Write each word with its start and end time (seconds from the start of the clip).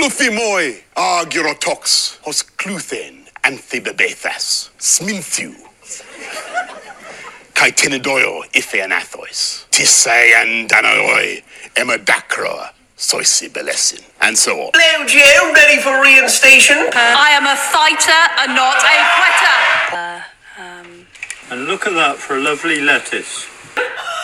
Cluthimoi 0.00 0.82
argyrotox 0.96 2.16
hos 2.22 2.42
cluthen 2.42 3.28
anthibebethas 3.42 4.70
sminthiu. 4.78 5.52
Kai 7.54 7.72
tenedoio 7.72 8.44
ife 8.56 8.80
anathois. 8.82 9.66
Tisei 9.70 10.32
danoi 10.68 11.44
emadacro 11.76 12.68
soisi 12.96 13.50
belesin. 13.50 14.00
And 14.22 14.38
so 14.38 14.52
on. 14.62 14.70
Hello, 14.72 15.06
Joe. 15.06 15.52
Ready 15.52 15.82
for 15.82 15.92
reinstation? 16.00 16.78
Uh, 16.78 17.26
I 17.26 17.30
am 17.36 17.44
a 17.44 17.56
fighter 17.56 18.22
and 18.40 18.54
not 18.54 18.80
a 18.80 18.96
quitter. 19.18 19.58
Uh, 19.92 20.20
um. 20.62 21.06
And 21.50 21.66
look 21.66 21.86
at 21.86 21.92
that 21.92 22.16
for 22.16 22.38
a 22.38 22.40
lovely 22.40 22.80
lettuce. 22.80 23.46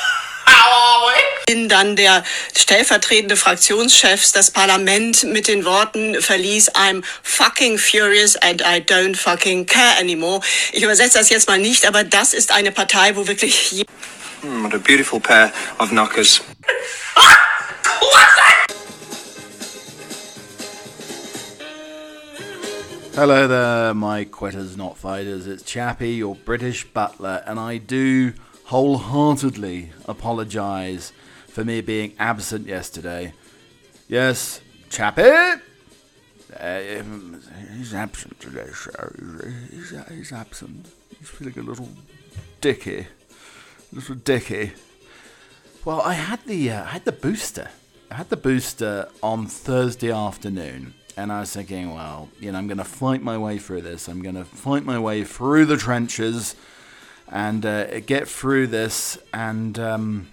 Bin 1.46 1.68
dann 1.68 1.94
der 1.96 2.24
stellvertretende 2.56 3.36
Fraktionschef 3.36 4.32
das 4.32 4.50
Parlament 4.50 5.22
mit 5.24 5.46
den 5.48 5.64
Worten 5.64 6.20
verließ 6.20 6.72
I'm 6.74 7.04
fucking 7.22 7.78
furious 7.78 8.36
and 8.36 8.60
I 8.62 8.80
don't 8.80 9.16
fucking 9.16 9.66
care 9.66 9.96
anymore. 10.00 10.40
Ich 10.72 10.82
übersetze 10.82 11.18
das 11.18 11.28
jetzt 11.30 11.48
mal 11.48 11.58
nicht, 11.58 11.86
aber 11.86 12.02
das 12.04 12.34
ist 12.34 12.50
eine 12.52 12.72
Partei, 12.72 13.14
wo 13.14 13.26
wirklich 13.28 13.70
je- 13.72 13.84
What 14.42 14.74
a 14.74 14.78
beautiful 14.78 15.20
pair 15.20 15.52
of 15.78 15.90
knockers. 15.90 16.40
Hello 23.14 23.48
there, 23.48 23.94
my 23.94 24.24
quitters, 24.26 24.76
not 24.76 24.98
fighters. 24.98 25.46
It's 25.46 25.62
Chappie, 25.62 26.12
your 26.22 26.34
British 26.34 26.84
butler, 26.84 27.42
and 27.46 27.58
I 27.58 27.78
do 27.78 28.34
wholeheartedly 28.66 29.90
apologise 30.06 31.12
for 31.46 31.64
me 31.64 31.80
being 31.80 32.12
absent 32.18 32.66
yesterday. 32.66 33.32
Yes, 34.08 34.60
Chappie? 34.90 35.62
Uh, 36.58 36.80
he's 37.76 37.94
absent 37.94 38.38
today, 38.40 38.68
sir. 38.72 39.14
He's, 39.70 39.94
he's 40.08 40.32
absent. 40.32 40.88
He's 41.18 41.28
feeling 41.28 41.58
a 41.58 41.62
little 41.62 41.88
dicky. 42.60 43.06
A 43.92 43.94
little 43.94 44.16
dicky. 44.16 44.72
Well, 45.84 46.00
I 46.00 46.14
had 46.14 46.44
the 46.46 46.70
uh, 46.70 46.84
I 46.84 46.88
had 46.88 47.04
the 47.04 47.12
booster. 47.12 47.68
I 48.10 48.14
had 48.16 48.30
the 48.30 48.36
booster 48.36 49.08
on 49.22 49.46
Thursday 49.46 50.10
afternoon, 50.10 50.94
and 51.16 51.30
I 51.30 51.40
was 51.40 51.52
thinking, 51.52 51.94
well, 51.94 52.28
you 52.40 52.50
know, 52.50 52.58
I'm 52.58 52.66
going 52.66 52.78
to 52.78 52.84
fight 52.84 53.22
my 53.22 53.38
way 53.38 53.58
through 53.58 53.82
this. 53.82 54.08
I'm 54.08 54.22
going 54.22 54.34
to 54.34 54.44
fight 54.44 54.84
my 54.84 54.98
way 54.98 55.22
through 55.22 55.66
the 55.66 55.76
trenches 55.76 56.56
and 57.28 57.64
uh, 57.64 58.00
get 58.00 58.28
through 58.28 58.68
this. 58.68 59.18
And 59.32 59.78
um, 59.78 60.28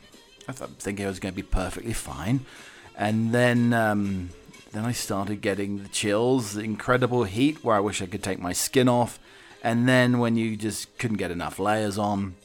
I 0.47 0.51
thought, 0.51 0.71
thinking 0.79 1.05
I 1.05 1.09
was 1.09 1.19
going 1.19 1.33
to 1.33 1.35
be 1.35 1.47
perfectly 1.47 1.93
fine, 1.93 2.45
and 2.97 3.33
then 3.33 3.73
um, 3.73 4.29
then 4.71 4.85
I 4.85 4.91
started 4.91 5.41
getting 5.41 5.83
the 5.83 5.89
chills, 5.89 6.53
the 6.53 6.61
incredible 6.61 7.23
heat, 7.23 7.63
where 7.63 7.75
I 7.75 7.79
wish 7.79 8.01
I 8.01 8.05
could 8.05 8.23
take 8.23 8.39
my 8.39 8.53
skin 8.53 8.87
off, 8.89 9.19
and 9.63 9.87
then 9.87 10.19
when 10.19 10.35
you 10.35 10.55
just 10.55 10.97
couldn't 10.97 11.17
get 11.17 11.31
enough 11.31 11.59
layers 11.59 11.97
on. 11.97 12.35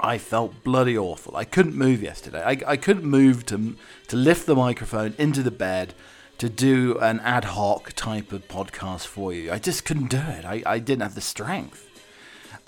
I 0.00 0.18
felt 0.18 0.64
bloody 0.64 0.98
awful. 0.98 1.36
I 1.36 1.44
couldn't 1.44 1.76
move 1.76 2.02
yesterday. 2.02 2.42
I, 2.42 2.58
I 2.66 2.76
couldn't 2.76 3.04
move 3.04 3.46
to 3.46 3.76
to 4.08 4.16
lift 4.16 4.46
the 4.46 4.56
microphone 4.56 5.14
into 5.16 5.42
the 5.44 5.50
bed 5.52 5.94
to 6.38 6.48
do 6.48 6.98
an 6.98 7.20
ad 7.20 7.44
hoc 7.44 7.92
type 7.92 8.32
of 8.32 8.48
podcast 8.48 9.06
for 9.06 9.32
you. 9.32 9.52
I 9.52 9.60
just 9.60 9.84
couldn't 9.84 10.10
do 10.10 10.16
it. 10.16 10.44
I, 10.44 10.60
I 10.66 10.78
didn't 10.80 11.02
have 11.02 11.14
the 11.14 11.20
strength. 11.20 11.91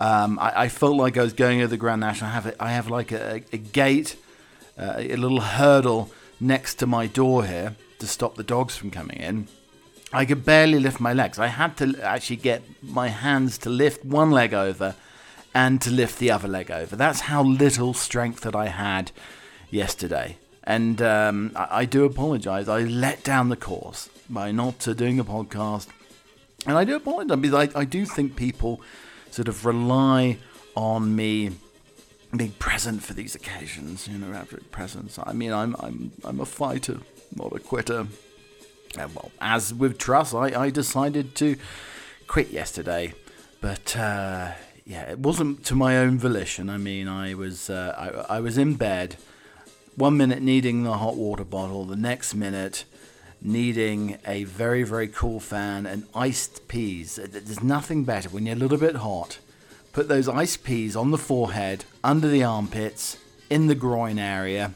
Um, 0.01 0.39
I, 0.39 0.63
I 0.63 0.69
felt 0.69 0.97
like 0.97 1.17
I 1.17 1.23
was 1.23 1.33
going 1.33 1.61
over 1.61 1.69
the 1.69 1.77
Grand 1.77 2.01
National. 2.01 2.31
I 2.31 2.35
have 2.35 2.47
a, 2.47 2.63
I 2.63 2.73
have 2.73 2.89
like 2.91 3.13
a, 3.13 3.43
a 3.53 3.59
gate, 3.59 4.17
uh, 4.79 4.95
a 4.97 5.17
little 5.17 5.41
hurdle 5.41 6.11
next 6.41 6.75
to 6.77 6.87
my 6.87 7.07
door 7.07 7.45
here 7.45 7.77
to 8.01 8.07
stop 8.07 8.35
the 8.35 8.43
dogs 8.43 8.77
from 8.77 8.91
coming 8.91 9.19
in. 9.19 9.49
I 10.13 10.25
could 10.25 10.45
barely 10.45 10.79
lift 10.79 11.01
my 11.01 11.13
legs. 11.13 11.39
I 11.39 11.49
had 11.49 11.77
to 11.79 12.01
actually 12.03 12.37
get 12.37 12.63
my 12.83 13.09
hands 13.09 13.59
to 13.59 13.71
lift 13.71 14.05
one 14.05 14.31
leg 14.31 14.55
over 14.55 14.95
and 15.53 15.81
to 15.83 15.91
lift 15.91 16.19
the 16.19 16.31
other 16.31 16.49
leg 16.49 16.71
over. 16.71 16.97
That's 16.97 17.21
how 17.23 17.43
little 17.43 17.95
strength 17.95 18.41
that 18.43 18.55
I 18.55 18.67
had 18.67 19.13
yesterday. 19.71 20.39
And 20.65 21.01
um, 21.03 21.53
I, 21.55 21.81
I 21.81 21.85
do 21.85 22.05
apologize. 22.05 22.69
I 22.69 22.81
let 22.81 23.23
down 23.23 23.49
the 23.49 23.57
course 23.57 24.09
by 24.29 24.51
not 24.51 24.87
uh, 24.87 24.95
doing 24.95 25.19
a 25.19 25.25
podcast. 25.25 25.89
And 26.67 26.77
I 26.79 26.85
do 26.85 26.97
apologize 26.97 27.39
because 27.39 27.75
I, 27.75 27.81
I 27.81 27.85
do 27.85 28.07
think 28.07 28.37
people 28.37 28.81
sort 29.35 29.49
of 29.49 29.67
rely 29.67 30.39
on 30.77 31.17
me 31.17 31.51
being 32.37 32.53
present 32.53 33.03
for 33.03 33.15
these 33.15 33.35
occasions, 33.35 34.07
you 34.07 34.17
know, 34.17 34.33
absolute 34.33 34.71
presence. 34.71 35.19
I 35.21 35.33
mean, 35.33 35.53
I'm, 35.53 35.75
I'm, 35.81 36.13
I'm 36.23 36.39
a 36.39 36.47
fighter, 36.47 36.99
not 37.35 37.53
a 37.53 37.59
quitter. 37.59 38.07
Uh, 38.97 39.09
well, 39.13 39.33
as 39.41 39.75
with 39.75 39.99
Truss, 39.99 40.35
I, 40.35 40.67
I 40.67 40.71
decided 40.71 41.35
to 41.37 41.57
quit 42.29 42.51
yesterday. 42.51 43.13
But 43.61 43.97
uh, 43.97 44.53
yeah, 44.87 45.11
it 45.11 45.19
wasn't 45.19 45.65
to 45.67 45.75
my 45.75 45.97
own 45.99 46.17
volition. 46.17 46.71
I 46.71 46.77
mean, 46.77 47.09
I 47.09 47.35
was 47.35 47.69
uh, 47.69 48.25
I, 48.29 48.37
I 48.37 48.41
was 48.41 48.57
in 48.57 48.75
bed, 48.75 49.17
one 49.97 50.17
minute 50.17 50.43
needing 50.43 50.85
the 50.85 50.99
hot 50.99 51.17
water 51.17 51.45
bottle, 51.45 51.85
the 51.85 51.97
next 51.97 52.35
minute 52.35 52.85
needing 53.45 54.19
a 54.27 54.45
very 54.45 54.83
very 54.83 55.07
cool 55.07 55.39
fan 55.39 55.87
and 55.87 56.05
iced 56.15 56.67
peas. 56.67 57.17
There's 57.17 57.63
nothing 57.63 58.05
better 58.05 58.31
when 58.31 58.47
you're 58.47 58.57
a 58.57 58.59
little 58.59 58.79
bit 58.79 58.97
hot. 58.97 59.39
Put 59.93 60.09
those 60.09 60.29
iced 60.29 60.65
peas 60.65 60.97
on 60.97 61.13
the 61.13 61.19
forehead, 61.19 61.85
under 62.03 62.27
the 62.27 62.43
armpits, 62.43 63.19
in 63.49 63.69
the 63.69 63.77
groin 63.77 64.19
area. 64.19 64.73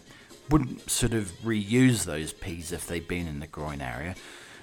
Wouldn't 0.48 0.88
sort 0.88 1.12
of 1.12 1.32
reuse 1.42 2.04
those 2.04 2.32
peas 2.32 2.70
if 2.70 2.86
they'd 2.86 3.08
been 3.08 3.26
in 3.26 3.40
the 3.40 3.48
groin 3.48 3.80
area. 3.80 4.14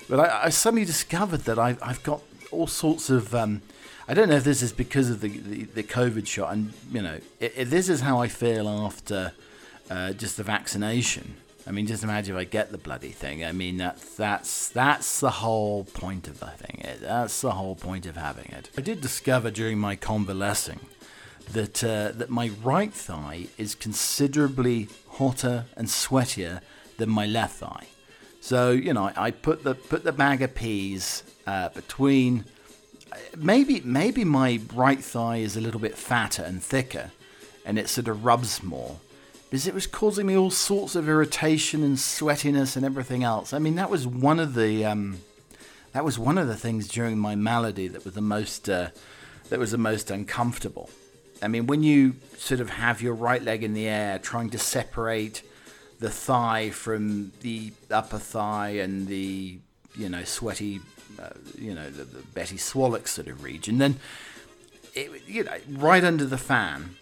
But 0.08 0.20
I, 0.22 0.46
I 0.46 0.50
suddenly 0.50 0.86
discovered 0.86 1.42
that 1.42 1.60
I've, 1.60 1.82
I've 1.84 2.02
got 2.04 2.22
all 2.52 2.68
sorts 2.68 3.10
of. 3.10 3.36
Um, 3.36 3.64
I 4.08 4.14
don't 4.14 4.30
know 4.30 4.36
if 4.36 4.44
this 4.44 4.62
is 4.62 4.72
because 4.72 5.10
of 5.10 5.22
the, 5.22 5.30
the, 5.30 5.64
the 5.64 5.84
COVID 5.84 6.28
shot, 6.28 6.54
and 6.54 6.74
you 6.92 7.02
know, 7.02 7.20
if, 7.40 7.58
if 7.58 7.70
this 7.70 7.90
is 7.90 8.02
how 8.02 8.22
I 8.22 8.28
feel 8.28 8.70
after 8.70 9.34
uh, 9.90 10.14
just 10.14 10.38
the 10.38 10.44
vaccination. 10.44 11.36
I 11.68 11.72
mean, 11.72 11.88
just 11.88 12.04
imagine 12.04 12.36
if 12.36 12.40
I 12.40 12.44
get 12.44 12.72
the 12.72 12.78
bloody 12.78 13.10
thing. 13.10 13.44
I 13.44 13.52
mean, 13.52 13.78
that 13.78 14.00
that's 14.18 14.70
that's 14.70 15.20
the 15.20 15.32
whole 15.32 15.84
point 15.86 16.28
of 16.28 16.40
the 16.40 16.48
thing. 16.48 16.82
It- 16.82 17.02
That's 17.02 17.42
the 17.42 17.52
whole 17.54 17.76
point 17.76 18.06
of 18.06 18.16
having 18.16 18.46
it. 18.52 18.70
I 18.78 18.82
did 18.82 19.02
discover 19.02 19.50
during 19.52 19.80
my 19.80 19.96
convalescing 19.96 20.80
that 21.52 21.84
uh, 21.84 22.12
that 22.14 22.30
my 22.30 22.50
right 22.64 22.94
thigh 22.94 23.48
is 23.58 23.74
considerably 23.76 24.90
hotter 25.18 25.66
and 25.76 25.88
sweatier 25.88 26.62
than 26.98 27.10
my 27.10 27.26
left 27.26 27.56
thigh. 27.58 27.88
So 28.42 28.70
you 28.72 28.94
know, 28.94 29.12
I 29.16 29.32
put 29.32 29.64
the 29.64 29.74
put 29.74 30.04
the 30.04 30.12
bag 30.12 30.42
of 30.44 30.54
peas 30.56 31.24
uh, 31.48 31.70
between. 31.70 32.46
Maybe 33.38 33.82
maybe 33.82 34.24
my 34.26 34.60
right 34.74 35.04
thigh 35.04 35.38
is 35.38 35.56
a 35.58 35.62
little 35.62 35.80
bit 35.80 35.98
fatter 35.98 36.44
and 36.44 36.62
thicker, 36.62 37.12
and 37.66 37.80
it 37.80 37.88
sort 37.90 38.08
of 38.08 38.24
rubs 38.26 38.62
more. 38.62 39.00
Because 39.56 39.68
it 39.68 39.74
was 39.74 39.88
causing 39.88 40.26
me 40.26 40.36
all 40.36 40.52
sorts 40.52 40.98
of 40.98 41.08
irritation 41.08 41.82
and 41.82 41.96
sweatiness 41.96 42.76
and 42.76 42.86
everything 42.86 43.24
else. 43.24 43.54
I 43.54 43.60
mean, 43.60 43.76
that 43.76 43.90
was 43.90 44.06
one 44.06 44.38
of 44.38 44.54
the 44.54 44.84
um, 44.84 45.20
that 45.94 46.04
was 46.04 46.20
one 46.20 46.38
of 46.38 46.48
the 46.48 46.58
things 46.58 46.90
during 46.90 47.18
my 47.18 47.36
malady 47.36 47.88
that 47.88 48.04
was 48.04 48.16
the 48.16 48.22
most 48.22 48.68
uh, 48.68 48.90
that 49.48 49.58
was 49.58 49.72
the 49.72 49.78
most 49.78 50.12
uncomfortable. 50.12 50.90
I 51.42 51.48
mean, 51.48 51.68
when 51.68 51.84
you 51.84 52.16
sort 52.38 52.60
of 52.60 52.72
have 52.72 53.02
your 53.02 53.14
right 53.14 53.42
leg 53.42 53.64
in 53.64 53.74
the 53.74 53.88
air, 53.88 54.20
trying 54.20 54.50
to 54.50 54.58
separate 54.58 55.42
the 56.02 56.10
thigh 56.10 56.70
from 56.72 57.32
the 57.40 57.72
upper 57.90 58.20
thigh 58.20 58.72
and 58.72 59.08
the 59.08 59.60
you 59.96 60.10
know 60.10 60.26
sweaty, 60.26 60.82
uh, 61.18 61.30
you 61.58 61.74
know 61.74 61.90
the, 61.90 62.04
the 62.04 62.24
Betty 62.24 62.58
Swallock 62.58 63.08
sort 63.08 63.30
of 63.30 63.42
region, 63.42 63.78
then 63.78 64.00
it, 64.94 65.26
you 65.30 65.46
know 65.46 65.56
right 65.70 66.04
under 66.04 66.26
the 66.26 66.38
fan. 66.38 66.98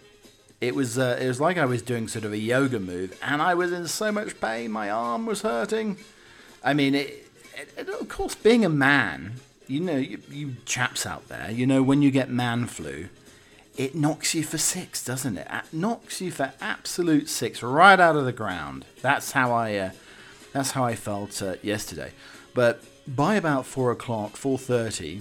It 0.66 0.74
was 0.74 0.98
uh, 0.98 1.18
it 1.20 1.28
was 1.28 1.40
like 1.40 1.58
I 1.58 1.66
was 1.66 1.82
doing 1.82 2.08
sort 2.08 2.24
of 2.24 2.32
a 2.32 2.38
yoga 2.38 2.80
move, 2.80 3.18
and 3.22 3.42
I 3.42 3.52
was 3.52 3.70
in 3.70 3.86
so 3.86 4.10
much 4.10 4.40
pain. 4.40 4.70
My 4.70 4.88
arm 4.88 5.26
was 5.26 5.42
hurting. 5.42 5.98
I 6.62 6.72
mean, 6.72 6.94
it, 6.94 7.28
it, 7.76 7.86
of 7.88 8.08
course, 8.08 8.34
being 8.34 8.64
a 8.64 8.70
man, 8.70 9.34
you 9.66 9.80
know, 9.80 9.96
you, 9.96 10.18
you 10.30 10.56
chaps 10.64 11.04
out 11.04 11.28
there, 11.28 11.50
you 11.50 11.66
know, 11.66 11.82
when 11.82 12.00
you 12.00 12.10
get 12.10 12.30
man 12.30 12.66
flu, 12.66 13.10
it 13.76 13.94
knocks 13.94 14.34
you 14.34 14.42
for 14.42 14.56
six, 14.56 15.04
doesn't 15.04 15.36
it? 15.36 15.46
It 15.50 15.64
knocks 15.70 16.22
you 16.22 16.30
for 16.30 16.54
absolute 16.62 17.28
six, 17.28 17.62
right 17.62 18.00
out 18.00 18.16
of 18.16 18.24
the 18.24 18.32
ground. 18.32 18.86
That's 19.02 19.32
how 19.32 19.52
I, 19.52 19.76
uh, 19.76 19.90
that's 20.54 20.70
how 20.70 20.84
I 20.84 20.94
felt 20.94 21.42
uh, 21.42 21.56
yesterday. 21.62 22.12
But 22.54 22.82
by 23.06 23.34
about 23.34 23.66
four 23.66 23.90
o'clock, 23.90 24.36
four 24.36 24.56
thirty, 24.56 25.20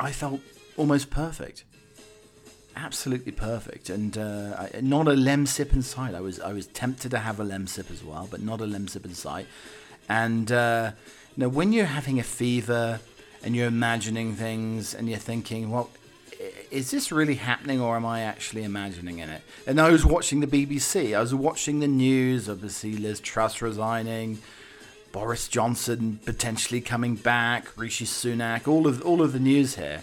I 0.00 0.12
felt 0.12 0.40
almost 0.78 1.10
perfect 1.10 1.64
absolutely 2.76 3.32
perfect, 3.32 3.88
and 3.90 4.16
uh, 4.16 4.68
not 4.82 5.08
a 5.08 5.12
Lemsip 5.12 5.72
in 5.72 5.82
sight. 5.82 6.14
I 6.14 6.20
was 6.20 6.38
I 6.38 6.52
was 6.52 6.66
tempted 6.66 7.10
to 7.10 7.18
have 7.18 7.40
a 7.40 7.44
Lemsip 7.44 7.90
as 7.90 8.04
well, 8.04 8.28
but 8.30 8.42
not 8.42 8.60
a 8.60 8.64
Lemsip 8.64 9.04
in 9.04 9.14
sight. 9.14 9.46
And 10.08 10.52
uh, 10.52 10.92
when 11.36 11.72
you're 11.72 11.86
having 11.86 12.20
a 12.20 12.22
fever 12.22 13.00
and 13.42 13.56
you're 13.56 13.66
imagining 13.66 14.34
things 14.34 14.94
and 14.94 15.08
you're 15.08 15.18
thinking, 15.18 15.70
well. 15.70 15.90
Is 16.70 16.90
this 16.90 17.10
really 17.10 17.36
happening, 17.36 17.80
or 17.80 17.96
am 17.96 18.04
I 18.04 18.20
actually 18.20 18.62
imagining 18.62 19.20
in 19.20 19.30
it? 19.30 19.40
And 19.66 19.80
I 19.80 19.88
was 19.88 20.04
watching 20.04 20.40
the 20.40 20.46
BBC. 20.46 21.16
I 21.16 21.20
was 21.20 21.34
watching 21.34 21.80
the 21.80 21.88
news. 21.88 22.46
Obviously, 22.50 22.94
Liz 22.94 23.20
Truss 23.20 23.62
resigning, 23.62 24.38
Boris 25.12 25.48
Johnson 25.48 26.20
potentially 26.26 26.82
coming 26.82 27.14
back, 27.14 27.74
Rishi 27.78 28.04
Sunak, 28.04 28.68
all 28.68 28.86
of 28.86 29.00
all 29.00 29.22
of 29.22 29.32
the 29.32 29.40
news 29.40 29.76
here. 29.76 30.02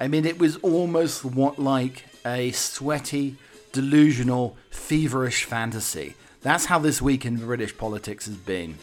I 0.00 0.08
mean, 0.08 0.24
it 0.24 0.38
was 0.38 0.56
almost 0.56 1.26
what 1.26 1.58
like 1.58 2.06
a 2.24 2.52
sweaty, 2.52 3.36
delusional, 3.72 4.56
feverish 4.70 5.44
fantasy. 5.44 6.14
That's 6.40 6.64
how 6.64 6.78
this 6.78 7.02
week 7.02 7.26
in 7.26 7.36
British 7.36 7.76
politics 7.76 8.24
has 8.24 8.36
been. 8.36 8.78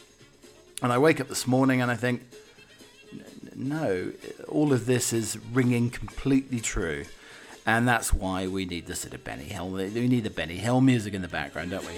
And 0.84 0.94
I 0.94 1.00
wake 1.00 1.20
up 1.20 1.28
this 1.28 1.48
morning 1.48 1.82
and 1.82 1.90
I 1.90 1.96
think, 1.96 2.22
no, 3.56 4.12
all 4.48 4.72
of 4.72 4.86
this 4.86 5.12
is 5.12 5.40
ringing 5.52 5.90
completely 5.90 6.60
true. 6.60 7.06
And 7.66 7.88
that's 7.88 8.14
why 8.14 8.46
we 8.46 8.66
need 8.66 8.86
the 8.86 8.96
sort 8.96 9.16
of 9.16 9.24
Benny 9.24 9.46
Hill. 9.46 9.72
We 9.72 10.08
need 10.08 10.24
the 10.24 10.30
Benny 10.30 10.58
Hill 10.58 10.82
music 10.82 11.16
in 11.16 11.24
the 11.24 11.28
background, 11.28 11.72
don't 11.72 11.86
we? 11.86 11.94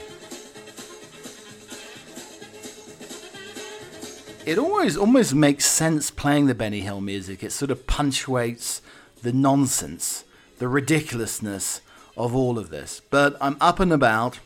It 4.46 4.58
always 4.58 4.96
almost 4.96 5.36
makes 5.36 5.66
sense 5.66 6.10
playing 6.10 6.48
the 6.48 6.56
Benny 6.56 6.80
Hill 6.80 7.02
music. 7.02 7.44
It 7.44 7.52
sort 7.52 7.70
of 7.70 7.86
punctuates 7.86 8.82
the 9.22 9.34
nonsense, 9.34 10.24
the 10.58 10.68
ridiculousness 10.68 11.82
of 12.18 12.36
all 12.36 12.60
of 12.60 12.70
this. 12.70 13.02
But 13.10 13.38
I'm 13.40 13.58
up 13.62 13.80
and 13.80 13.94
about. 13.94 14.40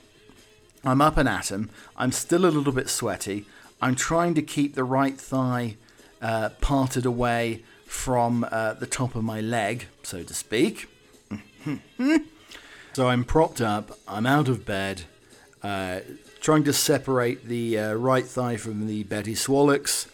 I'm 0.84 1.02
up 1.02 1.18
and 1.18 1.30
at 1.30 1.52
'em. 1.52 1.70
I'm 1.96 2.12
still 2.12 2.46
a 2.46 2.52
little 2.52 2.74
bit 2.74 2.90
sweaty. 2.90 3.46
I'm 3.82 3.96
trying 3.96 4.34
to 4.36 4.42
keep 4.42 4.76
the 4.76 4.84
right 4.84 5.20
thigh 5.20 5.78
uh, 6.22 6.50
parted 6.62 7.06
away 7.06 7.64
from 7.86 8.46
uh, 8.52 8.74
the 8.74 8.86
top 8.88 9.16
of 9.16 9.24
my 9.24 9.40
leg, 9.42 9.88
so 10.04 10.24
to 10.24 10.34
speak. 10.34 10.90
so 12.94 13.08
I'm 13.10 13.24
propped 13.24 13.62
up. 13.62 13.98
I'm 14.08 14.26
out 14.26 14.48
of 14.50 14.66
bed, 14.66 15.04
uh, 15.62 16.00
trying 16.42 16.64
to 16.64 16.74
separate 16.74 17.46
the 17.46 17.78
uh, 17.78 17.94
right 17.94 18.26
thigh 18.26 18.58
from 18.58 18.88
the 18.88 19.04
Betty 19.04 19.36
Swallocks, 19.36 20.08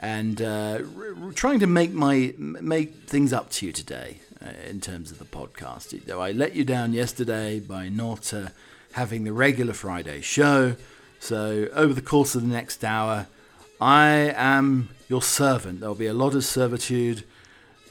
and 0.00 0.40
uh, 0.40 0.80
r- 0.96 1.32
trying 1.32 1.60
to 1.60 1.66
make 1.66 1.92
my 1.92 2.34
make 2.38 2.94
things 3.06 3.32
up 3.32 3.50
to 3.50 3.66
you 3.66 3.72
today 3.72 4.16
uh, 4.44 4.50
in 4.68 4.80
terms 4.80 5.12
of 5.12 5.18
the 5.18 5.24
podcast. 5.26 6.04
Though 6.06 6.20
I 6.20 6.32
let 6.32 6.56
you 6.56 6.64
down 6.64 6.92
yesterday 6.94 7.60
by 7.60 7.90
not 7.90 8.32
uh, 8.32 8.48
having 8.92 9.24
the 9.24 9.32
regular 9.32 9.74
Friday 9.74 10.22
show, 10.22 10.74
so 11.20 11.68
over 11.74 11.92
the 11.92 12.02
course 12.02 12.34
of 12.34 12.42
the 12.42 12.48
next 12.48 12.82
hour, 12.82 13.26
I 13.80 14.32
am 14.34 14.88
your 15.08 15.22
servant. 15.22 15.80
There'll 15.80 15.94
be 15.94 16.06
a 16.06 16.14
lot 16.14 16.34
of 16.34 16.44
servitude. 16.44 17.24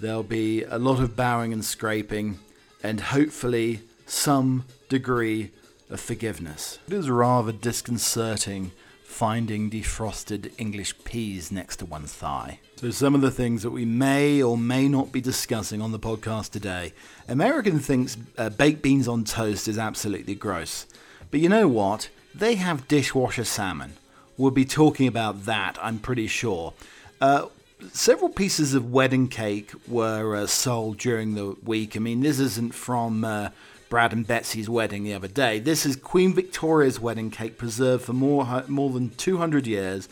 There'll 0.02 0.24
be 0.24 0.64
a 0.64 0.80
lot 0.80 1.00
of 1.00 1.16
bowing 1.16 1.54
and 1.54 1.64
scraping, 1.64 2.40
and 2.82 3.00
hopefully 3.00 3.82
some 4.08 4.66
degree 4.88 5.52
of 5.92 6.00
forgiveness. 6.00 6.80
It 6.88 6.94
is 6.94 7.10
rather 7.10 7.52
disconcerting 7.52 8.72
finding 9.10 9.72
defrosted 9.72 10.52
English 10.60 10.94
peas 11.04 11.52
next 11.52 11.78
to 11.78 11.86
one's 11.86 12.14
thigh. 12.14 12.60
So, 12.76 12.92
some 12.92 13.16
of 13.16 13.22
the 13.22 13.32
things 13.32 13.64
that 13.64 13.72
we 13.72 13.84
may 13.84 14.42
or 14.42 14.58
may 14.58 14.88
not 14.88 15.12
be 15.12 15.20
discussing 15.20 15.82
on 15.82 15.92
the 15.92 16.00
podcast 16.00 16.52
today. 16.52 16.94
American 17.28 17.80
thinks 17.80 18.18
uh, 18.38 18.50
baked 18.50 18.84
beans 18.84 19.08
on 19.08 19.24
toast 19.24 19.68
is 19.68 19.80
absolutely 19.80 20.36
gross. 20.36 20.86
But 21.32 21.40
you 21.40 21.50
know 21.50 21.68
what? 21.68 22.10
They 22.36 22.56
have 22.56 22.88
dishwasher 22.88 23.44
salmon. 23.44 23.94
We'll 24.38 24.52
be 24.52 24.64
talking 24.64 25.08
about 25.08 25.46
that, 25.46 25.78
I'm 25.82 26.00
pretty 26.00 26.28
sure. 26.28 26.74
Uh, 27.20 27.48
several 27.92 28.30
pieces 28.30 28.74
of 28.76 28.92
wedding 28.92 29.28
cake 29.28 29.72
were 29.88 30.36
uh, 30.36 30.48
sold 30.48 31.00
during 31.00 31.34
the 31.34 31.58
week. 31.64 31.98
I 31.98 32.00
mean, 32.00 32.22
this 32.22 32.40
isn't 32.40 32.74
from 32.76 33.26
uh, 33.26 33.50
Brad 33.90 34.14
and 34.14 34.26
Betsy's 34.26 34.70
wedding 34.70 35.04
the 35.04 35.16
other 35.16 35.28
day. 35.28 35.60
This 35.60 35.84
is 35.84 35.96
Queen 35.96 36.34
Victoria's 36.34 37.00
wedding 37.00 37.32
cake 37.32 37.58
preserved 37.58 38.06
for 38.06 38.14
more 38.14 38.64
more 38.68 38.92
than 38.92 39.10
200 39.10 39.66
years, 39.66 40.08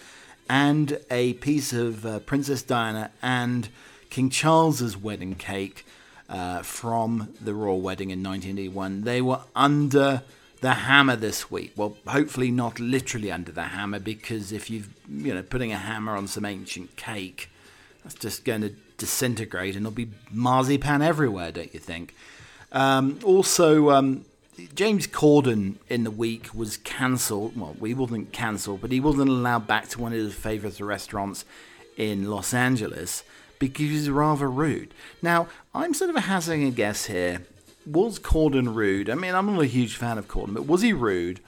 and 0.49 0.99
a 1.11 1.33
piece 1.33 1.73
of 1.73 2.03
uh, 2.03 2.19
Princess 2.19 2.63
Diana 2.63 3.11
and 3.21 3.69
King 4.09 4.31
Charles's 4.31 4.97
wedding 4.97 5.35
cake 5.35 5.85
uh, 6.27 6.63
from 6.63 7.33
the 7.39 7.53
royal 7.53 7.79
wedding 7.79 8.09
in 8.09 8.23
1981. 8.23 9.03
They 9.03 9.21
were 9.21 9.41
under 9.55 10.23
the 10.61 10.73
hammer 10.73 11.15
this 11.15 11.51
week. 11.51 11.73
Well, 11.75 11.97
hopefully 12.07 12.49
not 12.49 12.79
literally 12.79 13.31
under 13.31 13.51
the 13.51 13.63
hammer, 13.63 13.99
because 13.99 14.51
if 14.51 14.71
you've 14.71 14.89
you 15.07 15.35
know 15.35 15.43
putting 15.43 15.71
a 15.71 15.77
hammer 15.77 16.15
on 16.15 16.27
some 16.27 16.45
ancient 16.45 16.95
cake, 16.95 17.51
that's 18.03 18.15
just 18.15 18.43
going 18.43 18.61
to 18.61 18.73
disintegrate 18.97 19.75
and 19.75 19.85
there'll 19.85 19.93
be 19.93 20.09
marzipan 20.31 21.03
everywhere, 21.03 21.51
don't 21.51 21.71
you 21.75 21.79
think? 21.79 22.15
Um, 22.71 23.19
also, 23.23 23.91
um, 23.91 24.25
James 24.73 25.07
Corden 25.07 25.75
in 25.87 26.03
the 26.03 26.11
week 26.11 26.53
was 26.53 26.77
cancelled. 26.77 27.57
Well, 27.57 27.75
he 27.83 27.93
wasn't 27.93 28.33
cancelled, 28.33 28.81
but 28.81 28.91
he 28.91 28.99
wasn't 28.99 29.29
allowed 29.29 29.67
back 29.67 29.87
to 29.89 30.01
one 30.01 30.13
of 30.13 30.17
his 30.17 30.33
favourite 30.33 30.79
restaurants 30.79 31.45
in 31.95 32.29
Los 32.29 32.53
Angeles 32.53 33.23
because 33.59 33.89
he's 33.89 34.09
rather 34.09 34.49
rude. 34.49 34.93
Now, 35.21 35.47
I'm 35.73 35.93
sort 35.93 36.09
of 36.09 36.15
hazarding 36.15 36.63
a 36.63 36.71
guess 36.71 37.05
here. 37.05 37.45
Was 37.85 38.19
Corden 38.19 38.75
rude? 38.75 39.09
I 39.09 39.15
mean, 39.15 39.33
I'm 39.33 39.45
not 39.53 39.61
a 39.61 39.67
huge 39.67 39.95
fan 39.95 40.17
of 40.17 40.27
Corden, 40.27 40.53
but 40.53 40.67
was 40.67 40.81
he 40.81 40.93
rude? 40.93 41.39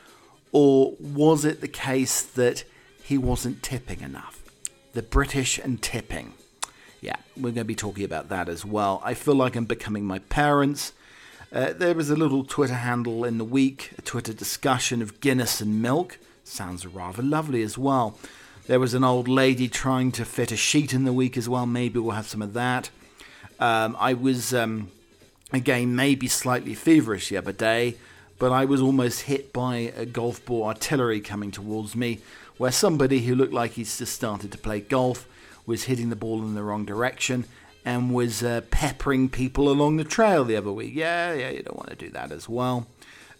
Or 0.51 0.95
was 0.99 1.45
it 1.45 1.61
the 1.61 1.67
case 1.67 2.21
that 2.21 2.63
he 3.03 3.17
wasn't 3.17 3.61
tipping 3.61 4.01
enough? 4.01 4.41
The 4.93 5.03
British 5.03 5.59
and 5.59 5.81
tipping. 5.81 6.33
Yeah, 7.01 7.17
we're 7.35 7.51
going 7.51 7.55
to 7.55 7.63
be 7.65 7.75
talking 7.75 8.03
about 8.03 8.29
that 8.29 8.49
as 8.49 8.65
well. 8.65 9.01
I 9.03 9.13
feel 9.13 9.35
like 9.35 9.55
I'm 9.55 9.65
becoming 9.65 10.05
my 10.05 10.19
parents. 10.19 10.93
Uh, 11.51 11.73
there 11.73 11.95
was 11.95 12.11
a 12.11 12.15
little 12.15 12.43
Twitter 12.43 12.75
handle 12.75 13.23
in 13.23 13.39
the 13.39 13.43
week, 13.43 13.91
a 13.97 14.03
Twitter 14.03 14.33
discussion 14.33 15.01
of 15.01 15.19
Guinness 15.19 15.61
and 15.61 15.81
milk. 15.81 16.19
Sounds 16.43 16.85
rather 16.85 17.23
lovely 17.23 17.63
as 17.63 17.75
well. 17.75 18.19
There 18.67 18.79
was 18.79 18.93
an 18.93 19.03
old 19.03 19.27
lady 19.27 19.67
trying 19.67 20.11
to 20.11 20.25
fit 20.25 20.51
a 20.51 20.55
sheet 20.55 20.93
in 20.93 21.05
the 21.05 21.13
week 21.13 21.37
as 21.37 21.49
well. 21.49 21.65
Maybe 21.65 21.97
we'll 21.97 22.11
have 22.11 22.27
some 22.27 22.43
of 22.43 22.53
that. 22.53 22.91
Um, 23.59 23.97
I 23.99 24.13
was, 24.13 24.53
um, 24.53 24.91
again, 25.51 25.95
maybe 25.95 26.27
slightly 26.27 26.75
feverish 26.75 27.29
the 27.29 27.37
other 27.37 27.51
day, 27.51 27.95
but 28.37 28.51
I 28.51 28.65
was 28.65 28.79
almost 28.79 29.21
hit 29.21 29.51
by 29.51 29.91
a 29.97 30.05
golf 30.05 30.45
ball 30.45 30.65
artillery 30.65 31.19
coming 31.19 31.49
towards 31.49 31.95
me, 31.95 32.19
where 32.57 32.71
somebody 32.71 33.21
who 33.21 33.33
looked 33.33 33.53
like 33.53 33.71
he's 33.71 33.97
just 33.97 34.13
started 34.13 34.51
to 34.51 34.57
play 34.59 34.81
golf 34.81 35.27
was 35.65 35.85
hitting 35.85 36.11
the 36.11 36.15
ball 36.15 36.43
in 36.43 36.53
the 36.53 36.63
wrong 36.63 36.85
direction 36.85 37.45
and 37.85 38.13
was 38.13 38.43
uh, 38.43 38.61
peppering 38.71 39.29
people 39.29 39.69
along 39.69 39.97
the 39.97 40.03
trail 40.03 40.43
the 40.43 40.55
other 40.55 40.71
week. 40.71 40.93
Yeah, 40.93 41.33
yeah, 41.33 41.49
you 41.49 41.63
don't 41.63 41.77
want 41.77 41.89
to 41.89 41.95
do 41.95 42.09
that 42.11 42.31
as 42.31 42.47
well. 42.47 42.87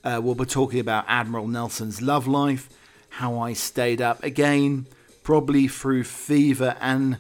Uh, 0.04 0.20
we'll 0.24 0.36
be 0.36 0.46
talking 0.46 0.80
about 0.80 1.06
Admiral 1.08 1.48
Nelson's 1.48 2.02
love 2.02 2.28
life, 2.28 2.70
how 3.10 3.38
I 3.40 3.54
stayed 3.54 4.02
up 4.02 4.24
again, 4.24 4.86
probably 5.24 5.68
through 5.68 6.06
fever 6.06 6.78
and 6.80 7.18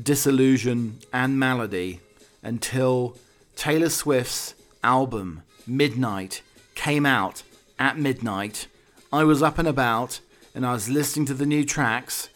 disillusion 0.00 0.98
and 1.12 1.38
malady, 1.38 2.00
until 2.42 3.16
Taylor 3.56 3.90
Swift's 3.90 4.54
album 4.82 5.42
Midnight 5.66 6.42
came 6.74 7.06
out 7.06 7.42
at 7.78 7.98
midnight. 7.98 8.66
I 9.12 9.24
was 9.24 9.42
up 9.42 9.58
and 9.58 9.68
about 9.68 10.20
and 10.54 10.66
I 10.66 10.72
was 10.72 10.88
listening 10.88 11.26
to 11.26 11.34
the 11.34 11.46
new 11.46 11.64
tracks. 11.64 12.28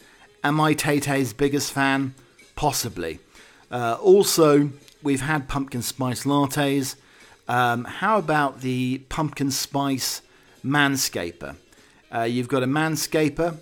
Am 0.43 0.61
I 0.61 0.73
Tay 0.73 0.99
Tay's 0.99 1.33
biggest 1.33 1.71
fan? 1.71 2.13
Possibly. 2.55 3.19
Uh, 3.71 3.97
also, 4.01 4.69
we've 5.03 5.21
had 5.21 5.47
pumpkin 5.47 5.81
spice 5.81 6.23
lattes. 6.23 6.95
Um, 7.47 7.85
how 7.85 8.17
about 8.17 8.61
the 8.61 8.99
pumpkin 9.09 9.51
spice 9.51 10.21
manscaper? 10.63 11.55
Uh, 12.13 12.21
you've 12.21 12.47
got 12.47 12.63
a 12.63 12.67
manscaper, 12.67 13.57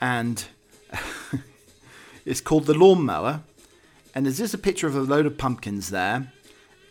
and 0.00 0.44
it's 2.24 2.40
called 2.40 2.66
the 2.66 2.74
lawnmower. 2.74 3.42
And 4.14 4.26
there's 4.26 4.38
just 4.38 4.54
a 4.54 4.58
picture 4.58 4.86
of 4.86 4.96
a 4.96 5.00
load 5.00 5.26
of 5.26 5.36
pumpkins 5.36 5.90
there, 5.90 6.32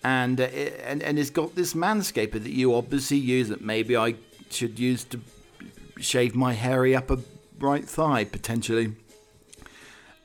and 0.04 0.40
uh, 0.40 0.44
it, 0.44 0.80
and 0.86 1.02
and 1.02 1.18
it's 1.18 1.32
got 1.32 1.56
this 1.56 1.74
manscaper 1.74 2.34
that 2.34 2.52
you 2.52 2.76
obviously 2.76 3.18
use 3.18 3.50
that 3.50 3.62
maybe 3.62 3.98
I 3.98 4.16
should 4.50 4.80
use 4.80 5.04
to 5.06 5.20
shave 6.00 6.36
my 6.36 6.54
hairy 6.54 6.96
upper 6.96 7.18
right 7.60 7.84
thigh 7.84 8.26
potentially. 8.26 8.94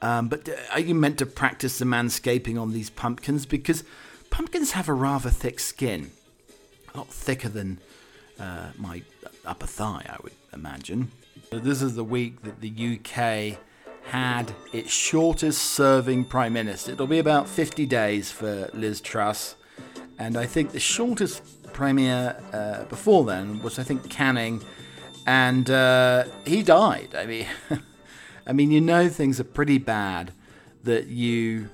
Um, 0.03 0.29
but 0.29 0.49
uh, 0.49 0.53
are 0.73 0.81
you 0.81 0.95
meant 0.95 1.19
to 1.19 1.27
practice 1.27 1.79
the 1.79 1.85
manscaping 1.85 2.61
on 2.61 2.73
these 2.73 2.91
pumpkins? 2.91 3.47
Because 3.47 3.85
pumpkins 4.31 4.73
have 4.73 4.89
a 4.89 4.95
rather 4.95 5.31
thick 5.31 5.61
skin, 5.61 6.11
a 6.95 6.99
lot 6.99 7.09
thicker 7.09 7.49
than 7.49 7.79
uh, 8.39 8.71
my 8.79 9.03
upper 9.45 9.67
thigh, 9.67 10.07
I 10.09 10.17
would 10.23 10.33
imagine. 10.53 11.11
This 11.51 11.83
is 11.83 11.95
the 11.97 12.05
week 12.05 12.43
that 12.43 12.61
the 12.61 12.71
UK 12.71 13.59
had 14.05 14.55
its 14.73 14.93
shortest 14.93 15.63
serving 15.63 16.25
Prime 16.25 16.55
Minister. 16.55 16.93
It'll 16.93 17.07
be 17.07 17.19
about 17.19 17.49
50 17.49 17.87
days 17.87 18.31
for 18.31 18.71
Liz 18.73 19.01
Truss. 19.01 19.57
And 20.19 20.37
I 20.37 20.47
think 20.47 20.73
the 20.73 20.81
shortest 20.81 21.43
Premier 21.73 22.41
uh, 22.53 22.85
before 22.85 23.25
then 23.25 23.63
was, 23.63 23.79
I 23.79 23.83
think, 23.83 24.09
Canning. 24.09 24.63
And 25.27 25.69
uh, 25.69 26.25
he 26.47 26.63
died. 26.63 27.15
I 27.15 27.27
mean. 27.27 27.47
I 28.47 28.53
mean, 28.53 28.71
you 28.71 28.81
know 28.81 29.09
things 29.09 29.39
are 29.41 29.45
pretty 29.45 29.79
bad 29.79 30.33
that 30.85 31.07
you 31.07 31.69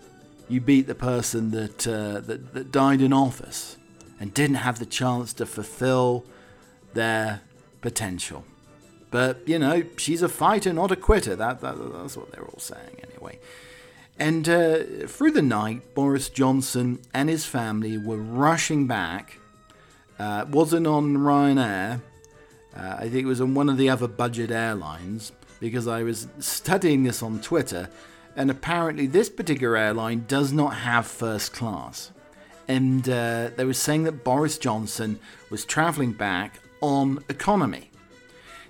you 0.49 0.61
beat 0.61 0.87
the 0.87 0.95
person 0.95 1.51
that, 1.51 1.87
uh, 1.89 2.21
that 2.21 2.55
that 2.55 2.71
died 2.71 3.01
in 3.01 3.13
office 3.13 3.77
and 4.21 4.33
didn't 4.33 4.57
have 4.57 4.79
the 4.79 4.87
chance 4.87 5.33
to 5.35 5.47
fulfill 5.47 6.25
their 6.95 7.41
potential. 7.81 8.45
But, 9.11 9.47
you 9.47 9.59
know, 9.59 9.85
she's 9.97 10.23
a 10.23 10.29
fighter, 10.29 10.73
not 10.73 10.91
a 10.91 10.97
quitter. 10.97 11.37
That, 11.37 11.61
that 11.61 11.77
That's 11.93 12.17
what 12.17 12.33
they're 12.33 12.45
all 12.45 12.59
saying, 12.59 13.01
anyway. 13.11 13.39
And 14.19 14.49
uh, 14.49 15.07
through 15.07 15.33
the 15.33 15.43
night, 15.43 15.95
Boris 15.95 16.29
Johnson 16.29 17.01
and 17.13 17.29
his 17.29 17.45
family 17.45 17.99
were 17.99 18.17
rushing 18.17 18.87
back. 18.87 19.39
Uh, 20.19 20.47
wasn't 20.51 20.87
on 20.87 21.19
Ryanair. 21.19 22.01
Uh, 22.75 22.97
I 22.99 23.09
think 23.09 23.25
it 23.25 23.27
was 23.27 23.41
on 23.41 23.55
one 23.55 23.69
of 23.69 23.77
the 23.77 23.91
other 23.91 24.09
budget 24.09 24.51
airlines 24.51 25.33
because 25.61 25.87
I 25.87 26.03
was 26.03 26.29
studying 26.39 27.03
this 27.03 27.23
on 27.23 27.41
Twitter, 27.41 27.89
and 28.37 28.51
apparently 28.51 29.07
this 29.07 29.29
particular 29.29 29.77
airline 29.77 30.25
does 30.29 30.53
not 30.53 30.75
have 30.75 31.07
first 31.07 31.53
class. 31.53 32.13
And 32.69 33.09
uh, 33.09 33.51
they 33.57 33.65
were 33.65 33.73
saying 33.73 34.05
that 34.05 34.25
Boris 34.25 34.59
Johnson 34.59 35.19
was 35.51 35.65
travelling 35.65 36.13
back 36.13 36.61
on 36.81 37.25
economy. 37.29 37.91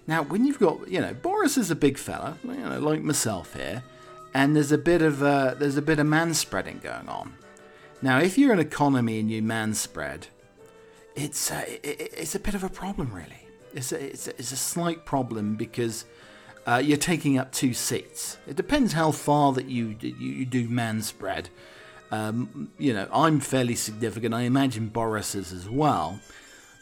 Now, 0.07 0.23
when 0.23 0.45
you've 0.45 0.59
got, 0.59 0.89
you 0.89 1.01
know, 1.01 1.15
Boris 1.15 1.57
is 1.57 1.71
a 1.71 1.75
big 1.75 1.99
fella, 1.99 2.37
you 2.45 2.55
know, 2.55 2.79
like 2.79 3.03
myself 3.03 3.55
here, 3.55 3.83
and 4.35 4.55
there's 4.55 4.71
a 4.71 4.79
bit 4.79 5.03
of 5.03 5.23
uh, 5.23 5.55
there's 5.55 5.77
a 5.77 5.83
bit 5.83 5.99
of 5.99 6.07
man 6.07 6.35
spreading 6.35 6.79
going 6.79 7.09
on. 7.09 7.35
Now, 8.03 8.19
if 8.21 8.39
you're 8.39 8.53
an 8.53 8.61
economy 8.61 9.19
and 9.19 9.31
you 9.31 9.43
man 9.43 9.75
spread, 9.75 10.29
it's 11.17 11.51
it, 11.51 11.81
it's 11.83 12.35
a 12.35 12.39
bit 12.39 12.55
of 12.55 12.63
a 12.63 12.69
problem, 12.69 13.13
really. 13.13 13.49
It's 13.75 13.93
a, 13.93 14.05
it's 14.05 14.29
a, 14.29 14.31
it's 14.39 14.53
a 14.53 14.57
slight 14.57 15.05
problem 15.05 15.57
because 15.57 16.05
uh, 16.67 16.83
you're 16.85 16.97
taking 16.97 17.39
up 17.39 17.53
two 17.53 17.73
seats. 17.73 18.39
It 18.47 18.57
depends 18.57 18.93
how 18.93 19.13
far 19.13 19.53
that 19.53 19.67
you 19.67 19.97
you, 20.01 20.15
you 20.15 20.47
do 20.47 20.69
man 20.69 21.03
spread. 21.03 21.49
Um, 22.11 22.71
you 22.79 22.93
know, 22.93 23.09
I'm 23.13 23.41
fairly 23.41 23.75
significant. 23.75 24.35
I 24.35 24.43
imagine 24.43 24.89
Boris 24.89 25.35
is 25.35 25.53
as 25.53 25.69
well. 25.69 26.21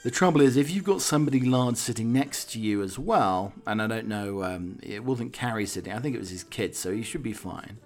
The 0.02 0.10
trouble 0.10 0.42
is, 0.42 0.58
if 0.58 0.70
you've 0.70 0.84
got 0.84 1.00
somebody 1.00 1.40
large 1.40 1.76
sitting 1.76 2.12
next 2.12 2.50
to 2.52 2.60
you 2.60 2.82
as 2.82 2.98
well, 2.98 3.54
and 3.66 3.80
I 3.80 3.86
don't 3.86 4.06
know, 4.06 4.44
um, 4.44 4.78
it 4.82 5.02
wasn't 5.02 5.32
Carrie 5.32 5.64
sitting, 5.64 5.94
I 5.94 5.98
think 5.98 6.14
it 6.14 6.18
was 6.18 6.28
his 6.28 6.44
kid, 6.44 6.76
so 6.76 6.92
he 6.92 7.02
should 7.02 7.22
be 7.22 7.32
fine. 7.32 7.78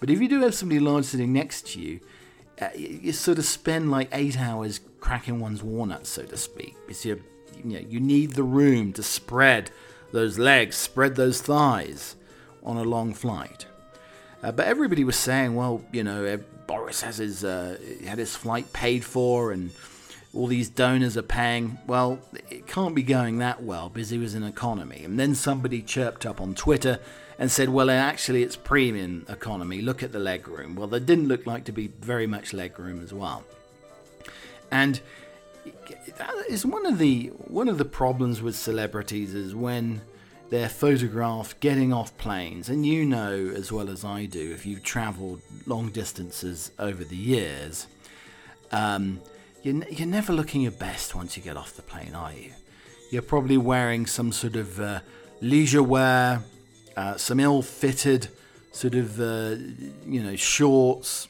But 0.00 0.10
if 0.10 0.20
you 0.20 0.28
do 0.28 0.40
have 0.40 0.52
somebody 0.52 0.80
large 0.80 1.04
sitting 1.04 1.32
next 1.32 1.68
to 1.68 1.80
you, 1.80 2.00
uh, 2.60 2.70
you 2.74 3.12
sort 3.12 3.38
of 3.38 3.44
spend 3.44 3.88
like 3.88 4.08
eight 4.10 4.36
hours 4.36 4.80
cracking 4.98 5.38
one's 5.38 5.62
walnuts, 5.62 6.08
so 6.10 6.24
to 6.24 6.36
speak. 6.36 6.74
Because 6.86 7.04
you, 7.04 7.22
you, 7.62 7.70
know, 7.70 7.86
you 7.88 8.00
need 8.00 8.32
the 8.32 8.42
room 8.42 8.92
to 8.94 9.02
spread 9.04 9.70
those 10.12 10.38
legs, 10.38 10.76
spread 10.76 11.16
those 11.16 11.40
thighs 11.40 12.16
on 12.62 12.76
a 12.76 12.82
long 12.82 13.14
flight. 13.14 13.66
Uh, 14.42 14.52
but 14.52 14.66
everybody 14.66 15.04
was 15.04 15.16
saying, 15.16 15.54
well, 15.54 15.82
you 15.92 16.02
know, 16.02 16.38
Boris 16.66 17.02
has 17.02 17.18
his 17.18 17.44
uh, 17.44 17.76
had 18.06 18.18
his 18.18 18.36
flight 18.36 18.72
paid 18.72 19.04
for, 19.04 19.52
and 19.52 19.70
all 20.32 20.46
these 20.46 20.68
donors 20.68 21.16
are 21.16 21.22
paying. 21.22 21.78
Well, 21.86 22.20
it 22.48 22.66
can't 22.66 22.94
be 22.94 23.02
going 23.02 23.38
that 23.38 23.62
well 23.62 23.88
because 23.88 24.10
he 24.10 24.18
was 24.18 24.34
in 24.34 24.44
economy. 24.44 25.02
And 25.04 25.18
then 25.18 25.34
somebody 25.34 25.82
chirped 25.82 26.24
up 26.24 26.40
on 26.40 26.54
Twitter 26.54 27.00
and 27.38 27.50
said, 27.50 27.70
well, 27.70 27.90
actually, 27.90 28.42
it's 28.42 28.56
premium 28.56 29.26
economy. 29.28 29.80
Look 29.80 30.02
at 30.02 30.12
the 30.12 30.18
leg 30.18 30.46
room. 30.46 30.76
Well, 30.76 30.88
there 30.88 31.00
didn't 31.00 31.28
look 31.28 31.46
like 31.46 31.64
to 31.64 31.72
be 31.72 31.88
very 31.88 32.26
much 32.26 32.52
leg 32.52 32.78
room 32.78 33.02
as 33.02 33.12
well. 33.12 33.44
And 34.70 35.00
that 36.18 36.34
is 36.48 36.64
one 36.66 36.86
of 36.86 36.98
the 36.98 37.28
one 37.46 37.68
of 37.68 37.78
the 37.78 37.84
problems 37.84 38.42
with 38.42 38.56
celebrities 38.56 39.34
is 39.34 39.54
when 39.54 40.00
they're 40.50 40.68
photographed 40.68 41.60
getting 41.60 41.92
off 41.92 42.16
planes, 42.18 42.68
and 42.68 42.84
you 42.84 43.04
know 43.04 43.52
as 43.54 43.70
well 43.70 43.88
as 43.88 44.04
I 44.04 44.26
do 44.26 44.52
if 44.52 44.66
you've 44.66 44.82
travelled 44.82 45.40
long 45.66 45.90
distances 45.90 46.72
over 46.78 47.04
the 47.04 47.16
years. 47.16 47.86
Um, 48.72 49.20
you're, 49.62 49.84
you're 49.88 50.08
never 50.08 50.32
looking 50.32 50.62
your 50.62 50.72
best 50.72 51.14
once 51.14 51.36
you 51.36 51.42
get 51.42 51.56
off 51.56 51.74
the 51.74 51.82
plane, 51.82 52.14
are 52.14 52.32
you? 52.32 52.52
You're 53.10 53.22
probably 53.22 53.56
wearing 53.58 54.06
some 54.06 54.32
sort 54.32 54.56
of 54.56 54.80
uh, 54.80 55.00
leisure 55.40 55.82
wear, 55.82 56.42
uh, 56.96 57.16
some 57.16 57.40
ill-fitted 57.40 58.28
sort 58.72 58.94
of, 58.94 59.20
uh, 59.20 59.56
you 60.06 60.22
know, 60.22 60.36
shorts, 60.36 61.28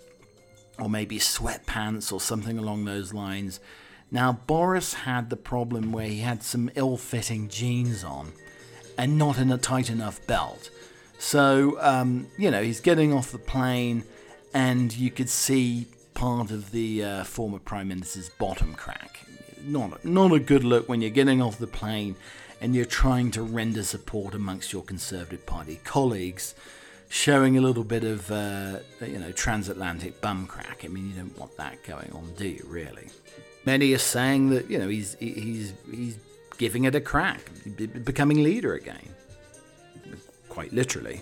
or 0.78 0.88
maybe 0.88 1.18
sweatpants 1.18 2.12
or 2.12 2.20
something 2.20 2.58
along 2.58 2.84
those 2.84 3.12
lines. 3.12 3.60
Now, 4.10 4.32
Boris 4.46 4.94
had 4.94 5.30
the 5.30 5.36
problem 5.36 5.92
where 5.92 6.08
he 6.08 6.18
had 6.18 6.42
some 6.42 6.70
ill-fitting 6.74 7.48
jeans 7.48 8.02
on, 8.02 8.32
and 8.98 9.16
not 9.16 9.38
in 9.38 9.52
a 9.52 9.58
tight 9.58 9.88
enough 9.88 10.26
belt. 10.26 10.70
So, 11.18 11.78
um, 11.80 12.26
you 12.36 12.50
know, 12.50 12.62
he's 12.62 12.80
getting 12.80 13.12
off 13.12 13.30
the 13.30 13.38
plane, 13.38 14.04
and 14.52 14.94
you 14.94 15.10
could 15.10 15.28
see 15.28 15.86
part 16.14 16.50
of 16.50 16.72
the 16.72 17.04
uh, 17.04 17.24
former 17.24 17.58
Prime 17.58 17.88
Minister's 17.88 18.28
bottom 18.30 18.74
crack. 18.74 19.20
Not, 19.64 20.04
not 20.04 20.32
a 20.32 20.40
good 20.40 20.64
look 20.64 20.88
when 20.88 21.00
you're 21.00 21.10
getting 21.10 21.40
off 21.40 21.58
the 21.58 21.66
plane 21.66 22.16
and 22.60 22.74
you're 22.74 22.84
trying 22.84 23.30
to 23.32 23.42
render 23.42 23.82
support 23.82 24.34
amongst 24.34 24.72
your 24.72 24.82
Conservative 24.82 25.46
Party 25.46 25.80
colleagues, 25.84 26.54
showing 27.08 27.56
a 27.56 27.60
little 27.60 27.84
bit 27.84 28.04
of, 28.04 28.30
uh, 28.30 28.78
you 29.00 29.18
know, 29.18 29.32
transatlantic 29.32 30.20
bum 30.20 30.46
crack. 30.46 30.82
I 30.84 30.88
mean, 30.88 31.08
you 31.08 31.14
don't 31.14 31.38
want 31.38 31.56
that 31.56 31.82
going 31.84 32.10
on, 32.12 32.34
do 32.36 32.48
you, 32.48 32.64
really? 32.68 33.08
Many 33.64 33.92
are 33.92 33.98
saying 33.98 34.50
that, 34.50 34.70
you 34.70 34.78
know, 34.78 34.88
he's, 34.88 35.16
he's, 35.20 35.74
he's 35.90 36.18
giving 36.58 36.84
it 36.84 36.94
a 36.94 37.00
crack, 37.00 37.40
becoming 38.04 38.42
leader 38.42 38.74
again. 38.74 39.08
Quite 40.48 40.72
literally. 40.72 41.20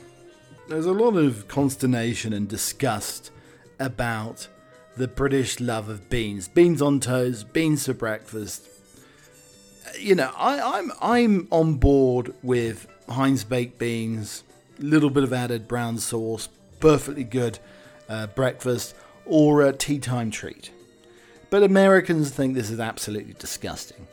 There's 0.69 0.87
a 0.87 0.93
lot 0.93 1.17
of 1.17 1.49
consternation 1.49 2.33
and 2.33 2.49
disgust 2.49 3.31
about 3.79 4.49
the 4.97 5.09
British 5.09 5.61
love 5.61 5.89
of 5.89 6.11
beans. 6.11 6.49
Beans 6.49 6.83
on 6.83 7.01
toast, 7.01 7.53
beans 7.53 7.87
for 7.87 7.95
breakfast. 7.95 8.69
You 9.99 10.15
know, 10.15 10.31
I, 10.37 10.79
I'm 10.79 10.93
I'm 11.01 11.49
on 11.51 11.75
board 11.77 12.35
with 12.43 12.87
Heinz 13.09 13.45
baked 13.45 13.79
beans, 13.79 14.45
little 14.79 15.11
bit 15.11 15.25
of 15.25 15.33
added 15.33 15.67
brown 15.67 15.99
sauce, 15.99 16.49
perfectly 16.81 17.25
good 17.25 17.59
uh, 18.09 18.27
breakfast 18.27 18.95
or 19.25 19.63
a 19.63 19.73
tea 19.73 19.99
time 19.99 20.31
treat. 20.31 20.71
But 21.51 21.63
Americans 21.63 22.31
think 22.31 22.55
this 22.55 22.71
is 22.71 22.81
absolutely 22.81 23.35
disgusting. 23.35 24.07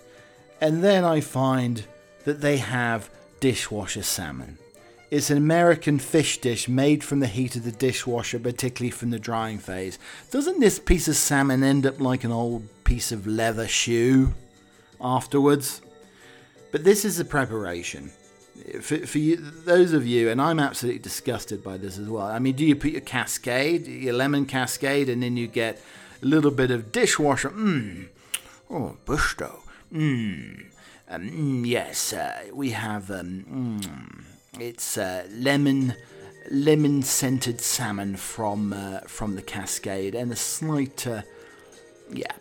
And 0.62 0.84
then 0.84 1.04
I 1.04 1.20
find 1.20 1.84
that 2.24 2.42
they 2.42 2.58
have 2.58 3.10
dishwasher 3.40 4.04
salmon. 4.04 4.58
It's 5.12 5.30
an 5.30 5.38
American 5.38 6.00
fish 6.00 6.40
dish 6.40 6.68
made 6.68 7.04
from 7.04 7.20
the 7.20 7.28
heat 7.28 7.56
of 7.56 7.64
the 7.64 7.72
dishwasher, 7.72 8.40
particularly 8.40 8.92
from 8.92 9.12
the 9.12 9.20
drying 9.20 9.60
phase. 9.60 10.00
Doesn't 10.32 10.60
this 10.60 10.80
piece 10.80 11.08
of 11.08 11.16
salmon 11.16 11.64
end 11.64 11.86
up 11.86 12.00
like 12.00 12.24
an 12.24 12.32
old 12.32 12.68
piece 12.84 13.12
of 13.12 13.28
leather 13.28 13.68
shoe 13.68 14.34
afterwards? 15.00 15.82
But 16.72 16.84
this 16.84 17.06
is 17.06 17.18
the 17.18 17.26
preparation. 17.26 18.12
For, 18.82 19.06
for 19.06 19.20
you, 19.20 19.36
those 19.36 19.94
of 19.94 20.08
you, 20.08 20.30
and 20.30 20.42
I'm 20.42 20.60
absolutely 20.60 21.00
disgusted 21.00 21.64
by 21.64 21.78
this 21.78 22.00
as 22.00 22.10
well. 22.10 22.26
I 22.26 22.40
mean, 22.40 22.56
do 22.56 22.66
you 22.66 22.76
put 22.76 22.92
your 22.92 23.02
cascade, 23.02 23.86
your 23.86 24.14
lemon 24.14 24.46
cascade, 24.46 25.10
and 25.10 25.22
then 25.22 25.38
you 25.38 25.48
get 25.48 25.82
little 26.28 26.52
bit 26.52 26.72
of 26.72 26.92
dishwasher? 26.92 27.50
Mmm. 27.50 28.08
Oh, 28.70 28.98
Bisto. 29.06 29.60
Mmm. 29.94 30.66
Um, 31.08 31.64
yes, 31.66 32.14
uh, 32.14 32.46
we 32.54 32.72
have. 32.72 33.12
Um, 33.12 33.46
mm 33.50 34.26
it's 34.60 34.98
uh, 34.98 35.28
lemon 35.32 35.96
lemon 36.52 37.02
scented 37.02 37.60
salmon 37.60 38.16
from 38.16 38.72
uh, 38.74 39.00
from 39.02 39.36
the 39.36 39.42
Cascade 39.42 40.16
and 40.16 40.32
a 40.32 40.36
slight 40.36 41.06
uh, 41.08 41.24
yeah 42.12 42.32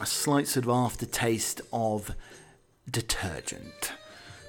a 0.00 0.06
slight 0.06 0.46
sort 0.46 0.64
of 0.64 0.70
aftertaste 0.70 1.60
of 1.72 2.12
detergent. 2.90 3.92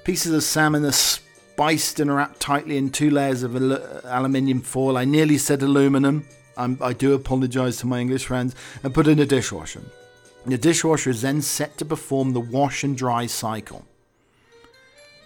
Pieces 0.03 0.31
of 0.31 0.43
salmon 0.43 0.85
are 0.85 0.91
spiced 0.91 1.99
and 1.99 2.15
wrapped 2.15 2.39
tightly 2.39 2.77
in 2.77 2.89
two 2.89 3.09
layers 3.09 3.43
of 3.43 3.55
al- 3.55 4.01
aluminium 4.05 4.61
foil. 4.61 4.97
I 4.97 5.05
nearly 5.05 5.37
said 5.37 5.61
aluminum. 5.61 6.25
I'm, 6.59 6.77
i 6.81 6.93
do 6.93 7.13
apologise 7.13 7.77
to 7.77 7.87
my 7.87 7.99
English 7.99 8.25
friends. 8.25 8.55
And 8.83 8.93
put 8.93 9.07
in 9.07 9.19
a 9.19 9.25
dishwasher. 9.25 9.81
The 10.45 10.57
dishwasher 10.57 11.09
is 11.09 11.21
then 11.21 11.41
set 11.41 11.77
to 11.77 11.85
perform 11.85 12.33
the 12.33 12.39
wash 12.39 12.83
and 12.83 12.97
dry 12.97 13.25
cycle. 13.25 13.85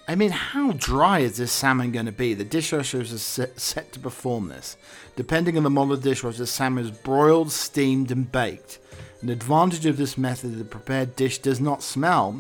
I 0.08 0.16
mean, 0.16 0.32
how 0.32 0.74
dry 0.74 1.20
is 1.20 1.38
this 1.38 1.52
salmon 1.52 1.92
going 1.92 2.08
to 2.08 2.12
be? 2.12 2.34
The 2.34 2.44
dishwasher 2.44 3.02
is 3.02 3.22
set 3.22 3.94
to 3.94 4.00
perform 4.00 4.50
this. 4.50 4.76
Depending 5.16 5.56
on 5.56 5.64
the 5.64 5.70
model 5.70 5.94
of 5.94 6.04
dishwasher, 6.04 6.40
the 6.40 6.48
salmon 6.48 6.86
is 6.86 6.92
broiled, 6.92 7.52
steamed, 7.52 8.12
and 8.12 8.30
baked. 8.30 8.80
An 9.22 9.30
advantage 9.30 9.86
of 9.86 9.96
this 9.96 10.18
method, 10.18 10.58
the 10.58 10.66
prepared 10.66 11.16
dish 11.16 11.38
does 11.38 11.62
not 11.62 11.82
smell 11.82 12.34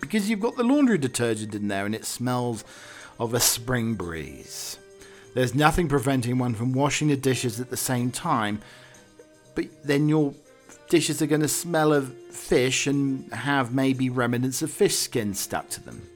because 0.00 0.28
you've 0.28 0.40
got 0.40 0.56
the 0.56 0.64
laundry 0.64 0.98
detergent 0.98 1.54
in 1.54 1.68
there 1.68 1.86
and 1.86 1.94
it 1.94 2.04
smells 2.04 2.64
of 3.20 3.32
a 3.32 3.40
spring 3.40 3.94
breeze. 3.94 4.76
There's 5.34 5.54
nothing 5.54 5.88
preventing 5.88 6.38
one 6.38 6.54
from 6.54 6.72
washing 6.72 7.08
the 7.08 7.16
dishes 7.16 7.60
at 7.60 7.70
the 7.70 7.76
same 7.76 8.10
time, 8.10 8.60
but 9.54 9.66
then 9.84 10.08
your 10.08 10.32
dishes 10.88 11.20
are 11.20 11.26
going 11.26 11.40
to 11.40 11.48
smell 11.48 11.92
of 11.92 12.14
fish 12.30 12.86
and 12.86 13.32
have 13.32 13.74
maybe 13.74 14.10
remnants 14.10 14.62
of 14.62 14.70
fish 14.70 14.96
skin 14.96 15.34
stuck 15.34 15.68
to 15.70 15.84
them. 15.84 16.08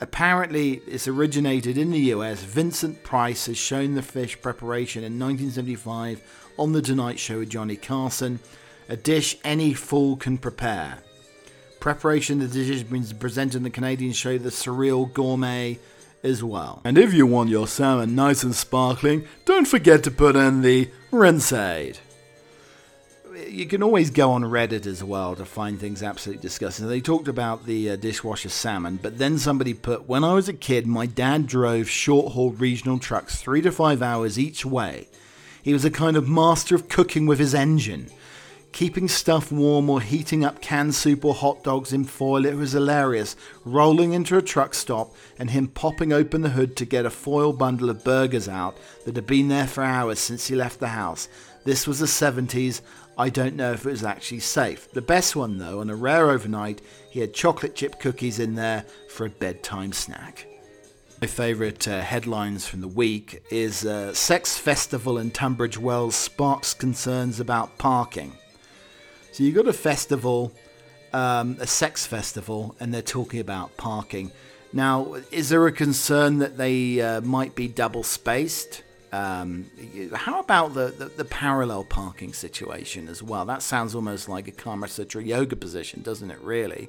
Apparently, 0.00 0.82
it's 0.86 1.06
originated 1.06 1.78
in 1.78 1.90
the 1.90 2.10
US. 2.14 2.42
Vincent 2.42 3.02
Price 3.04 3.46
has 3.46 3.56
shown 3.56 3.94
the 3.94 4.02
fish 4.02 4.40
preparation 4.40 5.04
in 5.04 5.18
1975 5.18 6.22
on 6.58 6.72
The 6.72 6.82
Tonight 6.82 7.18
Show 7.18 7.38
with 7.38 7.50
Johnny 7.50 7.76
Carson, 7.76 8.40
a 8.88 8.96
dish 8.96 9.38
any 9.44 9.74
fool 9.74 10.16
can 10.16 10.38
prepare. 10.38 10.98
Preparation 11.80 12.42
of 12.42 12.52
the 12.52 12.58
dish 12.58 12.72
has 12.72 12.82
been 12.82 13.04
presented 13.18 13.58
in 13.58 13.62
the 13.62 13.70
Canadian 13.70 14.12
show 14.12 14.38
The 14.38 14.50
Surreal 14.50 15.12
Gourmet 15.12 15.78
as 16.22 16.42
well. 16.42 16.80
And 16.84 16.96
if 16.96 17.12
you 17.12 17.26
want 17.26 17.50
your 17.50 17.66
salmon 17.66 18.14
nice 18.14 18.42
and 18.42 18.54
sparkling, 18.54 19.26
don't 19.44 19.66
forget 19.66 20.02
to 20.04 20.10
put 20.10 20.36
in 20.36 20.62
the 20.62 20.90
rinse 21.10 21.52
aid. 21.52 21.98
You 23.48 23.66
can 23.66 23.82
always 23.82 24.10
go 24.10 24.32
on 24.32 24.42
Reddit 24.42 24.86
as 24.86 25.02
well 25.02 25.34
to 25.34 25.44
find 25.44 25.80
things 25.80 26.02
absolutely 26.02 26.42
disgusting. 26.42 26.86
They 26.86 27.00
talked 27.00 27.28
about 27.28 27.66
the 27.66 27.90
uh, 27.90 27.96
dishwasher 27.96 28.50
salmon, 28.50 28.98
but 29.02 29.18
then 29.18 29.38
somebody 29.38 29.74
put, 29.74 30.08
when 30.08 30.22
I 30.22 30.34
was 30.34 30.48
a 30.48 30.54
kid, 30.54 30.86
my 30.86 31.06
dad 31.06 31.46
drove 31.46 31.88
short 31.88 32.32
haul 32.32 32.50
regional 32.50 32.98
trucks 32.98 33.36
three 33.36 33.62
to 33.62 33.72
five 33.72 34.02
hours 34.02 34.38
each 34.38 34.64
way. 34.64 35.08
He 35.62 35.72
was 35.72 35.84
a 35.84 35.90
kind 35.90 36.16
of 36.16 36.28
master 36.28 36.74
of 36.74 36.88
cooking 36.88 37.26
with 37.26 37.38
his 37.38 37.54
engine 37.54 38.10
keeping 38.72 39.06
stuff 39.06 39.52
warm 39.52 39.88
or 39.90 40.00
heating 40.00 40.44
up 40.44 40.60
canned 40.60 40.94
soup 40.94 41.24
or 41.24 41.34
hot 41.34 41.62
dogs 41.62 41.92
in 41.92 42.04
foil. 42.04 42.44
It 42.44 42.56
was 42.56 42.72
hilarious. 42.72 43.36
Rolling 43.64 44.12
into 44.12 44.36
a 44.36 44.42
truck 44.42 44.74
stop 44.74 45.14
and 45.38 45.50
him 45.50 45.68
popping 45.68 46.12
open 46.12 46.42
the 46.42 46.50
hood 46.50 46.76
to 46.76 46.84
get 46.84 47.06
a 47.06 47.10
foil 47.10 47.52
bundle 47.52 47.90
of 47.90 48.04
burgers 48.04 48.48
out 48.48 48.76
that 49.04 49.16
had 49.16 49.26
been 49.26 49.48
there 49.48 49.66
for 49.66 49.84
hours 49.84 50.18
since 50.18 50.46
he 50.46 50.54
left 50.54 50.80
the 50.80 50.88
house. 50.88 51.28
This 51.64 51.86
was 51.86 52.00
the 52.00 52.06
70s. 52.06 52.80
I 53.16 53.28
don't 53.28 53.56
know 53.56 53.72
if 53.72 53.86
it 53.86 53.90
was 53.90 54.04
actually 54.04 54.40
safe. 54.40 54.90
The 54.90 55.02
best 55.02 55.36
one, 55.36 55.58
though, 55.58 55.80
on 55.80 55.90
a 55.90 55.94
rare 55.94 56.30
overnight, 56.30 56.80
he 57.10 57.20
had 57.20 57.34
chocolate 57.34 57.74
chip 57.74 58.00
cookies 58.00 58.38
in 58.38 58.54
there 58.54 58.86
for 59.10 59.26
a 59.26 59.30
bedtime 59.30 59.92
snack. 59.92 60.46
My 61.20 61.28
favourite 61.28 61.86
uh, 61.86 62.00
headlines 62.00 62.66
from 62.66 62.80
the 62.80 62.88
week 62.88 63.44
is 63.50 63.84
uh, 63.84 64.12
Sex 64.12 64.58
Festival 64.58 65.18
in 65.18 65.30
Tunbridge 65.30 65.78
Wells 65.78 66.16
sparks 66.16 66.74
concerns 66.74 67.38
about 67.38 67.78
parking. 67.78 68.32
So 69.32 69.44
you've 69.44 69.54
got 69.54 69.66
a 69.66 69.72
festival, 69.72 70.52
um, 71.14 71.56
a 71.58 71.66
sex 71.66 72.06
festival, 72.06 72.76
and 72.78 72.92
they're 72.92 73.00
talking 73.00 73.40
about 73.40 73.74
parking. 73.78 74.30
Now, 74.74 75.14
is 75.30 75.48
there 75.48 75.66
a 75.66 75.72
concern 75.72 76.38
that 76.38 76.58
they 76.58 77.00
uh, 77.00 77.22
might 77.22 77.54
be 77.54 77.66
double 77.66 78.02
spaced? 78.02 78.82
Um, 79.10 79.70
how 80.14 80.40
about 80.40 80.74
the, 80.74 80.86
the, 80.86 81.06
the, 81.06 81.24
parallel 81.24 81.84
parking 81.84 82.32
situation 82.32 83.08
as 83.08 83.22
well? 83.22 83.44
That 83.44 83.60
sounds 83.60 83.94
almost 83.94 84.26
like 84.26 84.48
a 84.48 84.52
Kama 84.52 84.88
Sutra 84.88 85.22
yoga 85.22 85.54
position, 85.54 86.00
doesn't 86.00 86.30
it, 86.30 86.40
really? 86.40 86.88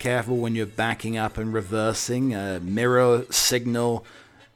Careful 0.00 0.38
when 0.38 0.56
you're 0.56 0.66
backing 0.66 1.16
up 1.16 1.38
and 1.38 1.52
reversing, 1.52 2.34
a 2.34 2.58
mirror 2.58 3.24
signal 3.30 4.04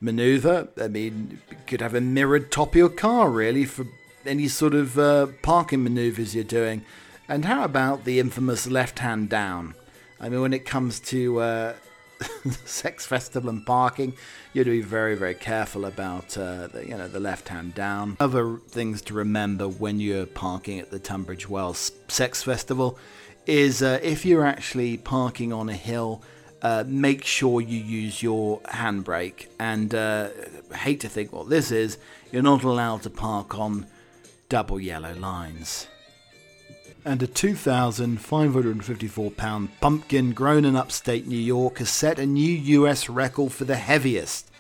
maneuver. 0.00 0.68
I 0.80 0.88
mean, 0.88 1.40
you 1.50 1.56
could 1.68 1.80
have 1.80 1.94
a 1.94 2.00
mirrored 2.00 2.50
top 2.50 2.70
of 2.70 2.76
your 2.76 2.88
car, 2.88 3.30
really, 3.30 3.64
for 3.64 3.86
any 4.26 4.48
sort 4.48 4.74
of 4.74 4.98
uh, 4.98 5.28
parking 5.42 5.84
maneuvers 5.84 6.34
you're 6.34 6.42
doing. 6.42 6.84
And 7.28 7.46
how 7.46 7.64
about 7.64 8.04
the 8.04 8.20
infamous 8.20 8.66
left 8.66 8.98
hand 8.98 9.30
down? 9.30 9.74
I 10.20 10.28
mean, 10.28 10.42
when 10.42 10.52
it 10.52 10.66
comes 10.66 11.00
to 11.00 11.40
uh, 11.40 11.74
sex 12.64 13.06
festival 13.06 13.48
and 13.48 13.64
parking, 13.64 14.12
you 14.52 14.60
have 14.60 14.66
to 14.66 14.70
be 14.70 14.82
very, 14.82 15.14
very 15.14 15.34
careful 15.34 15.86
about 15.86 16.36
uh, 16.36 16.66
the, 16.68 16.86
you 16.86 16.96
know 16.96 17.08
the 17.08 17.20
left 17.20 17.48
hand 17.48 17.74
down. 17.74 18.18
Other 18.20 18.58
things 18.68 19.00
to 19.02 19.14
remember 19.14 19.66
when 19.66 20.00
you're 20.00 20.26
parking 20.26 20.78
at 20.78 20.90
the 20.90 20.98
Tunbridge 20.98 21.48
Wells 21.48 21.92
Sex 22.08 22.42
Festival 22.42 22.98
is 23.46 23.82
uh, 23.82 24.00
if 24.02 24.26
you're 24.26 24.44
actually 24.44 24.98
parking 24.98 25.52
on 25.52 25.68
a 25.68 25.74
hill. 25.76 26.22
Uh, 26.62 26.82
make 26.86 27.26
sure 27.26 27.60
you 27.60 27.78
use 27.78 28.22
your 28.22 28.58
handbrake. 28.60 29.48
And 29.60 29.94
uh, 29.94 30.30
hate 30.74 31.00
to 31.00 31.10
think 31.10 31.30
what 31.30 31.50
this 31.50 31.70
is, 31.70 31.98
you're 32.32 32.40
not 32.40 32.64
allowed 32.64 33.02
to 33.02 33.10
park 33.10 33.58
on 33.58 33.86
double 34.48 34.80
yellow 34.80 35.12
lines 35.12 35.88
and 37.04 37.22
a 37.22 37.26
2,554 37.26 39.30
pound 39.32 39.80
pumpkin 39.80 40.32
grown 40.32 40.64
in 40.64 40.74
upstate 40.74 41.26
New 41.26 41.36
York 41.36 41.78
has 41.78 41.90
set 41.90 42.18
a 42.18 42.26
new 42.26 42.52
US 42.52 43.08
record 43.08 43.52
for 43.52 43.64
the 43.64 43.76
heaviest. 43.76 44.50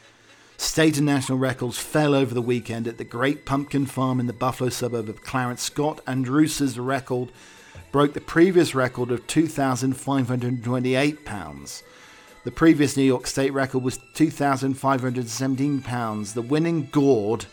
State 0.56 0.98
and 0.98 1.06
national 1.06 1.38
records 1.38 1.78
fell 1.78 2.14
over 2.14 2.34
the 2.34 2.42
weekend 2.42 2.86
at 2.86 2.98
the 2.98 3.04
Great 3.04 3.44
Pumpkin 3.44 3.86
Farm 3.86 4.20
in 4.20 4.26
the 4.26 4.32
Buffalo 4.32 4.70
suburb 4.70 5.08
of 5.08 5.22
Clarence. 5.22 5.62
Scott 5.62 6.00
Andrusz's 6.06 6.78
record 6.78 7.32
broke 7.90 8.12
the 8.12 8.20
previous 8.20 8.74
record 8.74 9.10
of 9.10 9.26
2,528 9.26 11.24
pounds. 11.24 11.82
The 12.44 12.50
previous 12.50 12.96
New 12.96 13.04
York 13.04 13.26
State 13.26 13.52
record 13.52 13.82
was 13.82 13.98
2,517 14.14 15.82
pounds. 15.82 16.34
The 16.34 16.42
winning 16.42 16.88
gourd 16.92 17.46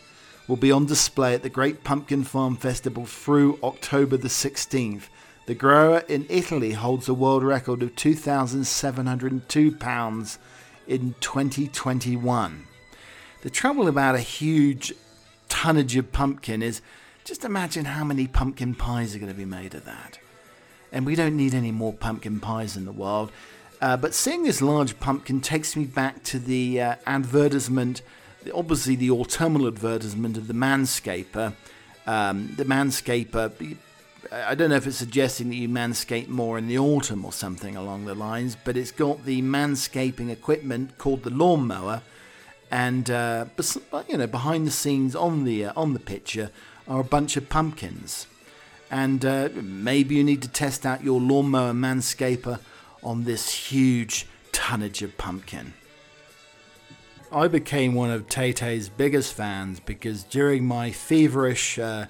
will 0.48 0.56
be 0.56 0.72
on 0.72 0.86
display 0.86 1.34
at 1.34 1.42
the 1.42 1.48
Great 1.48 1.84
Pumpkin 1.84 2.24
Farm 2.24 2.56
Festival 2.56 3.06
through 3.06 3.58
October 3.62 4.16
the 4.16 4.28
16th. 4.28 5.04
The 5.46 5.54
grower 5.54 5.98
in 6.08 6.26
Italy 6.28 6.72
holds 6.72 7.08
a 7.08 7.14
world 7.14 7.42
record 7.42 7.82
of 7.82 7.96
2,702 7.96 9.72
pounds 9.76 10.38
in 10.86 11.14
2021. 11.20 12.66
The 13.42 13.50
trouble 13.50 13.88
about 13.88 14.14
a 14.14 14.20
huge 14.20 14.92
tonnage 15.48 15.96
of 15.96 16.12
pumpkin 16.12 16.62
is 16.62 16.80
just 17.24 17.44
imagine 17.44 17.84
how 17.86 18.04
many 18.04 18.26
pumpkin 18.26 18.74
pies 18.74 19.14
are 19.14 19.18
going 19.18 19.32
to 19.32 19.38
be 19.38 19.44
made 19.44 19.74
of 19.74 19.84
that. 19.84 20.18
And 20.90 21.06
we 21.06 21.14
don't 21.14 21.36
need 21.36 21.54
any 21.54 21.72
more 21.72 21.92
pumpkin 21.92 22.40
pies 22.40 22.76
in 22.76 22.84
the 22.84 22.92
world. 22.92 23.32
Uh, 23.80 23.96
but 23.96 24.14
seeing 24.14 24.44
this 24.44 24.62
large 24.62 25.00
pumpkin 25.00 25.40
takes 25.40 25.76
me 25.76 25.84
back 25.84 26.22
to 26.24 26.38
the 26.38 26.80
uh, 26.80 26.96
advertisement 27.06 28.02
obviously 28.54 28.96
the 28.96 29.10
autumnal 29.10 29.66
advertisement 29.66 30.36
of 30.36 30.48
the 30.48 30.54
Manscaper. 30.54 31.54
Um, 32.06 32.54
the 32.56 32.64
Manscaper, 32.64 33.76
I 34.30 34.54
don't 34.54 34.70
know 34.70 34.76
if 34.76 34.86
it's 34.86 34.96
suggesting 34.96 35.50
that 35.50 35.56
you 35.56 35.68
manscape 35.68 36.28
more 36.28 36.56
in 36.56 36.66
the 36.66 36.78
autumn 36.78 37.24
or 37.24 37.32
something 37.32 37.76
along 37.76 38.06
the 38.06 38.14
lines, 38.14 38.56
but 38.64 38.76
it's 38.76 38.90
got 38.90 39.24
the 39.24 39.42
manscaping 39.42 40.30
equipment 40.30 40.96
called 40.96 41.22
the 41.22 41.30
lawnmower, 41.30 42.02
and 42.70 43.10
uh, 43.10 43.46
you 44.08 44.16
know 44.16 44.26
behind 44.26 44.66
the 44.66 44.70
scenes 44.70 45.14
on 45.14 45.44
the 45.44 45.66
uh, 45.66 45.72
on 45.76 45.92
the 45.92 45.98
picture 45.98 46.50
are 46.88 47.00
a 47.00 47.04
bunch 47.04 47.36
of 47.36 47.48
pumpkins, 47.48 48.26
and 48.90 49.24
uh, 49.24 49.48
maybe 49.54 50.14
you 50.14 50.24
need 50.24 50.42
to 50.42 50.48
test 50.48 50.86
out 50.86 51.04
your 51.04 51.20
lawnmower 51.20 51.72
manscaper 51.72 52.58
on 53.02 53.24
this 53.24 53.68
huge 53.70 54.26
tonnage 54.52 55.02
of 55.02 55.18
pumpkin. 55.18 55.74
I 57.32 57.48
became 57.48 57.94
one 57.94 58.10
of 58.10 58.28
Tay 58.28 58.52
Tay's 58.52 58.90
biggest 58.90 59.32
fans 59.32 59.80
because 59.80 60.22
during 60.22 60.66
my 60.66 60.90
feverish 60.90 61.78
uh, 61.78 62.06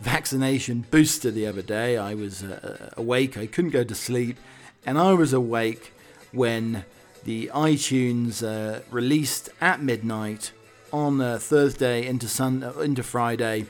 vaccination 0.00 0.86
booster 0.92 1.32
the 1.32 1.46
other 1.46 1.62
day, 1.62 1.98
I 1.98 2.14
was 2.14 2.44
uh, 2.44 2.90
awake. 2.96 3.36
I 3.36 3.46
couldn't 3.46 3.72
go 3.72 3.82
to 3.82 3.94
sleep, 3.96 4.38
and 4.86 4.96
I 4.96 5.12
was 5.14 5.32
awake 5.32 5.92
when 6.30 6.84
the 7.24 7.50
iTunes 7.52 8.46
uh, 8.46 8.82
released 8.90 9.48
at 9.60 9.82
midnight 9.82 10.52
on 10.92 11.20
uh, 11.20 11.38
Thursday 11.38 12.06
into 12.06 12.28
Sun 12.28 12.62
uh, 12.62 12.78
into 12.78 13.02
Friday 13.02 13.66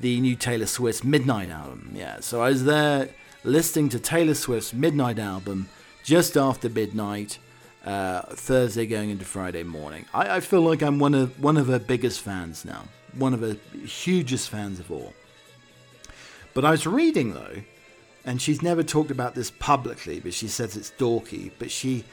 the 0.00 0.20
new 0.20 0.36
Taylor 0.36 0.66
Swift 0.66 1.04
Midnight 1.04 1.50
album. 1.50 1.90
Yeah, 1.94 2.20
so 2.20 2.42
I 2.42 2.50
was 2.50 2.64
there 2.64 3.08
listening 3.42 3.88
to 3.88 3.98
Taylor 3.98 4.34
Swift's 4.34 4.72
Midnight 4.72 5.18
album 5.18 5.68
just 6.04 6.36
after 6.36 6.68
midnight 6.68 7.38
uh, 7.88 8.20
Thursday 8.34 8.84
going 8.86 9.08
into 9.08 9.24
Friday 9.24 9.62
morning. 9.62 10.04
I, 10.12 10.36
I, 10.36 10.40
feel 10.40 10.60
like 10.60 10.82
I'm 10.82 10.98
one 10.98 11.14
of 11.14 11.40
one 11.42 11.56
of 11.56 11.68
her 11.68 11.78
biggest 11.78 12.20
fans 12.20 12.62
now, 12.66 12.84
one 13.16 13.32
of 13.32 13.40
her 13.40 13.56
hugest 13.82 14.50
fans 14.50 14.78
of 14.78 14.92
all. 14.92 15.14
But 16.52 16.66
I 16.66 16.70
was 16.70 16.86
reading 16.86 17.32
though, 17.32 17.62
and 18.26 18.42
she's 18.42 18.60
never 18.60 18.82
talked 18.82 19.10
about 19.10 19.34
this 19.34 19.50
publicly, 19.50 20.20
but 20.20 20.34
she 20.34 20.48
says 20.48 20.76
it's 20.76 20.92
dorky. 20.98 21.50
But 21.58 21.70
she 21.70 22.04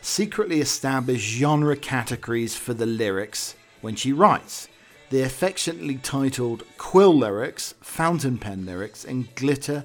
secretly 0.00 0.60
established 0.60 1.28
genre 1.28 1.76
categories 1.76 2.54
for 2.54 2.72
the 2.72 2.86
lyrics 2.86 3.56
when 3.80 3.96
she 3.96 4.12
writes. 4.12 4.68
They're 5.10 5.26
affectionately 5.26 5.96
titled 5.96 6.62
quill 6.78 7.16
lyrics, 7.18 7.74
fountain 7.80 8.38
pen 8.38 8.66
lyrics, 8.66 9.04
and 9.04 9.34
glitter 9.34 9.84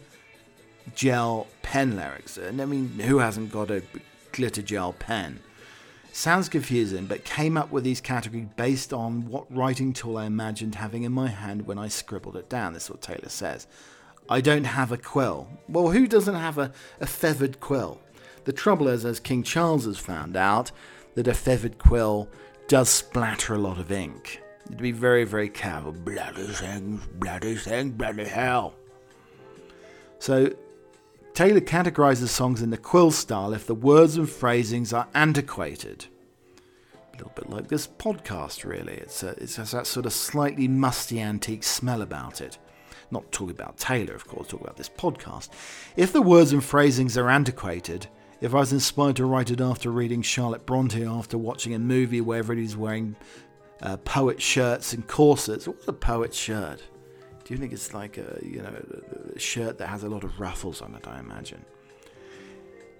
gel 0.93 1.47
pen 1.63 1.95
lyrics. 1.95 2.37
And 2.37 2.61
I 2.61 2.65
mean, 2.65 2.99
who 2.99 3.17
hasn't 3.17 3.51
got 3.51 3.71
a 3.71 3.81
glitter 4.31 4.61
gel 4.61 4.93
pen. 4.93 5.39
Sounds 6.11 6.49
confusing, 6.49 7.05
but 7.05 7.23
came 7.23 7.55
up 7.55 7.71
with 7.71 7.83
these 7.83 8.01
categories 8.01 8.47
based 8.55 8.93
on 8.93 9.27
what 9.27 9.45
writing 9.55 9.93
tool 9.93 10.17
I 10.17 10.25
imagined 10.25 10.75
having 10.75 11.03
in 11.03 11.11
my 11.11 11.27
hand 11.27 11.67
when 11.67 11.77
I 11.77 11.87
scribbled 11.87 12.35
it 12.35 12.49
down. 12.49 12.73
This 12.73 12.85
is 12.85 12.89
what 12.89 13.01
Taylor 13.01 13.29
says. 13.29 13.67
I 14.27 14.41
don't 14.41 14.65
have 14.65 14.91
a 14.91 14.97
quill. 14.97 15.47
Well, 15.67 15.91
who 15.91 16.07
doesn't 16.07 16.35
have 16.35 16.57
a, 16.57 16.71
a 16.99 17.05
feathered 17.05 17.59
quill? 17.59 17.99
The 18.45 18.53
trouble 18.53 18.87
is, 18.87 19.05
as 19.05 19.19
King 19.19 19.43
Charles 19.43 19.85
has 19.85 19.97
found 19.97 20.35
out, 20.35 20.71
that 21.15 21.27
a 21.27 21.33
feathered 21.33 21.77
quill 21.77 22.27
does 22.67 22.89
splatter 22.89 23.55
a 23.55 23.57
lot 23.57 23.79
of 23.79 23.91
ink. 23.91 24.41
You'd 24.69 24.81
be 24.81 24.91
very, 24.91 25.23
very 25.23 25.49
careful. 25.49 25.91
Bloody 25.91 26.47
things, 26.47 27.05
bloody 27.15 27.55
things, 27.55 27.93
bloody 27.93 28.25
hell. 28.25 28.75
So 30.19 30.53
Taylor 31.39 31.61
categorizes 31.61 32.27
songs 32.27 32.61
in 32.61 32.69
the 32.69 32.75
quill 32.75 33.11
style 33.11 33.53
if 33.53 33.65
the 33.65 33.73
words 33.73 34.17
and 34.17 34.29
phrasings 34.29 34.91
are 34.91 35.07
antiquated. 35.13 36.07
A 37.13 37.15
little 37.15 37.31
bit 37.33 37.49
like 37.49 37.69
this 37.69 37.87
podcast, 37.87 38.65
really. 38.65 38.95
It's, 38.95 39.23
a, 39.23 39.29
has 39.39 39.71
that 39.71 39.87
sort 39.87 40.05
of 40.05 40.11
slightly 40.11 40.67
musty 40.67 41.21
antique 41.21 41.63
smell 41.63 42.01
about 42.01 42.41
it. 42.41 42.57
Not 43.09 43.31
talking 43.31 43.55
about 43.55 43.77
Taylor, 43.77 44.15
of 44.15 44.27
course, 44.27 44.49
talking 44.49 44.65
about 44.65 44.75
this 44.75 44.89
podcast. 44.89 45.47
If 45.95 46.11
the 46.11 46.21
words 46.21 46.51
and 46.51 46.61
phrasings 46.61 47.17
are 47.17 47.29
antiquated, 47.29 48.07
If 48.41 48.53
I 48.53 48.57
was 48.57 48.73
inspired 48.73 49.15
to 49.15 49.25
write 49.25 49.49
it 49.49 49.61
after 49.61 49.91
reading 49.91 50.21
Charlotte 50.21 50.65
Bronte 50.65 51.05
after 51.05 51.37
watching 51.37 51.73
a 51.73 51.79
movie 51.79 52.19
where 52.19 52.39
everybody's 52.39 52.75
wearing 52.75 53.15
uh, 53.81 53.95
poet 53.95 54.41
shirts 54.41 54.91
and 54.91 55.07
corsets, 55.07 55.69
what's 55.69 55.87
a 55.87 55.93
poet 55.93 56.33
shirt? 56.33 56.81
Do 57.49 57.55
you 57.55 57.59
think 57.59 57.73
it's 57.73 57.95
like 57.95 58.19
a 58.19 58.39
you 58.43 58.61
know 58.61 58.75
a 59.35 59.39
shirt 59.39 59.79
that 59.79 59.87
has 59.87 60.03
a 60.03 60.07
lot 60.07 60.23
of 60.23 60.39
ruffles 60.39 60.83
on 60.83 60.93
it? 60.93 61.07
I 61.07 61.17
imagine. 61.17 61.65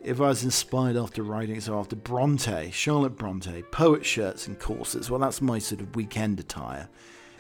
If 0.04 0.20
I 0.20 0.30
was 0.30 0.44
inspired 0.44 0.98
after 0.98 1.22
writing 1.22 1.62
so 1.62 1.78
after 1.78 1.96
Bronte, 1.96 2.72
Charlotte 2.72 3.16
Bronte, 3.16 3.62
poet 3.70 4.04
shirts 4.04 4.48
and 4.48 4.60
corsets, 4.60 5.08
well, 5.08 5.20
that's 5.20 5.40
my 5.40 5.60
sort 5.60 5.82
of 5.82 5.96
weekend 5.96 6.40
attire. 6.40 6.90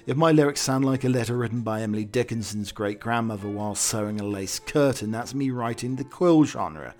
If 0.06 0.17
my 0.17 0.32
lyrics 0.32 0.62
sound 0.62 0.86
like 0.86 1.04
a 1.04 1.10
letter 1.10 1.36
written 1.36 1.62
by 1.62 1.82
Emily 1.82 2.06
Dickinson's 2.06 2.72
great 2.72 3.00
grandmother 3.00 3.50
while 3.50 3.74
sewing 3.74 4.19
a 4.19 4.24
lace 4.24 4.60
curtain, 4.60 5.10
that's 5.10 5.34
me 5.34 5.50
writing 5.50 5.95
the 5.95 6.04
quill 6.04 6.43
genre. 6.43 6.93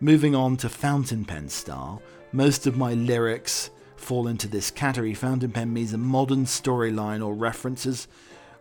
Moving 0.00 0.34
on 0.34 0.58
to 0.58 0.68
fountain 0.68 1.24
pen 1.24 1.48
style, 1.48 2.02
most 2.30 2.66
of 2.66 2.76
my 2.76 2.92
lyrics 2.92 3.70
fall 4.06 4.28
into 4.28 4.46
this 4.46 4.70
category. 4.70 5.14
Fountain 5.14 5.50
pen 5.50 5.72
means 5.72 5.92
a 5.92 5.98
modern 5.98 6.44
storyline 6.44 7.26
or 7.26 7.34
references 7.34 8.06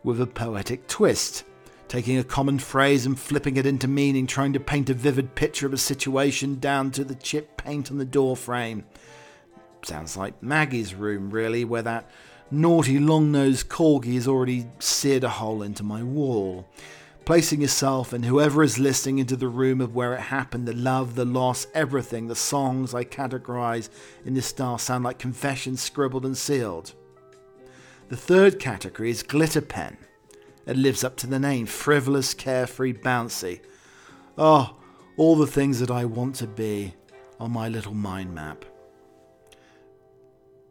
with 0.04 0.20
a 0.20 0.26
poetic 0.26 0.88
twist, 0.88 1.44
taking 1.88 2.18
a 2.18 2.24
common 2.24 2.58
phrase 2.58 3.06
and 3.06 3.20
flipping 3.20 3.56
it 3.56 3.68
into 3.68 3.88
meaning, 3.88 4.26
trying 4.26 4.54
to 4.54 4.60
paint 4.60 4.90
a 4.90 4.96
vivid 4.96 5.36
picture 5.36 5.68
of 5.68 5.74
a 5.74 5.78
situation 5.78 6.60
down 6.60 6.90
to 6.90 7.04
the 7.04 7.14
chip 7.14 7.58
paint 7.58 7.92
on 7.92 8.00
the 8.00 8.06
door 8.06 8.36
frame. 8.36 8.86
Sounds 9.84 10.18
like 10.18 10.42
Maggie's 10.42 10.96
room, 10.96 11.30
really, 11.30 11.64
where 11.64 11.84
that 11.84 12.10
naughty 12.50 12.98
long 12.98 13.32
nosed 13.32 13.70
corgi 13.70 14.16
has 14.16 14.28
already 14.28 14.66
seared 14.80 15.24
a 15.24 15.30
hole 15.30 15.62
into 15.62 15.84
my 15.84 16.02
wall 16.02 16.68
placing 17.26 17.60
yourself 17.62 18.14
and 18.14 18.24
whoever 18.24 18.62
is 18.62 18.78
listening 18.78 19.18
into 19.18 19.36
the 19.36 19.48
room 19.48 19.82
of 19.82 19.96
where 19.96 20.14
it 20.14 20.22
happened, 20.22 20.68
the 20.68 20.74
love, 20.74 21.16
the 21.16 21.26
loss, 21.26 21.66
everything, 21.74 22.28
the 22.28 22.36
songs 22.36 22.94
I 22.94 23.04
categorize 23.04 23.90
in 24.24 24.36
this 24.36 24.46
style 24.46 24.78
sound 24.78 25.04
like 25.04 25.18
confessions 25.18 25.82
scribbled 25.82 26.26
and 26.26 26.38
sealed. 26.38 26.94
The 28.10 28.16
third 28.16 28.60
category 28.60 29.10
is 29.10 29.24
glitter 29.24 29.62
pen. 29.62 29.98
It 30.68 30.78
lives 30.78 31.04
up 31.04 31.16
to 31.18 31.28
the 31.28 31.40
name, 31.40 31.66
frivolous, 31.66 32.36
carefree, 32.36 32.94
bouncy. 32.94 33.62
Oh, 34.38 34.76
all 35.18 35.36
the 35.36 35.48
things 35.48 35.80
that 35.80 35.92
I 35.92 36.06
want 36.06 36.36
to 36.36 36.48
be 36.48 36.94
on 37.40 37.52
my 37.52 37.68
little 37.68 37.94
mind 37.94 38.36
map. 38.36 38.66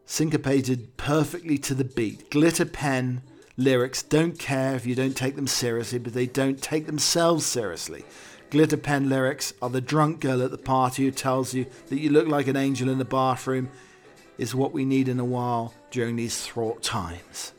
Syncopated 0.05 0.97
perfectly 0.97 1.59
to 1.59 1.75
the 1.75 1.85
beat, 1.85 2.31
glitter 2.31 2.67
pen 2.67 3.23
lyrics 3.57 4.03
don't 4.03 4.39
care 4.39 4.75
if 4.75 4.87
you 4.87 4.95
don't 4.95 5.17
take 5.17 5.37
them 5.37 5.47
seriously, 5.47 5.99
but 5.99 6.13
they 6.13 6.27
don't 6.27 6.61
take 6.61 6.87
themselves 6.87 7.47
seriously. 7.47 8.05
Glitter 8.51 8.77
pen 8.77 9.09
lyrics 9.09 9.55
are 9.63 9.71
the 9.71 9.81
drunk 9.81 10.21
girl 10.21 10.43
at 10.43 10.51
the 10.51 10.59
party 10.59 11.05
who 11.05 11.11
tells 11.11 11.55
you 11.55 11.67
that 11.89 11.99
you 11.99 12.11
look 12.11 12.29
like 12.29 12.47
an 12.47 12.57
angel 12.57 12.89
in 12.89 12.99
the 12.99 13.05
bathroom, 13.05 13.69
is 14.39 14.55
what 14.55 14.73
we 14.73 14.85
need 14.85 15.09
in 15.09 15.21
a 15.21 15.25
while 15.25 15.73
during 15.91 16.17
these 16.17 16.47
fraught 16.47 16.83
times. 16.83 17.53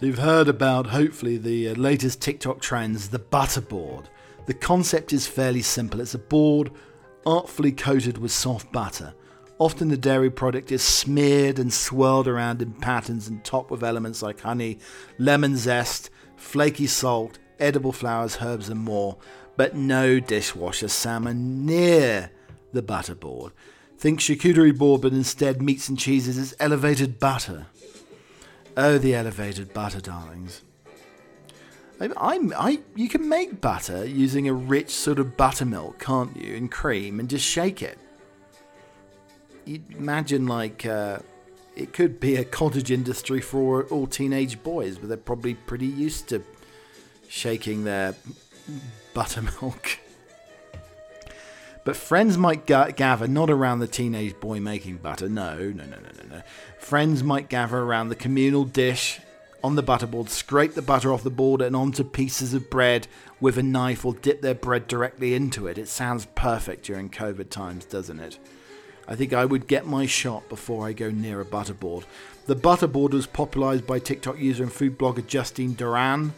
You've 0.00 0.18
heard 0.18 0.48
about, 0.48 0.86
hopefully, 0.86 1.36
the 1.36 1.68
uh, 1.68 1.74
latest 1.74 2.22
TikTok 2.22 2.60
trends, 2.60 3.08
the 3.08 3.18
butterboard. 3.18 4.06
The 4.46 4.54
concept 4.54 5.12
is 5.12 5.26
fairly 5.26 5.62
simple 5.62 6.00
it's 6.00 6.14
a 6.14 6.18
board 6.18 6.70
artfully 7.26 7.72
coated 7.72 8.16
with 8.16 8.32
soft 8.32 8.72
butter. 8.72 9.14
Often 9.60 9.88
the 9.88 9.98
dairy 9.98 10.30
product 10.30 10.72
is 10.72 10.82
smeared 10.82 11.58
and 11.58 11.70
swirled 11.70 12.26
around 12.26 12.62
in 12.62 12.72
patterns 12.72 13.28
and 13.28 13.44
topped 13.44 13.70
with 13.70 13.84
elements 13.84 14.22
like 14.22 14.40
honey, 14.40 14.78
lemon 15.18 15.54
zest, 15.58 16.08
flaky 16.34 16.86
salt, 16.86 17.38
edible 17.58 17.92
flowers, 17.92 18.38
herbs, 18.40 18.70
and 18.70 18.80
more, 18.80 19.18
but 19.58 19.76
no 19.76 20.18
dishwasher 20.18 20.88
salmon 20.88 21.66
near 21.66 22.30
the 22.72 22.80
butter 22.80 23.14
board. 23.14 23.52
Think 23.98 24.20
charcuterie 24.20 24.76
board, 24.76 25.02
but 25.02 25.12
instead 25.12 25.60
meats 25.60 25.90
and 25.90 25.98
cheeses 25.98 26.38
is 26.38 26.56
elevated 26.58 27.18
butter. 27.20 27.66
Oh, 28.78 28.96
the 28.96 29.14
elevated 29.14 29.74
butter, 29.74 30.00
darlings. 30.00 30.62
I, 32.00 32.08
I, 32.16 32.40
I, 32.56 32.78
you 32.96 33.10
can 33.10 33.28
make 33.28 33.60
butter 33.60 34.06
using 34.06 34.48
a 34.48 34.54
rich 34.54 34.88
sort 34.88 35.18
of 35.18 35.36
buttermilk, 35.36 35.98
can't 35.98 36.34
you, 36.34 36.56
and 36.56 36.72
cream, 36.72 37.20
and 37.20 37.28
just 37.28 37.44
shake 37.44 37.82
it 37.82 37.98
you 39.64 39.82
imagine 39.96 40.46
like 40.46 40.86
uh, 40.86 41.18
it 41.76 41.92
could 41.92 42.20
be 42.20 42.36
a 42.36 42.44
cottage 42.44 42.90
industry 42.90 43.40
for 43.40 43.84
all 43.84 44.06
teenage 44.06 44.62
boys, 44.62 44.98
but 44.98 45.08
they're 45.08 45.16
probably 45.16 45.54
pretty 45.54 45.86
used 45.86 46.28
to 46.28 46.42
shaking 47.28 47.84
their 47.84 48.14
buttermilk. 49.14 49.98
But 51.84 51.96
friends 51.96 52.36
might 52.36 52.66
ga- 52.66 52.90
gather 52.90 53.26
not 53.26 53.50
around 53.50 53.78
the 53.78 53.86
teenage 53.86 54.38
boy 54.38 54.60
making 54.60 54.98
butter. 54.98 55.28
No, 55.28 55.56
no, 55.56 55.84
no, 55.84 55.96
no, 55.96 55.96
no, 55.96 56.36
no. 56.36 56.42
Friends 56.78 57.22
might 57.22 57.48
gather 57.48 57.78
around 57.78 58.10
the 58.10 58.14
communal 58.14 58.64
dish 58.64 59.20
on 59.64 59.76
the 59.76 59.82
butterboard, 59.82 60.28
scrape 60.28 60.74
the 60.74 60.82
butter 60.82 61.12
off 61.12 61.22
the 61.22 61.30
board 61.30 61.60
and 61.60 61.76
onto 61.76 62.04
pieces 62.04 62.54
of 62.54 62.70
bread 62.70 63.06
with 63.40 63.58
a 63.58 63.62
knife 63.62 64.04
or 64.04 64.14
dip 64.14 64.42
their 64.42 64.54
bread 64.54 64.88
directly 64.88 65.34
into 65.34 65.66
it. 65.66 65.78
It 65.78 65.88
sounds 65.88 66.26
perfect 66.34 66.84
during 66.84 67.08
COVID 67.08 67.50
times, 67.50 67.84
doesn't 67.84 68.20
it? 68.20 68.38
I 69.08 69.16
think 69.16 69.32
I 69.32 69.44
would 69.44 69.66
get 69.66 69.86
my 69.86 70.06
shot 70.06 70.48
before 70.48 70.86
I 70.86 70.92
go 70.92 71.10
near 71.10 71.40
a 71.40 71.44
butterboard. 71.44 72.04
The 72.46 72.56
butterboard 72.56 73.12
was 73.12 73.26
popularized 73.26 73.86
by 73.86 73.98
TikTok 73.98 74.38
user 74.38 74.62
and 74.62 74.72
food 74.72 74.98
blogger 74.98 75.26
Justine 75.26 75.74
Doiron. 75.74 76.30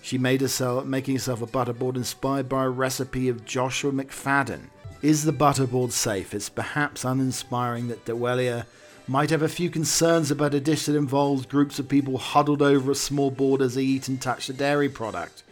She 0.00 0.18
made 0.18 0.40
herself 0.40 0.84
making 0.84 1.14
herself 1.14 1.42
a 1.42 1.46
butterboard 1.46 1.96
inspired 1.96 2.48
by 2.48 2.64
a 2.64 2.70
recipe 2.70 3.28
of 3.28 3.44
Joshua 3.44 3.92
McFadden. 3.92 4.70
Is 5.00 5.24
the 5.24 5.32
butterboard 5.32 5.92
safe? 5.92 6.34
It's 6.34 6.48
perhaps 6.48 7.04
uninspiring 7.04 7.88
that 7.88 8.04
D'Elia 8.04 8.66
might 9.08 9.30
have 9.30 9.42
a 9.42 9.48
few 9.48 9.68
concerns 9.68 10.30
about 10.30 10.54
a 10.54 10.60
dish 10.60 10.86
that 10.86 10.96
involves 10.96 11.46
groups 11.46 11.78
of 11.78 11.88
people 11.88 12.18
huddled 12.18 12.62
over 12.62 12.90
a 12.90 12.96
small 12.96 13.30
board 13.30 13.60
as 13.60 13.74
they 13.74 13.82
eat 13.82 14.08
and 14.08 14.20
touch 14.20 14.46
the 14.46 14.52
dairy 14.52 14.88
product. 14.88 15.42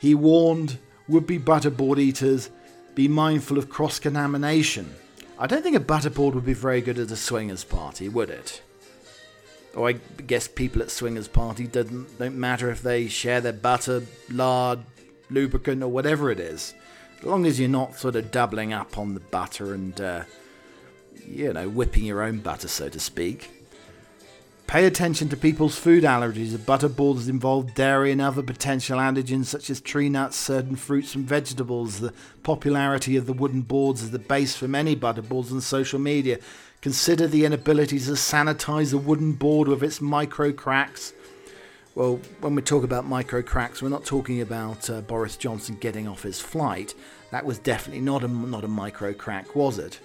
He 0.00 0.14
warned 0.14 0.78
would 1.08 1.26
be 1.26 1.38
butterboard 1.38 1.98
eaters 1.98 2.50
be 2.94 3.08
mindful 3.08 3.58
of 3.58 3.68
cross 3.68 3.98
contamination. 3.98 4.94
I 5.42 5.48
don't 5.48 5.64
think 5.64 5.74
a 5.74 5.80
butterboard 5.80 6.34
would 6.34 6.46
be 6.46 6.52
very 6.52 6.80
good 6.80 7.00
at 7.00 7.10
a 7.10 7.16
swingers 7.16 7.64
party, 7.64 8.08
would 8.08 8.30
it? 8.30 8.62
Or 9.74 9.88
I 9.88 9.94
guess 9.94 10.46
people 10.46 10.80
at 10.82 10.90
swingers 10.92 11.26
party 11.26 11.66
doesn't 11.66 12.16
don't 12.16 12.36
matter 12.36 12.70
if 12.70 12.80
they 12.80 13.08
share 13.08 13.40
their 13.40 13.52
butter, 13.52 14.04
lard, 14.30 14.78
lubricant, 15.30 15.82
or 15.82 15.88
whatever 15.88 16.30
it 16.30 16.38
is, 16.38 16.74
as 17.18 17.24
long 17.24 17.44
as 17.44 17.58
you're 17.58 17.68
not 17.68 17.96
sort 17.96 18.14
of 18.14 18.30
doubling 18.30 18.72
up 18.72 18.96
on 18.96 19.14
the 19.14 19.20
butter 19.20 19.74
and 19.74 20.00
uh, 20.00 20.22
you 21.26 21.52
know 21.52 21.68
whipping 21.68 22.04
your 22.04 22.22
own 22.22 22.38
butter, 22.38 22.68
so 22.68 22.88
to 22.88 23.00
speak. 23.00 23.61
Pay 24.72 24.86
attention 24.86 25.28
to 25.28 25.36
people's 25.36 25.78
food 25.78 26.02
allergies. 26.02 26.56
Butterboards 26.56 27.28
involve 27.28 27.74
dairy 27.74 28.10
and 28.10 28.22
other 28.22 28.42
potential 28.42 28.98
antigens 28.98 29.44
such 29.44 29.68
as 29.68 29.82
tree 29.82 30.08
nuts, 30.08 30.34
certain 30.34 30.76
fruits 30.76 31.14
and 31.14 31.28
vegetables. 31.28 32.00
The 32.00 32.14
popularity 32.42 33.18
of 33.18 33.26
the 33.26 33.34
wooden 33.34 33.60
boards 33.60 34.00
is 34.00 34.12
the 34.12 34.18
base 34.18 34.56
for 34.56 34.66
many 34.68 34.96
butterboards 34.96 35.52
on 35.52 35.60
social 35.60 35.98
media. 35.98 36.38
Consider 36.80 37.26
the 37.26 37.44
inability 37.44 37.98
to 37.98 38.12
sanitize 38.12 38.94
a 38.94 38.96
wooden 38.96 39.32
board 39.32 39.68
with 39.68 39.82
its 39.82 40.00
micro 40.00 40.52
cracks. 40.54 41.12
Well, 41.94 42.18
when 42.40 42.54
we 42.54 42.62
talk 42.62 42.82
about 42.82 43.04
micro 43.04 43.42
cracks, 43.42 43.82
we're 43.82 43.90
not 43.90 44.06
talking 44.06 44.40
about 44.40 44.88
uh, 44.88 45.02
Boris 45.02 45.36
Johnson 45.36 45.76
getting 45.82 46.08
off 46.08 46.22
his 46.22 46.40
flight. 46.40 46.94
That 47.30 47.44
was 47.44 47.58
definitely 47.58 48.00
not 48.00 48.24
a, 48.24 48.28
not 48.28 48.64
a 48.64 48.68
micro 48.68 49.12
crack, 49.12 49.54
was 49.54 49.78
it? 49.78 50.00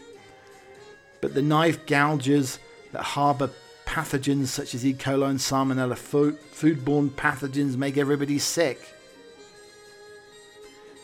But 1.21 1.35
the 1.35 1.41
knife 1.41 1.85
gouges 1.85 2.59
that 2.91 3.03
harbour 3.03 3.49
pathogens 3.87 4.47
such 4.47 4.75
as 4.75 4.85
E. 4.85 4.93
coli 4.93 5.29
and 5.29 5.39
Salmonella, 5.39 5.95
foodborne 5.95 7.09
pathogens 7.09 7.77
make 7.77 7.97
everybody 7.97 8.37
sick. 8.37 8.93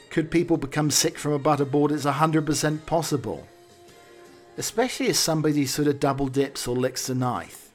Could 0.10 0.30
people 0.30 0.58
become 0.58 0.91
sick 0.91 1.17
from 1.17 1.32
a 1.32 1.39
butterboard? 1.39 1.91
It's 1.91 2.06
100% 2.06 2.86
possible. 2.86 3.48
Especially 4.58 5.08
if 5.08 5.15
somebody 5.15 5.65
sort 5.65 5.88
of 5.88 6.00
double 6.00 6.28
dips 6.28 6.67
or 6.67 6.76
licks 6.76 7.10
a 7.10 7.15
knife. 7.15 7.72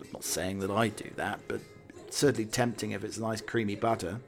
I'm 0.00 0.12
not 0.12 0.22
saying 0.22 0.60
that 0.60 0.70
I 0.70 0.88
do 0.88 1.10
that, 1.16 1.40
but 1.48 1.60
certainly 2.10 2.44
tempting 2.44 2.92
if 2.92 3.02
it's 3.02 3.18
nice 3.18 3.40
creamy 3.40 3.74
butter. 3.74 4.20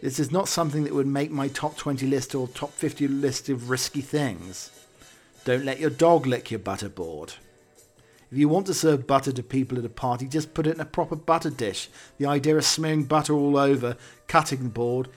This 0.00 0.18
is 0.18 0.30
not 0.30 0.48
something 0.48 0.84
that 0.84 0.94
would 0.94 1.06
make 1.06 1.30
my 1.30 1.48
top 1.48 1.76
20 1.76 2.06
list 2.06 2.34
or 2.34 2.48
top 2.48 2.72
50 2.72 3.06
list 3.08 3.50
of 3.50 3.68
risky 3.68 4.00
things. 4.00 4.70
Don't 5.44 5.64
let 5.64 5.80
your 5.80 5.90
dog 5.90 6.26
lick 6.26 6.50
your 6.50 6.60
butterboard. 6.60 7.34
If 8.30 8.38
you 8.38 8.48
want 8.48 8.66
to 8.66 8.74
serve 8.74 9.08
butter 9.08 9.32
to 9.32 9.42
people 9.42 9.78
at 9.78 9.84
a 9.84 9.88
party, 9.88 10.28
just 10.28 10.54
put 10.54 10.66
it 10.66 10.76
in 10.76 10.80
a 10.80 10.84
proper 10.84 11.16
butter 11.16 11.50
dish. 11.50 11.88
The 12.18 12.26
idea 12.26 12.56
of 12.56 12.64
smearing 12.64 13.04
butter 13.04 13.32
all 13.32 13.56
over 13.56 13.96
cutting 14.28 14.68
board 14.68 15.08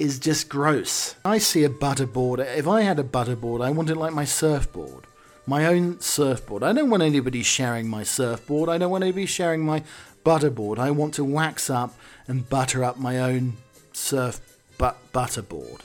is 0.00 0.18
just 0.18 0.48
gross. 0.48 1.14
I 1.24 1.38
see 1.38 1.62
a 1.62 1.70
butter 1.70 2.06
board. 2.06 2.40
If 2.40 2.66
I 2.66 2.82
had 2.82 2.98
a 2.98 3.04
butter 3.04 3.36
board, 3.36 3.62
I 3.62 3.70
want 3.70 3.90
it 3.90 3.96
like 3.96 4.12
my 4.12 4.24
surfboard. 4.24 5.06
My 5.46 5.66
own 5.66 6.00
surfboard. 6.00 6.64
I 6.64 6.72
don't 6.72 6.90
want 6.90 7.02
anybody 7.02 7.44
sharing 7.44 7.88
my 7.88 8.02
surfboard. 8.02 8.68
I 8.68 8.76
don't 8.76 8.90
want 8.90 9.04
anybody 9.04 9.26
sharing 9.26 9.64
my 9.64 9.84
butter 10.24 10.50
board. 10.50 10.80
I 10.80 10.90
want 10.90 11.14
to 11.14 11.24
wax 11.24 11.70
up 11.70 11.94
and 12.26 12.48
butter 12.48 12.82
up 12.82 12.98
my 12.98 13.18
own 13.18 13.56
surf 13.92 14.40
but 14.78 14.98
butter 15.12 15.42
board. 15.42 15.82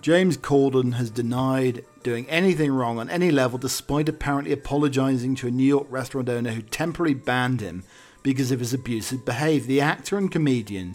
James 0.00 0.36
Corden 0.36 0.94
has 0.94 1.10
denied 1.10 1.84
doing 2.06 2.30
anything 2.30 2.70
wrong 2.70 3.00
on 3.00 3.10
any 3.10 3.32
level, 3.32 3.58
despite 3.58 4.08
apparently 4.08 4.52
apologising 4.52 5.34
to 5.34 5.48
a 5.48 5.50
New 5.50 5.64
York 5.64 5.88
restaurant 5.90 6.28
owner 6.28 6.50
who 6.50 6.62
temporarily 6.62 7.14
banned 7.14 7.60
him 7.60 7.82
because 8.22 8.52
of 8.52 8.60
his 8.60 8.72
abusive 8.72 9.24
behaviour. 9.24 9.66
The 9.66 9.80
actor 9.80 10.16
and 10.16 10.30
comedian 10.30 10.94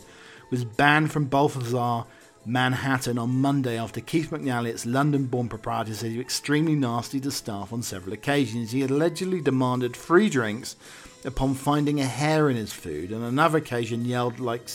was 0.50 0.64
banned 0.64 1.12
from 1.12 1.26
Balthazar 1.26 2.06
Manhattan 2.46 3.18
on 3.18 3.42
Monday 3.42 3.78
after 3.78 4.00
Keith 4.00 4.32
McNally, 4.32 4.70
its 4.70 4.86
London 4.86 5.26
born 5.26 5.50
proprietor, 5.50 5.94
said 5.94 6.12
he 6.12 6.18
was 6.18 6.24
extremely 6.24 6.76
nasty 6.76 7.20
to 7.20 7.30
staff 7.30 7.74
on 7.74 7.84
several 7.84 8.14
occasions. 8.14 8.72
He 8.72 8.82
allegedly 8.82 9.42
demanded 9.42 9.98
free 9.98 10.30
drinks 10.30 10.78
upon 11.26 11.56
finding 11.56 12.00
a 12.00 12.06
hair 12.06 12.50
in 12.50 12.56
his 12.56 12.72
food, 12.72 13.12
and 13.12 13.22
on 13.22 13.28
another 13.28 13.58
occasion 13.58 14.06
yelled 14.06 14.40
like 14.40 14.70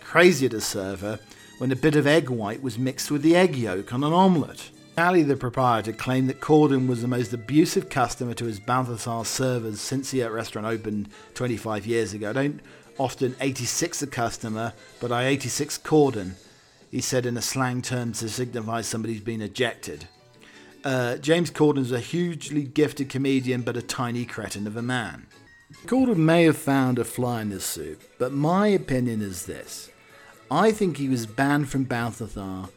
crazy 0.00 0.46
at 0.46 0.52
a 0.52 0.60
server 0.60 1.20
when 1.58 1.70
a 1.70 1.76
bit 1.76 1.94
of 1.94 2.08
egg 2.08 2.28
white 2.28 2.60
was 2.60 2.76
mixed 2.76 3.08
with 3.08 3.22
the 3.22 3.36
egg 3.36 3.54
yolk 3.54 3.94
on 3.94 4.02
an 4.02 4.12
omelette. 4.12 4.70
Ali, 4.98 5.22
the 5.22 5.36
proprietor, 5.36 5.92
claimed 5.92 6.28
that 6.28 6.40
Corden 6.40 6.86
was 6.86 7.02
the 7.02 7.08
most 7.08 7.32
abusive 7.32 7.90
customer 7.90 8.32
to 8.34 8.46
his 8.46 8.58
Balthazar 8.60 9.24
servers 9.24 9.80
since 9.80 10.10
the 10.10 10.22
restaurant 10.30 10.66
opened 10.66 11.10
25 11.34 11.86
years 11.86 12.14
ago. 12.14 12.30
I 12.30 12.32
don't 12.32 12.60
often 12.98 13.36
86 13.40 14.02
a 14.02 14.06
customer, 14.06 14.72
but 15.00 15.12
I 15.12 15.26
86 15.26 15.78
Corden 15.78 16.32
he 16.90 17.00
said 17.00 17.26
in 17.26 17.36
a 17.36 17.42
slang 17.42 17.82
term 17.82 18.12
to 18.12 18.28
signify 18.28 18.80
somebody's 18.80 19.20
been 19.20 19.42
ejected. 19.42 20.08
Uh, 20.84 21.16
James 21.16 21.50
Corden 21.50 21.80
is 21.80 21.92
a 21.92 22.00
hugely 22.00 22.62
gifted 22.62 23.08
comedian, 23.08 23.62
but 23.62 23.76
a 23.76 23.82
tiny 23.82 24.24
cretin 24.24 24.66
of 24.66 24.76
a 24.76 24.82
man. 24.82 25.26
Corden 25.84 26.16
may 26.16 26.44
have 26.44 26.56
found 26.56 26.98
a 26.98 27.04
fly 27.04 27.42
in 27.42 27.50
his 27.50 27.64
soup, 27.64 28.02
but 28.18 28.32
my 28.32 28.68
opinion 28.68 29.20
is 29.20 29.46
this. 29.46 29.90
I 30.50 30.70
think 30.70 30.96
he 30.96 31.08
was 31.08 31.26
banned 31.26 31.68
from 31.68 31.84
Balthazar 31.84 32.68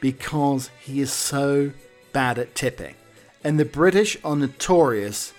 because 0.00 0.70
he 0.80 1.00
is 1.00 1.12
so 1.12 1.72
bad 2.12 2.38
at 2.38 2.54
tipping. 2.54 2.94
And 3.44 3.58
the 3.58 3.64
British 3.64 4.16
are 4.24 4.36
notorious 4.36 5.32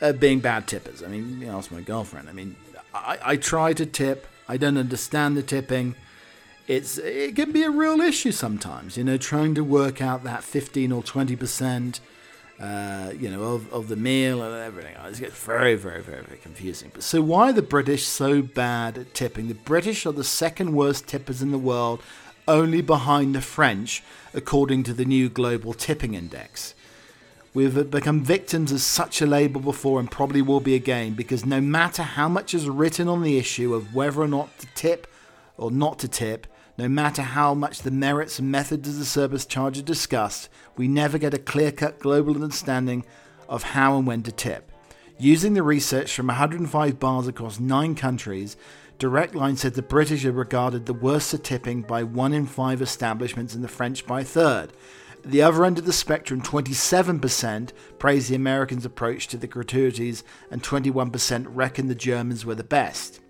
at 0.00 0.20
being 0.20 0.40
bad 0.40 0.66
tippers. 0.66 1.02
I 1.02 1.08
mean, 1.08 1.40
you 1.40 1.48
ask 1.48 1.70
my 1.70 1.80
girlfriend. 1.80 2.28
I 2.28 2.32
mean, 2.32 2.56
I, 2.94 3.18
I 3.24 3.36
try 3.36 3.72
to 3.72 3.86
tip, 3.86 4.26
I 4.48 4.56
don't 4.56 4.76
understand 4.76 5.36
the 5.36 5.42
tipping 5.42 5.94
it's 6.66 6.98
it 6.98 7.36
can 7.36 7.52
be 7.52 7.62
a 7.62 7.70
real 7.70 8.00
issue 8.00 8.32
sometimes. 8.32 8.96
You 8.96 9.04
know, 9.04 9.16
trying 9.16 9.54
to 9.54 9.64
work 9.64 10.00
out 10.00 10.24
that 10.24 10.42
fifteen 10.42 10.92
or 10.92 11.02
twenty 11.02 11.36
percent, 11.36 12.00
uh, 12.58 13.12
you 13.18 13.30
know, 13.30 13.42
of, 13.42 13.72
of 13.72 13.88
the 13.88 13.96
meal 13.96 14.42
and 14.42 14.54
everything. 14.54 14.96
It 14.96 15.18
gets 15.18 15.38
very, 15.44 15.74
very, 15.74 16.02
very, 16.02 16.22
very 16.22 16.38
confusing. 16.38 16.90
But 16.92 17.02
so 17.02 17.20
why 17.20 17.50
are 17.50 17.52
the 17.52 17.62
British 17.62 18.04
so 18.06 18.42
bad 18.42 18.96
at 18.98 19.14
tipping? 19.14 19.48
The 19.48 19.54
British 19.54 20.06
are 20.06 20.12
the 20.12 20.24
second 20.24 20.74
worst 20.74 21.06
tippers 21.06 21.42
in 21.42 21.50
the 21.50 21.58
world, 21.58 22.02
only 22.46 22.80
behind 22.80 23.34
the 23.34 23.40
French, 23.40 24.02
according 24.32 24.82
to 24.84 24.94
the 24.94 25.04
new 25.04 25.28
global 25.28 25.72
tipping 25.72 26.14
index. 26.14 26.74
We've 27.54 27.88
become 27.88 28.24
victims 28.24 28.72
of 28.72 28.80
such 28.80 29.22
a 29.22 29.26
label 29.26 29.60
before 29.60 30.00
and 30.00 30.10
probably 30.10 30.42
will 30.42 30.60
be 30.60 30.74
again 30.74 31.14
because 31.14 31.46
no 31.46 31.60
matter 31.60 32.02
how 32.02 32.28
much 32.28 32.52
is 32.52 32.68
written 32.68 33.06
on 33.06 33.22
the 33.22 33.38
issue 33.38 33.74
of 33.74 33.94
whether 33.94 34.20
or 34.20 34.28
not 34.28 34.58
to 34.58 34.66
tip 34.74 35.06
or 35.56 35.70
not 35.70 36.00
to 36.00 36.08
tip, 36.08 36.48
no 36.76 36.88
matter 36.88 37.22
how 37.22 37.54
much 37.54 37.82
the 37.82 37.92
merits 37.92 38.40
and 38.40 38.50
methods 38.50 38.88
of 38.88 38.98
the 38.98 39.04
service 39.04 39.46
charge 39.46 39.78
are 39.78 39.82
discussed, 39.82 40.48
we 40.76 40.88
never 40.88 41.16
get 41.16 41.32
a 41.32 41.38
clear 41.38 41.70
cut 41.70 42.00
global 42.00 42.34
understanding 42.34 43.04
of 43.48 43.62
how 43.62 43.96
and 43.96 44.06
when 44.06 44.24
to 44.24 44.32
tip. 44.32 44.72
Using 45.16 45.54
the 45.54 45.62
research 45.62 46.12
from 46.12 46.26
105 46.26 46.98
bars 46.98 47.28
across 47.28 47.60
nine 47.60 47.94
countries, 47.94 48.56
Direct 48.98 49.34
Line 49.34 49.56
said 49.56 49.74
the 49.74 49.82
British 49.82 50.24
are 50.24 50.32
regarded 50.32 50.86
the 50.86 50.94
worst 50.94 51.34
at 51.34 51.42
tipping 51.42 51.82
by 51.82 52.04
one 52.04 52.32
in 52.32 52.46
five 52.46 52.80
establishments 52.80 53.54
and 53.54 53.64
the 53.64 53.68
French 53.68 54.06
by 54.06 54.20
a 54.20 54.24
third. 54.24 54.72
At 55.24 55.30
the 55.30 55.42
other 55.42 55.64
end 55.64 55.78
of 55.78 55.86
the 55.86 55.92
spectrum, 55.92 56.42
27% 56.42 57.72
praised 57.98 58.30
the 58.30 58.36
Americans' 58.36 58.84
approach 58.84 59.26
to 59.28 59.36
the 59.36 59.46
gratuities 59.46 60.22
and 60.50 60.62
21% 60.62 61.46
reckon 61.48 61.88
the 61.88 61.94
Germans 61.94 62.44
were 62.44 62.54
the 62.54 62.62
best. 62.62 63.20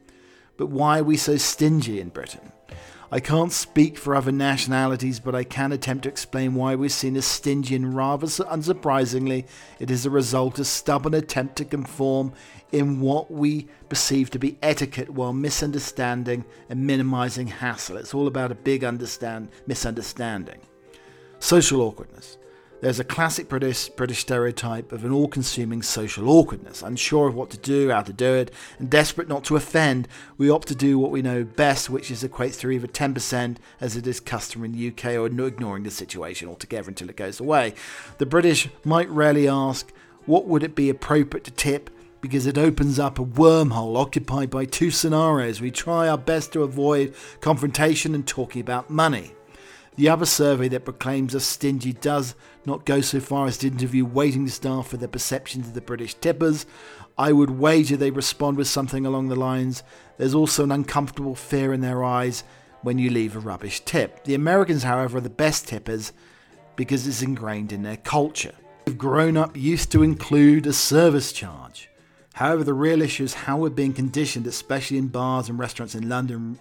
But 0.56 0.66
why 0.66 0.98
are 0.98 1.04
we 1.04 1.16
so 1.16 1.36
stingy 1.36 2.00
in 2.00 2.10
Britain? 2.10 2.52
I 3.14 3.20
can't 3.20 3.52
speak 3.52 3.96
for 3.96 4.16
other 4.16 4.32
nationalities, 4.32 5.20
but 5.20 5.36
I 5.36 5.44
can 5.44 5.70
attempt 5.70 6.02
to 6.02 6.08
explain 6.08 6.56
why 6.56 6.74
we're 6.74 6.88
seen 6.88 7.16
as 7.16 7.24
stingy, 7.24 7.76
and 7.76 7.94
rather 7.94 8.26
unsurprisingly, 8.26 9.46
it 9.78 9.88
is 9.88 10.04
a 10.04 10.10
result 10.10 10.58
of 10.58 10.66
stubborn 10.66 11.14
attempt 11.14 11.54
to 11.58 11.64
conform 11.64 12.32
in 12.72 13.00
what 13.00 13.30
we 13.30 13.68
perceive 13.88 14.30
to 14.30 14.40
be 14.40 14.58
etiquette 14.60 15.10
while 15.10 15.32
misunderstanding 15.32 16.44
and 16.68 16.88
minimizing 16.88 17.46
hassle. 17.46 17.98
It's 17.98 18.14
all 18.14 18.26
about 18.26 18.50
a 18.50 18.56
big 18.56 18.82
understand 18.82 19.48
misunderstanding. 19.64 20.58
Social 21.38 21.82
awkwardness. 21.82 22.36
There's 22.80 23.00
a 23.00 23.04
classic 23.04 23.48
British, 23.48 23.88
British 23.88 24.18
stereotype 24.18 24.92
of 24.92 25.04
an 25.04 25.12
all 25.12 25.28
consuming 25.28 25.80
social 25.80 26.28
awkwardness. 26.28 26.82
Unsure 26.82 27.28
of 27.28 27.34
what 27.34 27.48
to 27.50 27.56
do, 27.56 27.90
how 27.90 28.02
to 28.02 28.12
do 28.12 28.34
it, 28.34 28.50
and 28.78 28.90
desperate 28.90 29.28
not 29.28 29.44
to 29.44 29.56
offend, 29.56 30.06
we 30.36 30.50
opt 30.50 30.68
to 30.68 30.74
do 30.74 30.98
what 30.98 31.10
we 31.10 31.22
know 31.22 31.44
best, 31.44 31.88
which 31.88 32.10
is 32.10 32.22
equates 32.22 32.60
to 32.60 32.70
either 32.70 32.86
10% 32.86 33.56
as 33.80 33.96
it 33.96 34.06
is 34.06 34.20
customary 34.20 34.68
in 34.68 34.76
the 34.76 34.88
UK 34.88 35.16
or 35.16 35.26
ignoring 35.26 35.84
the 35.84 35.90
situation 35.90 36.48
altogether 36.48 36.88
until 36.88 37.08
it 37.08 37.16
goes 37.16 37.40
away. 37.40 37.74
The 38.18 38.26
British 38.26 38.68
might 38.84 39.08
rarely 39.08 39.48
ask, 39.48 39.90
what 40.26 40.46
would 40.46 40.62
it 40.62 40.74
be 40.74 40.90
appropriate 40.90 41.44
to 41.44 41.50
tip? 41.50 41.90
because 42.20 42.46
it 42.46 42.56
opens 42.56 42.98
up 42.98 43.18
a 43.18 43.24
wormhole 43.24 43.98
occupied 43.98 44.48
by 44.48 44.64
two 44.64 44.90
scenarios. 44.90 45.60
We 45.60 45.70
try 45.70 46.08
our 46.08 46.16
best 46.16 46.54
to 46.54 46.62
avoid 46.62 47.14
confrontation 47.42 48.14
and 48.14 48.26
talking 48.26 48.62
about 48.62 48.88
money. 48.88 49.32
The 49.96 50.08
other 50.08 50.24
survey 50.24 50.68
that 50.68 50.86
proclaims 50.86 51.34
us 51.34 51.44
stingy 51.44 51.92
does 51.92 52.34
not 52.66 52.84
go 52.84 53.00
so 53.00 53.20
far 53.20 53.46
as 53.46 53.58
to 53.58 53.68
interview 53.68 54.04
waiting 54.04 54.48
staff 54.48 54.88
for 54.88 54.96
their 54.96 55.08
perceptions 55.08 55.68
of 55.68 55.74
the 55.74 55.80
British 55.80 56.14
tippers. 56.14 56.66
I 57.16 57.32
would 57.32 57.50
wager 57.50 57.96
they 57.96 58.10
respond 58.10 58.56
with 58.56 58.66
something 58.66 59.06
along 59.06 59.28
the 59.28 59.36
lines 59.36 59.82
there's 60.16 60.34
also 60.34 60.64
an 60.64 60.72
uncomfortable 60.72 61.34
fear 61.34 61.72
in 61.72 61.80
their 61.80 62.04
eyes 62.04 62.44
when 62.82 62.98
you 62.98 63.10
leave 63.10 63.34
a 63.34 63.40
rubbish 63.40 63.80
tip. 63.80 64.24
The 64.24 64.34
Americans, 64.34 64.82
however, 64.82 65.18
are 65.18 65.22
the 65.22 65.30
best 65.30 65.68
tippers 65.68 66.12
because 66.76 67.06
it's 67.06 67.22
ingrained 67.22 67.72
in 67.72 67.82
their 67.82 67.96
culture. 67.96 68.54
They've 68.84 68.96
grown 68.96 69.36
up 69.36 69.56
used 69.56 69.90
to 69.92 70.02
include 70.02 70.66
a 70.66 70.72
service 70.72 71.32
charge. 71.32 71.88
However, 72.34 72.64
the 72.64 72.74
real 72.74 73.00
issue 73.00 73.24
is 73.24 73.34
how 73.34 73.58
we're 73.58 73.70
being 73.70 73.92
conditioned, 73.92 74.46
especially 74.46 74.98
in 74.98 75.08
bars 75.08 75.48
and 75.48 75.58
restaurants 75.58 75.94
in 75.94 76.08
London, 76.08 76.58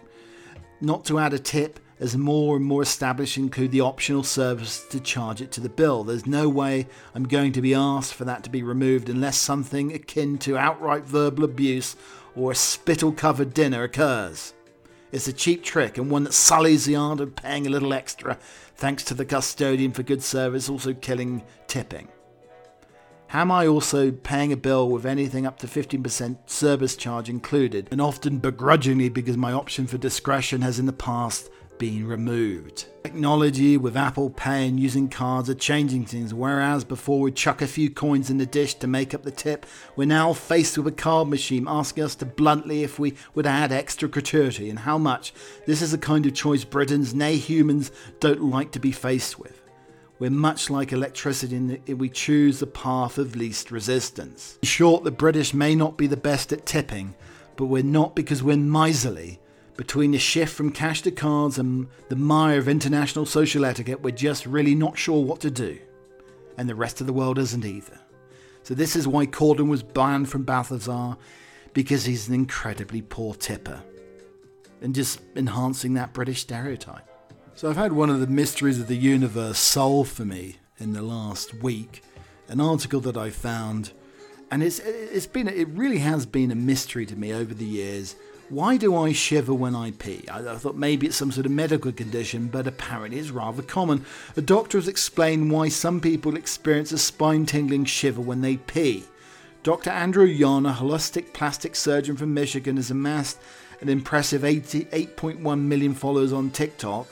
not 0.81 1.03
to 1.05 1.19
add 1.19 1.33
a 1.33 1.39
tip 1.39 1.79
as 2.03 2.17
more 2.17 2.57
and 2.57 2.65
more 2.65 2.81
established 2.81 3.37
include 3.37 3.71
the 3.71 3.79
optional 3.79 4.23
service 4.23 4.85
to 4.89 4.99
charge 4.99 5.41
it 5.41 5.53
to 5.53 5.61
the 5.61 5.69
bill. 5.69 6.03
There's 6.03 6.25
no 6.25 6.49
way 6.49 6.85
I'm 7.15 7.29
going 7.29 7.53
to 7.53 7.61
be 7.61 7.73
asked 7.73 8.13
for 8.13 8.25
that 8.25 8.43
to 8.43 8.49
be 8.49 8.61
removed 8.61 9.07
unless 9.07 9.37
something 9.37 9.93
akin 9.93 10.37
to 10.39 10.57
outright 10.57 11.05
verbal 11.05 11.45
abuse 11.45 11.95
or 12.35 12.51
a 12.51 12.55
spittle 12.55 13.13
covered 13.13 13.53
dinner 13.53 13.83
occurs. 13.83 14.53
It's 15.13 15.29
a 15.29 15.33
cheap 15.33 15.63
trick 15.63 15.97
and 15.97 16.11
one 16.11 16.25
that 16.25 16.33
sullies 16.33 16.83
the 16.83 16.97
art 16.97 17.21
of 17.21 17.37
paying 17.37 17.65
a 17.65 17.69
little 17.69 17.93
extra 17.93 18.37
thanks 18.75 19.05
to 19.05 19.13
the 19.13 19.23
custodian 19.23 19.93
for 19.93 20.03
good 20.03 20.21
service 20.21 20.67
also 20.67 20.93
killing 20.93 21.41
tipping. 21.67 22.09
Am 23.33 23.49
I 23.49 23.65
also 23.65 24.11
paying 24.11 24.51
a 24.51 24.57
bill 24.57 24.89
with 24.89 25.05
anything 25.07 25.47
up 25.47 25.57
to 25.59 25.67
15% 25.67 26.37
service 26.45 26.95
charge 26.95 27.29
included, 27.29 27.87
and 27.89 27.99
often 27.99 28.37
begrudgingly 28.37 29.09
because 29.09 29.37
my 29.37 29.51
option 29.51 29.87
for 29.87 29.97
discretion 29.97 30.61
has 30.61 30.77
in 30.77 30.85
the 30.85 30.93
past 30.93 31.49
been 31.77 32.07
removed. 32.07 32.86
Technology 33.03 33.77
with 33.77 33.97
Apple 33.97 34.29
Pay 34.29 34.67
and 34.67 34.79
using 34.79 35.09
cards 35.09 35.49
are 35.49 35.55
changing 35.55 36.05
things, 36.05 36.33
whereas 36.33 36.83
before 36.83 37.19
we'd 37.19 37.36
chuck 37.36 37.62
a 37.62 37.67
few 37.67 37.89
coins 37.89 38.29
in 38.29 38.38
the 38.38 38.45
dish 38.45 38.75
to 38.75 38.88
make 38.88 39.13
up 39.13 39.23
the 39.23 39.31
tip, 39.31 39.65
we're 39.95 40.05
now 40.05 40.33
faced 40.33 40.77
with 40.77 40.88
a 40.88 40.91
card 40.91 41.27
machine 41.27 41.65
asking 41.67 42.03
us 42.03 42.15
to 42.15 42.25
bluntly 42.25 42.83
if 42.83 42.99
we 42.99 43.15
would 43.36 43.45
add 43.45 43.71
extra 43.71 44.07
gratuity 44.07 44.69
and 44.69 44.79
how 44.79 44.97
much. 44.97 45.33
This 45.65 45.81
is 45.81 45.91
the 45.91 45.97
kind 45.97 46.25
of 46.25 46.33
choice 46.33 46.63
Britons, 46.63 47.13
nay 47.13 47.36
humans, 47.38 47.91
don't 48.19 48.43
like 48.43 48.71
to 48.71 48.79
be 48.79 48.91
faced 48.91 49.39
with. 49.39 49.62
We're 50.19 50.29
much 50.29 50.69
like 50.69 50.93
electricity 50.93 51.55
in 51.55 51.81
that 51.86 51.97
we 51.97 52.07
choose 52.07 52.59
the 52.59 52.67
path 52.67 53.17
of 53.17 53.36
least 53.36 53.71
resistance. 53.71 54.57
In 54.62 54.67
short, 54.67 55.03
the 55.03 55.12
British 55.12 55.53
may 55.53 55.75
not 55.75 55.97
be 55.97 56.07
the 56.07 56.15
best 56.15 56.53
at 56.53 56.65
tipping, 56.65 57.15
but 57.57 57.65
we're 57.65 57.83
not 57.83 58.15
because 58.15 58.41
we're 58.41 58.55
miserly 58.55 59.39
between 59.75 60.12
the 60.12 60.19
shift 60.19 60.53
from 60.53 60.71
cash 60.71 61.01
to 61.01 61.12
cards 61.12 61.57
and 61.57 61.88
the 62.09 62.15
mire 62.15 62.59
of 62.59 62.67
international 62.67 63.25
social 63.25 63.65
etiquette, 63.65 64.01
we're 64.01 64.12
just 64.12 64.45
really 64.45 64.75
not 64.75 64.97
sure 64.97 65.23
what 65.23 65.39
to 65.41 65.51
do. 65.51 65.79
And 66.57 66.69
the 66.69 66.75
rest 66.75 67.01
of 67.01 67.07
the 67.07 67.13
world 67.13 67.39
isn't 67.39 67.65
either. 67.65 67.99
So, 68.62 68.73
this 68.73 68.95
is 68.95 69.07
why 69.07 69.25
Corden 69.25 69.67
was 69.67 69.83
banned 69.83 70.29
from 70.29 70.43
Balthazar, 70.43 71.17
because 71.73 72.05
he's 72.05 72.27
an 72.27 72.36
incredibly 72.36 73.01
poor 73.01 73.33
tipper. 73.33 73.81
And 74.81 74.93
just 74.93 75.21
enhancing 75.36 75.95
that 75.95 76.13
British 76.13 76.41
stereotype. 76.41 77.07
So, 77.55 77.69
I've 77.69 77.75
had 77.75 77.93
one 77.93 78.09
of 78.09 78.19
the 78.19 78.27
mysteries 78.27 78.79
of 78.79 78.88
the 78.88 78.95
universe 78.95 79.57
solved 79.57 80.12
for 80.12 80.25
me 80.25 80.57
in 80.77 80.93
the 80.93 81.01
last 81.01 81.53
week. 81.55 82.03
An 82.47 82.62
article 82.62 82.99
that 83.01 83.17
I 83.17 83.31
found, 83.31 83.91
and 84.51 84.62
it's, 84.62 84.79
it's 84.79 85.27
been, 85.27 85.47
it 85.47 85.67
really 85.69 85.99
has 85.99 86.25
been 86.25 86.51
a 86.51 86.55
mystery 86.55 87.05
to 87.07 87.15
me 87.15 87.33
over 87.33 87.53
the 87.53 87.65
years 87.65 88.15
Why 88.49 88.77
do 88.77 88.95
I 88.95 89.13
shiver 89.13 89.53
when 89.53 89.75
I 89.75 89.91
pee? 89.91 90.25
I, 90.29 90.56
thought 90.58 90.75
maybe 90.75 91.08
it's 91.08 91.15
some 91.15 91.32
sort 91.32 91.45
of 91.45 91.51
medical 91.51 91.91
condition, 91.91 92.47
but 92.47 92.67
apparently 92.67 93.19
it's 93.19 93.32
rather 93.32 93.62
common. 93.62 94.06
A 94.36 94.41
doctor 94.41 94.77
has 94.77 94.88
explained 94.88 95.49
why 95.49 95.69
some 95.69 96.01
people 96.01 96.36
experience 96.36 96.91
a 96.91 96.97
spine 96.97 97.45
tingling 97.45 97.86
shiver 97.86 98.21
when 98.21 98.41
they 98.41 98.58
pee. 98.58 99.06
Dr. 99.63 99.91
Andrew 99.91 100.25
Youn, 100.25 100.65
a 100.65 100.73
holistic 100.73 101.32
plastic 101.32 101.75
surgeon 101.75 102.17
from 102.17 102.34
Michigan, 102.34 102.75
has 102.75 102.91
amassed 102.91 103.39
an 103.79 103.88
impressive 103.88 104.41
88.1 104.41 105.62
million 105.62 105.93
followers 105.93 106.34
on 106.34 106.49
TikTok. 106.49 107.08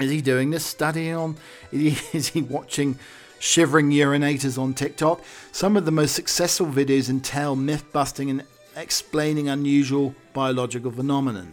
Is 0.00 0.10
he 0.10 0.22
doing 0.22 0.50
this 0.50 0.64
study 0.64 1.12
on? 1.12 1.36
Is 1.70 1.80
he, 1.80 2.08
is 2.18 2.28
he 2.28 2.40
watching 2.40 2.98
shivering 3.38 3.90
urinators 3.90 4.58
on 4.58 4.72
TikTok? 4.72 5.22
Some 5.52 5.76
of 5.76 5.84
the 5.84 5.90
most 5.90 6.14
successful 6.14 6.66
videos 6.66 7.10
entail 7.10 7.54
myth 7.54 7.84
busting 7.92 8.30
and 8.30 8.44
explaining 8.76 9.48
unusual 9.48 10.14
biological 10.32 10.90
phenomena. 10.90 11.46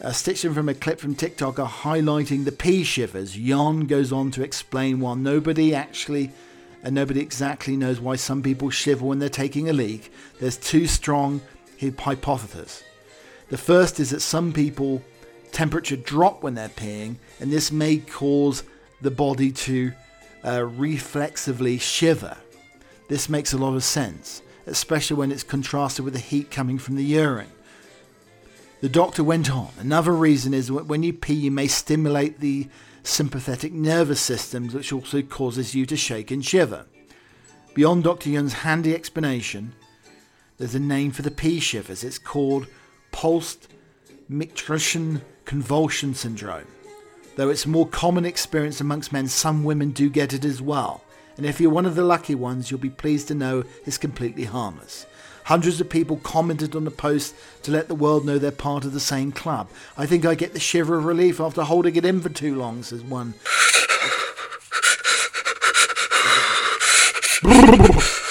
A 0.00 0.14
stitching 0.14 0.54
from 0.54 0.68
a 0.68 0.74
clip 0.74 1.00
from 1.00 1.14
TikTok 1.14 1.58
are 1.58 1.68
highlighting 1.68 2.44
the 2.44 2.52
pee 2.52 2.84
shivers. 2.84 3.36
Youn 3.36 3.86
goes 3.86 4.12
on 4.12 4.30
to 4.32 4.42
explain 4.42 5.00
why 5.00 5.14
nobody 5.14 5.74
actually 5.74 6.32
and 6.82 6.94
nobody 6.94 7.20
exactly 7.20 7.76
knows 7.76 8.00
why 8.00 8.16
some 8.16 8.42
people 8.42 8.70
shiver 8.70 9.04
when 9.04 9.18
they're 9.18 9.28
taking 9.28 9.68
a 9.68 9.72
leak. 9.72 10.12
There's 10.38 10.56
two 10.56 10.86
strong 10.86 11.40
hypotheses. 11.80 12.84
The 13.48 13.58
first 13.58 13.98
is 13.98 14.10
that 14.10 14.20
some 14.20 14.52
people 14.52 15.02
temperature 15.50 15.96
drop 15.96 16.42
when 16.42 16.54
they're 16.54 16.68
peeing, 16.68 17.16
and 17.40 17.50
this 17.50 17.72
may 17.72 17.96
cause 17.96 18.62
the 19.00 19.10
body 19.10 19.50
to 19.50 19.92
uh, 20.44 20.64
reflexively 20.64 21.78
shiver. 21.78 22.36
This 23.08 23.28
makes 23.28 23.52
a 23.52 23.58
lot 23.58 23.74
of 23.74 23.82
sense, 23.82 24.42
especially 24.68 25.16
when 25.16 25.32
it's 25.32 25.42
contrasted 25.42 26.04
with 26.04 26.14
the 26.14 26.20
heat 26.20 26.50
coming 26.50 26.78
from 26.78 26.96
the 26.96 27.04
urine. 27.04 27.52
The 28.80 28.88
doctor 28.88 29.24
went 29.24 29.50
on. 29.50 29.70
Another 29.78 30.12
reason 30.12 30.54
is 30.54 30.70
when 30.70 31.02
you 31.02 31.12
pee, 31.12 31.34
you 31.34 31.50
may 31.50 31.66
stimulate 31.66 32.40
the 32.40 32.68
sympathetic 33.02 33.72
nervous 33.72 34.20
system, 34.20 34.68
which 34.68 34.92
also 34.92 35.22
causes 35.22 35.74
you 35.74 35.84
to 35.86 35.96
shake 35.96 36.30
and 36.30 36.44
shiver. 36.44 36.86
Beyond 37.74 38.04
Dr. 38.04 38.30
Youn's 38.30 38.52
handy 38.52 38.94
explanation, 38.94 39.72
there's 40.58 40.74
a 40.74 40.80
name 40.80 41.10
for 41.10 41.22
the 41.22 41.30
pee 41.30 41.60
shivers. 41.60 42.04
It's 42.04 42.18
called 42.18 42.66
post 43.10 43.68
micturition 44.30 45.22
convulsion 45.44 46.14
syndrome. 46.14 46.66
Though 47.36 47.48
it's 47.48 47.64
a 47.64 47.68
more 47.68 47.86
common 47.86 48.24
experience 48.24 48.80
amongst 48.80 49.12
men, 49.12 49.28
some 49.28 49.64
women 49.64 49.90
do 49.92 50.10
get 50.10 50.32
it 50.32 50.44
as 50.44 50.60
well. 50.60 51.02
And 51.38 51.46
if 51.46 51.60
you're 51.60 51.70
one 51.70 51.86
of 51.86 51.94
the 51.94 52.04
lucky 52.04 52.34
ones, 52.34 52.70
you'll 52.70 52.80
be 52.80 52.90
pleased 52.90 53.28
to 53.28 53.34
know 53.34 53.62
it's 53.86 53.96
completely 53.96 54.44
harmless. 54.44 55.06
Hundreds 55.44 55.80
of 55.80 55.88
people 55.88 56.16
commented 56.16 56.76
on 56.76 56.84
the 56.84 56.90
post 56.90 57.34
to 57.62 57.70
let 57.70 57.88
the 57.88 57.94
world 57.94 58.26
know 58.26 58.38
they're 58.38 58.50
part 58.50 58.84
of 58.84 58.92
the 58.92 59.00
same 59.00 59.32
club. 59.32 59.70
I 59.96 60.04
think 60.04 60.26
I 60.26 60.34
get 60.34 60.52
the 60.52 60.60
shiver 60.60 60.98
of 60.98 61.06
relief 61.06 61.40
after 61.40 61.62
holding 61.62 61.96
it 61.96 62.04
in 62.04 62.20
for 62.20 62.28
too 62.28 62.54
long, 62.54 62.82
says 62.82 63.02
one. 63.02 63.34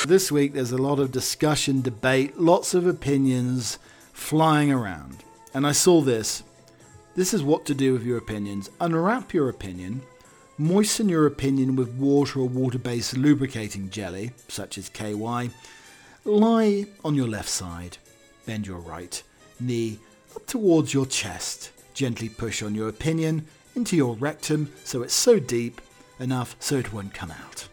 this 0.06 0.32
week 0.32 0.54
there's 0.54 0.72
a 0.74 0.78
lot 0.78 1.00
of 1.00 1.12
discussion, 1.12 1.82
debate, 1.82 2.38
lots 2.38 2.74
of 2.74 2.86
opinions 2.86 3.80
flying 4.12 4.72
around. 4.72 5.24
And 5.54 5.66
I 5.66 5.72
saw 5.72 6.02
this. 6.02 6.44
This 7.16 7.34
is 7.34 7.42
what 7.42 7.66
to 7.66 7.74
do 7.74 7.94
with 7.94 8.04
your 8.04 8.18
opinions. 8.18 8.70
Unwrap 8.82 9.34
your 9.34 9.50
opinion. 9.50 10.02
Moisten 10.60 11.08
your 11.08 11.28
opinion 11.28 11.76
with 11.76 11.90
water 11.90 12.40
or 12.40 12.50
water 12.50 12.80
based 12.80 13.16
lubricating 13.16 13.92
jelly, 13.92 14.32
such 14.48 14.80
as 14.80 14.90
KY. 14.90 15.52
Lie 16.26 16.86
on 17.06 17.14
your 17.14 17.28
left 17.28 17.50
side. 17.50 17.98
Bend 18.48 18.66
your 18.66 18.80
right 18.80 19.22
knee 19.60 20.00
up 20.36 20.48
towards 20.48 20.96
your 20.96 21.06
chest. 21.06 21.72
Gently 21.94 22.28
push 22.28 22.64
on 22.64 22.74
your 22.74 22.90
opinion 22.90 23.46
into 23.76 23.96
your 23.96 24.16
rectum 24.16 24.74
so 24.84 25.04
it's 25.04 25.14
so 25.14 25.38
deep 25.38 25.80
enough 26.20 26.56
so 26.60 26.78
it 26.78 26.92
won't 26.92 27.14
come 27.14 27.30
out. 27.30 27.68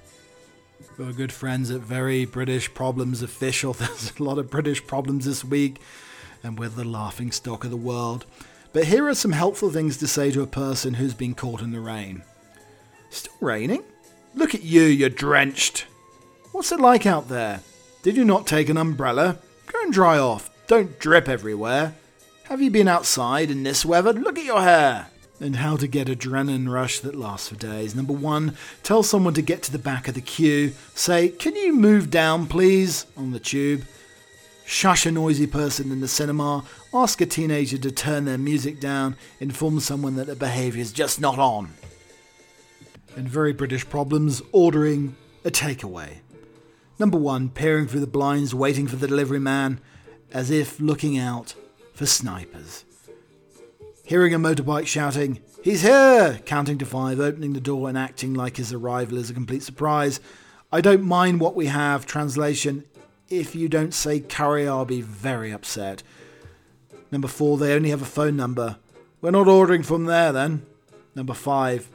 We're 0.99 1.12
good 1.12 1.33
friends 1.33 1.70
at 1.70 1.81
Very 1.81 2.27
British 2.27 2.73
Problems 2.75 3.23
Official. 3.23 3.73
There's 3.73 4.12
a 4.18 4.23
lot 4.23 4.37
of 4.37 4.51
British 4.51 4.87
problems 4.87 5.25
this 5.25 5.42
week, 5.42 5.81
and 6.42 6.59
we're 6.59 6.68
the 6.68 6.85
laughing 6.85 7.33
stock 7.33 7.64
of 7.64 7.70
the 7.70 7.79
world. 7.79 8.27
But 8.75 8.85
here 8.85 9.09
are 9.09 9.14
some 9.14 9.33
helpful 9.33 9.70
things 9.70 9.97
to 9.99 10.07
say 10.07 10.31
to 10.33 10.42
a 10.42 10.47
person 10.47 10.94
who's 10.94 11.14
been 11.14 11.35
caught 11.35 11.62
in 11.62 11.73
the 11.73 11.81
rain. 11.81 12.23
Still 13.14 13.35
raining? 13.40 13.85
Look 14.35 14.57
at 14.57 14.64
you, 14.64 14.83
you're 14.83 15.09
drenched. 15.09 15.87
What's 16.50 16.72
it 16.72 16.81
like 16.81 17.07
out 17.07 17.29
there? 17.29 17.61
Did 18.03 18.16
you 18.16 18.24
not 18.24 18.44
take 18.44 18.68
an 18.68 18.77
umbrella? 18.77 19.38
Go 19.66 19.81
and 19.83 19.92
dry 19.92 20.18
off. 20.18 20.50
Don't 20.66 20.98
drip 20.98 21.29
everywhere. 21.29 21.94
Have 22.44 22.61
you 22.61 22.72
been 22.72 22.88
outside 22.88 23.53
in 23.53 23.62
this 23.62 23.85
weather? 23.85 24.12
Look 24.12 24.37
at 24.37 24.44
your 24.44 24.62
hair. 24.62 25.07
And 25.38 25.57
how 25.57 25.77
to 25.77 25.87
get 25.87 26.09
adrenaline 26.09 26.68
rush 26.68 26.98
that 27.00 27.14
lasts 27.14 27.50
for 27.50 27.55
days. 27.55 27.94
Number 27.94 28.12
one, 28.12 28.57
tell 28.83 29.05
someone 29.05 29.35
to 29.35 29.42
get 29.42 29.62
to 29.62 29.72
the 29.72 29.79
back 29.79 30.09
of 30.09 30.14
the 30.14 30.20
queue. 30.20 30.72
Say, 30.96 31.29
Can 31.29 31.55
you 31.55 31.72
move 31.72 32.11
down, 32.11 32.48
please? 32.48 33.07
on 33.16 33.31
the 33.31 33.38
tube. 33.38 33.85
Shush 34.66 35.07
a 35.07 35.12
noisy 35.12 35.46
person 35.46 35.92
in 35.92 36.00
the 36.00 36.09
cinema. 36.09 36.64
Ask 36.92 37.20
a 37.20 37.27
teenager 37.27 37.79
to 37.79 37.92
turn 37.92 38.24
their 38.24 38.38
music 38.38 38.81
down. 38.81 39.14
Inform 39.38 39.79
someone 39.79 40.16
that 40.16 40.27
their 40.27 40.35
behaviour 40.35 40.81
is 40.81 40.92
just 40.92 41.20
not 41.20 41.38
on. 41.38 41.74
And 43.16 43.29
very 43.29 43.53
British 43.53 43.88
problems 43.88 44.42
ordering 44.53 45.16
a 45.44 45.50
takeaway. 45.50 46.18
Number 46.98 47.18
one, 47.18 47.48
peering 47.48 47.87
through 47.87 48.00
the 48.00 48.07
blinds, 48.07 48.55
waiting 48.55 48.87
for 48.87 48.96
the 48.96 49.09
delivery 49.09 49.40
man, 49.40 49.81
as 50.33 50.50
if 50.50 50.81
looking 50.81 51.18
out 51.18 51.55
for 51.92 52.07
snipers. 52.07 52.85
Hearing 54.05 54.35
a 54.35 54.38
motorbike 54.38 54.87
shouting, 54.87 55.40
He's 55.62 55.81
here! 55.81 56.40
Counting 56.44 56.77
to 56.77 56.85
five, 56.85 57.18
opening 57.18 57.55
the 57.55 57.61
door 57.61 57.88
and 57.88 57.96
acting 57.96 58.35
like 58.35 58.59
his 58.59 58.70
arrival 58.70 59.16
is 59.16 59.31
a 59.31 59.35
complete 59.35 59.62
surprise. 59.62 60.20
I 60.70 60.83
don't 60.83 61.03
mind 61.03 61.40
what 61.40 61.55
we 61.55 61.66
have. 61.66 62.05
Translation 62.05 62.85
If 63.31 63.55
you 63.55 63.70
don't 63.70 63.94
say 63.94 64.20
curry, 64.20 64.68
I'll 64.68 64.85
be 64.85 65.00
very 65.00 65.53
upset. 65.53 66.03
Number 67.11 67.29
four, 67.29 67.57
they 67.57 67.74
only 67.74 67.88
have 67.90 68.03
a 68.03 68.07
phone 68.07 68.37
number. 68.37 68.77
We're 69.22 69.31
not 69.31 69.48
ordering 69.48 69.83
from 69.83 70.05
there 70.05 70.33
then. 70.33 70.66
Number 71.14 71.33
five, 71.33 71.88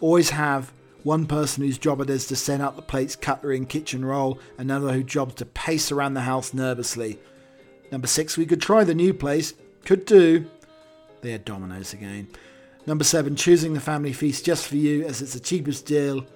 always 0.00 0.30
have 0.30 0.72
one 1.02 1.26
person 1.26 1.62
whose 1.62 1.78
job 1.78 2.00
it 2.00 2.10
is 2.10 2.26
to 2.26 2.36
send 2.36 2.62
out 2.62 2.76
the 2.76 2.82
plates, 2.82 3.14
cutlery, 3.14 3.56
and 3.56 3.68
kitchen 3.68 4.04
roll, 4.04 4.40
another 4.58 4.92
whose 4.92 5.04
job's 5.04 5.34
to 5.36 5.46
pace 5.46 5.92
around 5.92 6.14
the 6.14 6.22
house 6.22 6.52
nervously. 6.52 7.18
Number 7.92 8.08
six, 8.08 8.36
we 8.36 8.46
could 8.46 8.60
try 8.60 8.82
the 8.82 8.94
new 8.94 9.14
place. 9.14 9.54
Could 9.84 10.04
do. 10.04 10.46
They 11.20 11.30
had 11.30 11.44
Domino's 11.44 11.92
again. 11.92 12.28
Number 12.86 13.04
seven, 13.04 13.36
choosing 13.36 13.74
the 13.74 13.80
family 13.80 14.12
feast 14.12 14.44
just 14.44 14.66
for 14.66 14.76
you 14.76 15.04
as 15.04 15.22
it's 15.22 15.34
the 15.34 15.40
cheapest 15.40 15.86
deal 15.86 16.26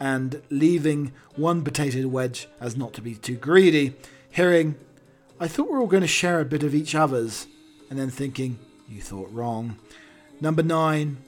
and 0.00 0.42
leaving 0.50 1.12
one 1.36 1.62
potato 1.62 2.08
wedge 2.08 2.48
as 2.60 2.76
not 2.76 2.92
to 2.94 3.00
be 3.00 3.14
too 3.14 3.36
greedy. 3.36 3.94
Hearing, 4.30 4.74
I 5.38 5.48
thought 5.48 5.68
we 5.68 5.74
were 5.74 5.80
all 5.80 5.86
going 5.86 6.02
to 6.02 6.06
share 6.06 6.40
a 6.40 6.44
bit 6.44 6.62
of 6.62 6.74
each 6.74 6.94
other's, 6.94 7.46
and 7.88 7.98
then 7.98 8.10
thinking, 8.10 8.58
you 8.88 9.00
thought 9.00 9.32
wrong. 9.32 9.78
Number 10.40 10.62
nine, 10.62 11.18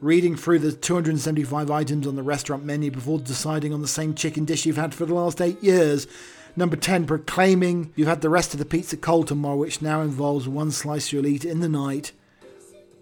reading 0.00 0.36
through 0.36 0.58
the 0.58 0.72
275 0.72 1.70
items 1.70 2.06
on 2.06 2.16
the 2.16 2.22
restaurant 2.22 2.64
menu 2.64 2.90
before 2.90 3.18
deciding 3.18 3.72
on 3.72 3.82
the 3.82 3.88
same 3.88 4.14
chicken 4.14 4.44
dish 4.44 4.66
you've 4.66 4.76
had 4.76 4.94
for 4.94 5.06
the 5.06 5.14
last 5.14 5.40
eight 5.40 5.62
years. 5.62 6.06
Number 6.54 6.76
10, 6.76 7.06
proclaiming 7.06 7.92
you've 7.96 8.08
had 8.08 8.20
the 8.20 8.30
rest 8.30 8.52
of 8.54 8.58
the 8.58 8.64
pizza 8.64 8.96
cold 8.96 9.28
tomorrow, 9.28 9.56
which 9.56 9.82
now 9.82 10.00
involves 10.00 10.48
one 10.48 10.70
slice 10.70 11.12
you'll 11.12 11.26
eat 11.26 11.44
in 11.44 11.60
the 11.60 11.68
night 11.68 12.12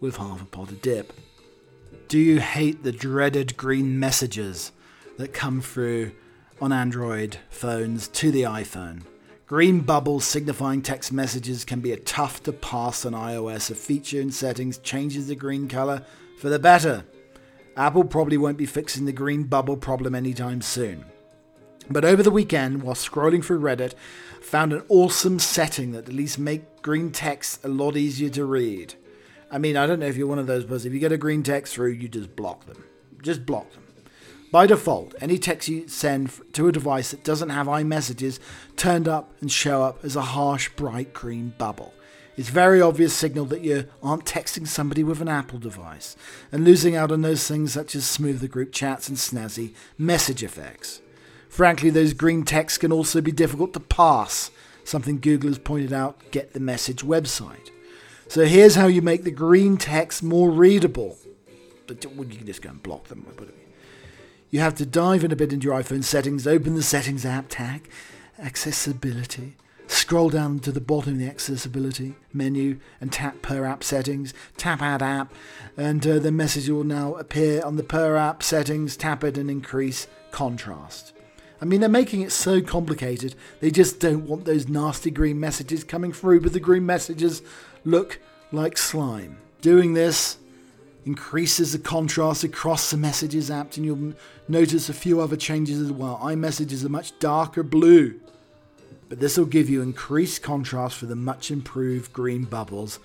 with 0.01 0.17
half 0.17 0.43
a 0.43 0.45
pot 0.45 0.71
of 0.71 0.83
dip. 0.83 1.13
Do 2.09 2.19
you 2.19 2.41
hate 2.41 2.83
the 2.83 2.93
dreaded 2.93 3.57
green 3.57 3.99
messages 3.99 4.73
that 5.17 5.33
come 5.33 5.61
through 5.61 6.13
on 6.61 6.73
Android 6.73 7.39
phones 7.49 8.09
to 8.09 8.31
the 8.31 8.43
iPhone? 8.43 9.03
Green 9.47 9.81
bubbles 9.81 10.25
signifying 10.25 10.83
text 10.83 11.13
messages 11.13 11.65
can 11.65 11.81
be 11.81 11.93
a 11.93 11.97
tough 11.97 12.43
to 12.43 12.53
pass 12.53 13.05
on 13.05 13.13
iOS. 13.13 13.71
A 13.71 13.75
feature 13.75 14.21
in 14.21 14.31
settings 14.31 14.79
changes 14.79 15.29
the 15.29 15.35
green 15.35 15.69
color 15.69 16.05
for 16.39 16.49
the 16.49 16.59
better. 16.59 17.05
Apple 17.77 18.05
probably 18.05 18.37
won't 18.37 18.59
be 18.59 18.67
fixing 18.67 19.05
the 19.05 19.13
green 19.13 19.45
bubble 19.45 19.77
problem 19.77 20.15
anytime 20.15 20.63
soon. 20.63 21.05
But 21.91 22.05
over 22.05 22.23
the 22.23 22.31
weekend, 22.31 22.83
while 22.83 22.95
scrolling 22.95 23.45
through 23.45 23.61
Reddit, 23.61 23.95
found 24.41 24.73
an 24.73 24.85
awesome 24.89 25.39
setting 25.39 25.93
that 25.93 26.09
at 26.09 26.15
least 26.15 26.39
make 26.39 26.83
green 26.83 27.11
text 27.11 27.65
a 27.65 27.69
lot 27.69 27.97
easier 27.97 28.31
to 28.31 28.45
read. 28.45 28.95
I 29.51 29.59
mean, 29.59 29.77
I 29.77 29.87
don't 29.87 30.01
know 30.01 30.07
if 30.07 30.17
you're 30.17 30.27
one 30.27 30.39
of 30.39 30.47
those, 30.47 30.65
but 30.65 30.85
if 30.85 30.93
you 30.93 30.99
get 30.99 31.13
a 31.13 31.19
green 31.19 31.43
text 31.43 31.75
through, 31.75 31.93
you 31.93 32.09
just 32.09 32.35
block 32.37 32.67
them. 32.67 32.85
Just 33.23 33.45
block 33.45 33.71
them. 33.73 33.85
By 34.51 34.67
default, 34.67 35.15
any 35.21 35.37
text 35.37 35.69
you 35.69 35.89
send 35.89 36.31
to 36.53 36.69
a 36.69 36.73
device 36.73 37.11
that 37.11 37.25
doesn't 37.25 37.51
have 37.51 37.67
iMessages 37.67 38.39
turned 38.77 39.09
up 39.09 39.33
and 39.41 39.51
show 39.51 39.83
up 39.83 40.05
as 40.05 40.15
a 40.15 40.23
harsh, 40.23 40.69
bright 40.77 41.13
green 41.13 41.55
bubble. 41.59 41.93
It's 42.37 42.49
very 42.49 42.81
obvious 42.81 43.15
signal 43.15 43.45
that 43.47 43.61
you 43.61 43.87
aren't 44.03 44.25
texting 44.25 44.67
somebody 44.67 45.05
with 45.05 45.21
an 45.21 45.29
Apple 45.29 45.59
device 45.59 46.17
and 46.51 46.65
losing 46.65 46.97
out 46.97 47.13
on 47.13 47.23
those 47.23 47.47
things 47.47 47.73
such 47.73 47.95
as 47.95 48.05
smoother 48.05 48.49
group 48.49 48.73
chats 48.73 49.09
and 49.09 49.17
snazzy 49.17 49.73
message 49.97 50.43
effects. 50.43 51.01
Frankly, 51.49 51.91
those 51.91 52.13
green 52.13 52.43
texts 52.45 52.79
can 52.79 52.91
also 52.91 53.21
be 53.21 53.31
difficult 53.31 53.73
to 53.75 53.81
pass. 53.81 54.51
something 54.83 55.21
Google 55.21 55.51
has 55.51 55.59
pointed 55.59 55.93
out 55.93 56.31
Get 56.31 56.53
the 56.53 56.61
Message 56.61 57.03
website. 57.03 57.71
So 58.29 58.45
here's 58.45 58.75
how 58.75 58.87
you 58.87 59.03
make 59.03 59.25
the 59.25 59.31
green 59.31 59.77
text 59.77 60.23
more 60.23 60.51
readable. 60.51 61.17
But 61.87 62.05
you 62.05 62.11
can 62.11 62.47
just 62.47 62.63
go 62.63 62.71
and 62.71 62.83
block 62.83 63.09
them. 63.09 63.27
You 64.51 64.61
have 64.61 64.75
to 64.77 64.87
dive 64.87 65.25
in 65.25 65.33
a 65.33 65.37
bit 65.37 65.53
into 65.53 65.67
your 65.67 65.81
iPhone 65.81 66.05
settings, 66.05 66.47
open 66.47 66.75
the 66.75 66.83
settings 66.83 67.25
app 67.25 67.47
tag, 67.49 67.89
accessibility, 68.39 69.57
scroll 69.95 70.29
down 70.29 70.59
to 70.59 70.73
the 70.73 70.81
bottom 70.81 71.15
of 71.15 71.19
the 71.19 71.27
accessibility 71.27 72.15
menu 72.33 72.79
and 73.01 73.13
tap 73.13 73.41
per 73.43 73.65
app 73.65 73.85
settings, 73.85 74.35
tap 74.57 74.83
add 74.83 75.03
app, 75.03 75.33
and 75.77 76.07
uh, 76.07 76.19
the 76.19 76.33
message 76.33 76.69
will 76.69 76.85
now 76.85 77.15
appear 77.15 77.63
on 77.65 77.77
the 77.77 77.83
per 77.83 78.17
app 78.17 78.43
settings, 78.43 78.97
tap 78.97 79.23
it 79.25 79.39
and 79.39 79.51
increase 79.51 80.07
contrast. 80.31 81.13
I 81.63 81.65
mean, 81.65 81.81
they're 81.81 81.89
making 81.89 82.23
it 82.23 82.33
so 82.33 82.61
complicated, 82.61 83.35
they 83.61 83.71
just 83.71 84.01
don't 84.01 84.27
want 84.27 84.45
those 84.45 84.69
nasty 84.69 85.11
green 85.11 85.39
messages 85.39 85.85
coming 85.85 86.13
through, 86.13 86.41
but 86.41 86.53
the 86.53 86.61
green 86.61 86.85
messages 86.85 87.43
look 87.85 88.21
like 88.53 88.77
slime. 88.77 89.39
Doing 89.61 89.95
this 89.95 90.39
increases 91.07 91.73
the 91.73 91.79
contrast 91.79 92.45
across 92.45 92.91
the 92.91 92.97
messages 92.97 93.51
app, 93.51 93.77
and 93.77 93.87
you'll 93.87 94.15
notice 94.49 94.89
a 94.89 94.95
few 94.95 95.21
other 95.21 95.37
changes 95.37 95.81
as 95.81 95.93
well. 95.93 96.19
iMessages 96.23 96.85
are 96.85 96.91
much 96.91 97.19
darker 97.19 97.63
blue, 97.63 98.21
but 99.09 99.21
this 99.21 99.37
will 99.37 99.47
give 99.47 99.69
you 99.71 99.83
increased 99.83 100.43
contrast 100.43 100.97
for 100.97 101.07
the 101.07 101.17
much 101.17 101.51
improved 101.51 102.13
green 102.13 102.45
bubbles, 102.45 102.99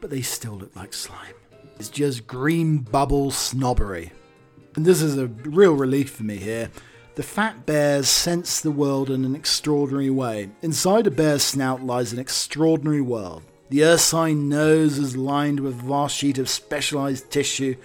but 0.00 0.10
they 0.10 0.22
still 0.22 0.54
look 0.54 0.74
like 0.76 0.92
slime. 0.92 1.34
It's 1.76 1.88
just 1.88 2.26
green 2.26 2.78
bubble 2.78 3.30
snobbery. 3.30 4.12
And 4.76 4.84
this 4.84 5.02
is 5.02 5.18
a 5.18 5.26
real 5.26 5.72
relief 5.72 6.10
for 6.10 6.22
me 6.22 6.36
here. 6.36 6.70
The 7.16 7.22
fat 7.22 7.66
bears 7.66 8.08
sense 8.08 8.60
the 8.60 8.70
world 8.70 9.10
in 9.10 9.24
an 9.24 9.34
extraordinary 9.34 10.10
way. 10.10 10.50
Inside 10.62 11.06
a 11.06 11.10
bear's 11.10 11.42
snout 11.42 11.82
lies 11.82 12.12
an 12.12 12.18
extraordinary 12.18 13.00
world. 13.00 13.42
The 13.68 13.84
ursine 13.84 14.48
nose 14.48 14.98
is 14.98 15.16
lined 15.16 15.60
with 15.60 15.80
a 15.80 15.86
vast 15.86 16.16
sheet 16.16 16.38
of 16.38 16.48
specialized 16.48 17.30
tissue 17.30 17.76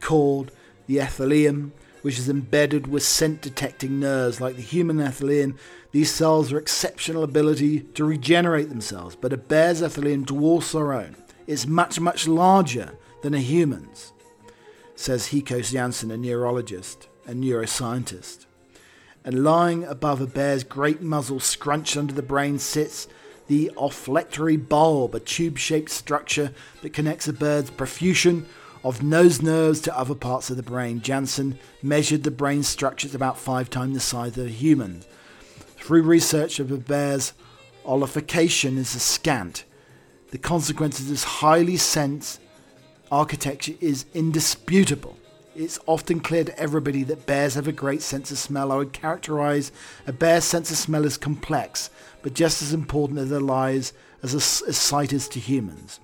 called 0.00 0.52
the 0.86 1.00
epithelium, 1.00 1.72
which 2.02 2.18
is 2.18 2.28
embedded 2.28 2.86
with 2.86 3.02
scent 3.02 3.40
detecting 3.40 4.00
nerves. 4.00 4.40
Like 4.40 4.56
the 4.56 4.62
human 4.62 5.00
epithelium, 5.00 5.58
these 5.94 6.12
cells 6.12 6.50
are 6.50 6.58
exceptional 6.58 7.22
ability 7.22 7.78
to 7.94 8.04
regenerate 8.04 8.68
themselves, 8.68 9.14
but 9.14 9.32
a 9.32 9.36
bear's 9.36 9.80
epithelium 9.80 10.24
dwarfs 10.24 10.74
our 10.74 10.92
own. 10.92 11.14
It's 11.46 11.68
much, 11.68 12.00
much 12.00 12.26
larger 12.26 12.98
than 13.22 13.32
a 13.32 13.38
human's, 13.38 14.12
says 14.96 15.28
Heiko 15.28 15.62
Jansen, 15.62 16.10
a 16.10 16.16
neurologist 16.16 17.06
and 17.28 17.44
neuroscientist. 17.44 18.46
And 19.24 19.44
lying 19.44 19.84
above 19.84 20.20
a 20.20 20.26
bear's 20.26 20.64
great 20.64 21.00
muzzle, 21.00 21.38
scrunched 21.38 21.96
under 21.96 22.12
the 22.12 22.22
brain, 22.22 22.58
sits 22.58 23.06
the 23.46 23.70
olfactory 23.76 24.56
bulb, 24.56 25.14
a 25.14 25.20
tube 25.20 25.58
shaped 25.58 25.90
structure 25.90 26.52
that 26.82 26.92
connects 26.92 27.28
a 27.28 27.32
bird's 27.32 27.70
profusion 27.70 28.48
of 28.82 29.04
nose 29.04 29.42
nerves 29.42 29.80
to 29.82 29.96
other 29.96 30.16
parts 30.16 30.50
of 30.50 30.56
the 30.56 30.62
brain. 30.64 31.00
Jansen 31.00 31.56
measured 31.84 32.24
the 32.24 32.32
brain 32.32 32.64
structure 32.64 33.06
structures 33.06 33.14
about 33.14 33.38
five 33.38 33.70
times 33.70 33.94
the 33.94 34.00
size 34.00 34.36
of 34.36 34.46
a 34.46 34.50
human. 34.50 35.04
Through 35.84 36.04
research 36.04 36.60
of 36.60 36.72
a 36.72 36.78
bear's 36.78 37.34
olfactation 37.84 38.78
is 38.78 38.88
scant. 38.88 39.66
The 40.30 40.38
consequence 40.38 40.98
of 40.98 41.08
this 41.08 41.24
highly 41.24 41.76
sense 41.76 42.40
architecture 43.12 43.74
is 43.82 44.06
indisputable. 44.14 45.18
It's 45.54 45.78
often 45.84 46.20
clear 46.20 46.42
to 46.44 46.58
everybody 46.58 47.02
that 47.02 47.26
bears 47.26 47.56
have 47.56 47.68
a 47.68 47.72
great 47.72 48.00
sense 48.00 48.30
of 48.30 48.38
smell. 48.38 48.72
I 48.72 48.76
would 48.76 48.94
characterize 48.94 49.72
a 50.06 50.12
bear's 50.14 50.44
sense 50.44 50.70
of 50.70 50.78
smell 50.78 51.04
as 51.04 51.18
complex, 51.18 51.90
but 52.22 52.32
just 52.32 52.62
as 52.62 52.72
important 52.72 53.18
as 53.18 53.28
their 53.28 53.38
lies 53.38 53.92
as, 54.22 54.32
a, 54.32 54.66
as 54.66 54.78
sight 54.78 55.12
is 55.12 55.28
to 55.28 55.38
humans. 55.38 56.00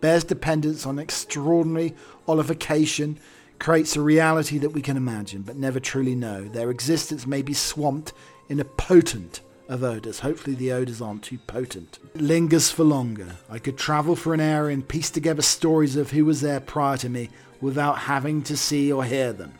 Bears' 0.00 0.22
dependence 0.22 0.86
on 0.86 1.00
extraordinary 1.00 1.96
olification 2.28 3.18
creates 3.58 3.96
a 3.96 4.00
reality 4.00 4.58
that 4.58 4.70
we 4.70 4.82
can 4.82 4.96
imagine 4.96 5.42
but 5.42 5.56
never 5.56 5.80
truly 5.80 6.14
know. 6.14 6.44
Their 6.44 6.70
existence 6.70 7.26
may 7.26 7.42
be 7.42 7.54
swamped 7.54 8.12
in 8.48 8.60
a 8.60 8.64
potent 8.64 9.40
of 9.68 9.82
odours. 9.82 10.20
Hopefully 10.20 10.54
the 10.54 10.72
odours 10.72 11.00
aren't 11.00 11.22
too 11.22 11.38
potent. 11.38 11.98
It 12.14 12.20
lingers 12.20 12.70
for 12.70 12.84
longer. 12.84 13.36
I 13.48 13.58
could 13.58 13.78
travel 13.78 14.16
for 14.16 14.34
an 14.34 14.40
hour 14.40 14.68
and 14.68 14.86
piece 14.86 15.10
together 15.10 15.42
stories 15.42 15.96
of 15.96 16.10
who 16.10 16.24
was 16.24 16.40
there 16.40 16.60
prior 16.60 16.96
to 16.98 17.08
me 17.08 17.30
without 17.60 18.00
having 18.00 18.42
to 18.42 18.56
see 18.56 18.92
or 18.92 19.04
hear 19.04 19.32
them. 19.32 19.54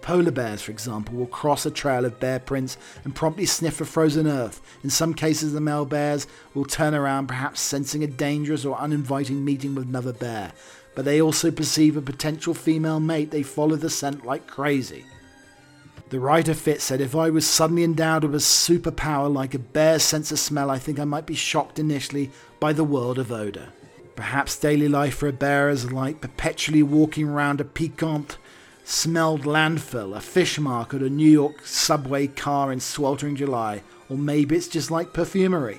Polar 0.00 0.30
bears, 0.30 0.62
for 0.62 0.72
example, 0.72 1.14
will 1.14 1.26
cross 1.26 1.66
a 1.66 1.70
trail 1.70 2.06
of 2.06 2.18
bear 2.18 2.38
prints 2.38 2.78
and 3.04 3.14
promptly 3.14 3.44
sniff 3.44 3.76
the 3.76 3.84
frozen 3.84 4.26
earth. 4.26 4.62
In 4.82 4.88
some 4.88 5.12
cases, 5.12 5.52
the 5.52 5.60
male 5.60 5.84
bears 5.84 6.26
will 6.54 6.64
turn 6.64 6.94
around, 6.94 7.26
perhaps 7.26 7.60
sensing 7.60 8.02
a 8.02 8.06
dangerous 8.06 8.64
or 8.64 8.78
uninviting 8.78 9.44
meeting 9.44 9.74
with 9.74 9.88
another 9.88 10.14
bear. 10.14 10.52
But 10.94 11.04
they 11.04 11.20
also 11.20 11.50
perceive 11.50 11.98
a 11.98 12.02
potential 12.02 12.54
female 12.54 12.98
mate. 12.98 13.30
They 13.30 13.42
follow 13.42 13.76
the 13.76 13.90
scent 13.90 14.24
like 14.24 14.46
crazy. 14.46 15.04
The 16.10 16.18
writer 16.18 16.54
Fitz 16.54 16.82
said, 16.82 17.00
If 17.00 17.14
I 17.14 17.30
was 17.30 17.46
suddenly 17.46 17.84
endowed 17.84 18.24
with 18.24 18.34
a 18.34 18.38
superpower 18.38 19.32
like 19.32 19.54
a 19.54 19.60
bear's 19.60 20.02
sense 20.02 20.32
of 20.32 20.40
smell, 20.40 20.68
I 20.68 20.76
think 20.76 20.98
I 20.98 21.04
might 21.04 21.24
be 21.24 21.36
shocked 21.36 21.78
initially 21.78 22.32
by 22.58 22.72
the 22.72 22.82
world 22.82 23.16
of 23.16 23.30
odour. 23.30 23.68
Perhaps 24.16 24.58
daily 24.58 24.88
life 24.88 25.14
for 25.14 25.28
a 25.28 25.32
bear 25.32 25.68
is 25.68 25.92
like 25.92 26.20
perpetually 26.20 26.82
walking 26.82 27.28
around 27.28 27.60
a 27.60 27.64
piquant 27.64 28.38
smelled 28.82 29.42
landfill, 29.42 30.16
a 30.16 30.20
fish 30.20 30.58
market, 30.58 31.00
a 31.00 31.08
New 31.08 31.30
York 31.30 31.64
subway 31.64 32.26
car 32.26 32.72
in 32.72 32.80
sweltering 32.80 33.36
July, 33.36 33.84
or 34.08 34.18
maybe 34.18 34.56
it's 34.56 34.66
just 34.66 34.90
like 34.90 35.12
perfumery. 35.12 35.78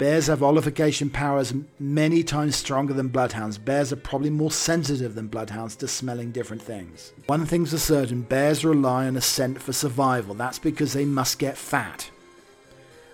Bears 0.00 0.28
have 0.28 0.42
olification 0.42 1.10
powers 1.10 1.52
many 1.78 2.22
times 2.22 2.56
stronger 2.56 2.94
than 2.94 3.08
bloodhounds. 3.08 3.58
Bears 3.58 3.92
are 3.92 3.96
probably 3.96 4.30
more 4.30 4.50
sensitive 4.50 5.14
than 5.14 5.26
bloodhounds 5.26 5.76
to 5.76 5.86
smelling 5.86 6.32
different 6.32 6.62
things. 6.62 7.12
One 7.26 7.44
thing's 7.44 7.72
for 7.72 7.76
certain 7.76 8.22
bears 8.22 8.64
rely 8.64 9.06
on 9.06 9.18
a 9.18 9.20
scent 9.20 9.60
for 9.60 9.74
survival. 9.74 10.34
That's 10.34 10.58
because 10.58 10.94
they 10.94 11.04
must 11.04 11.38
get 11.38 11.58
fat. 11.58 12.10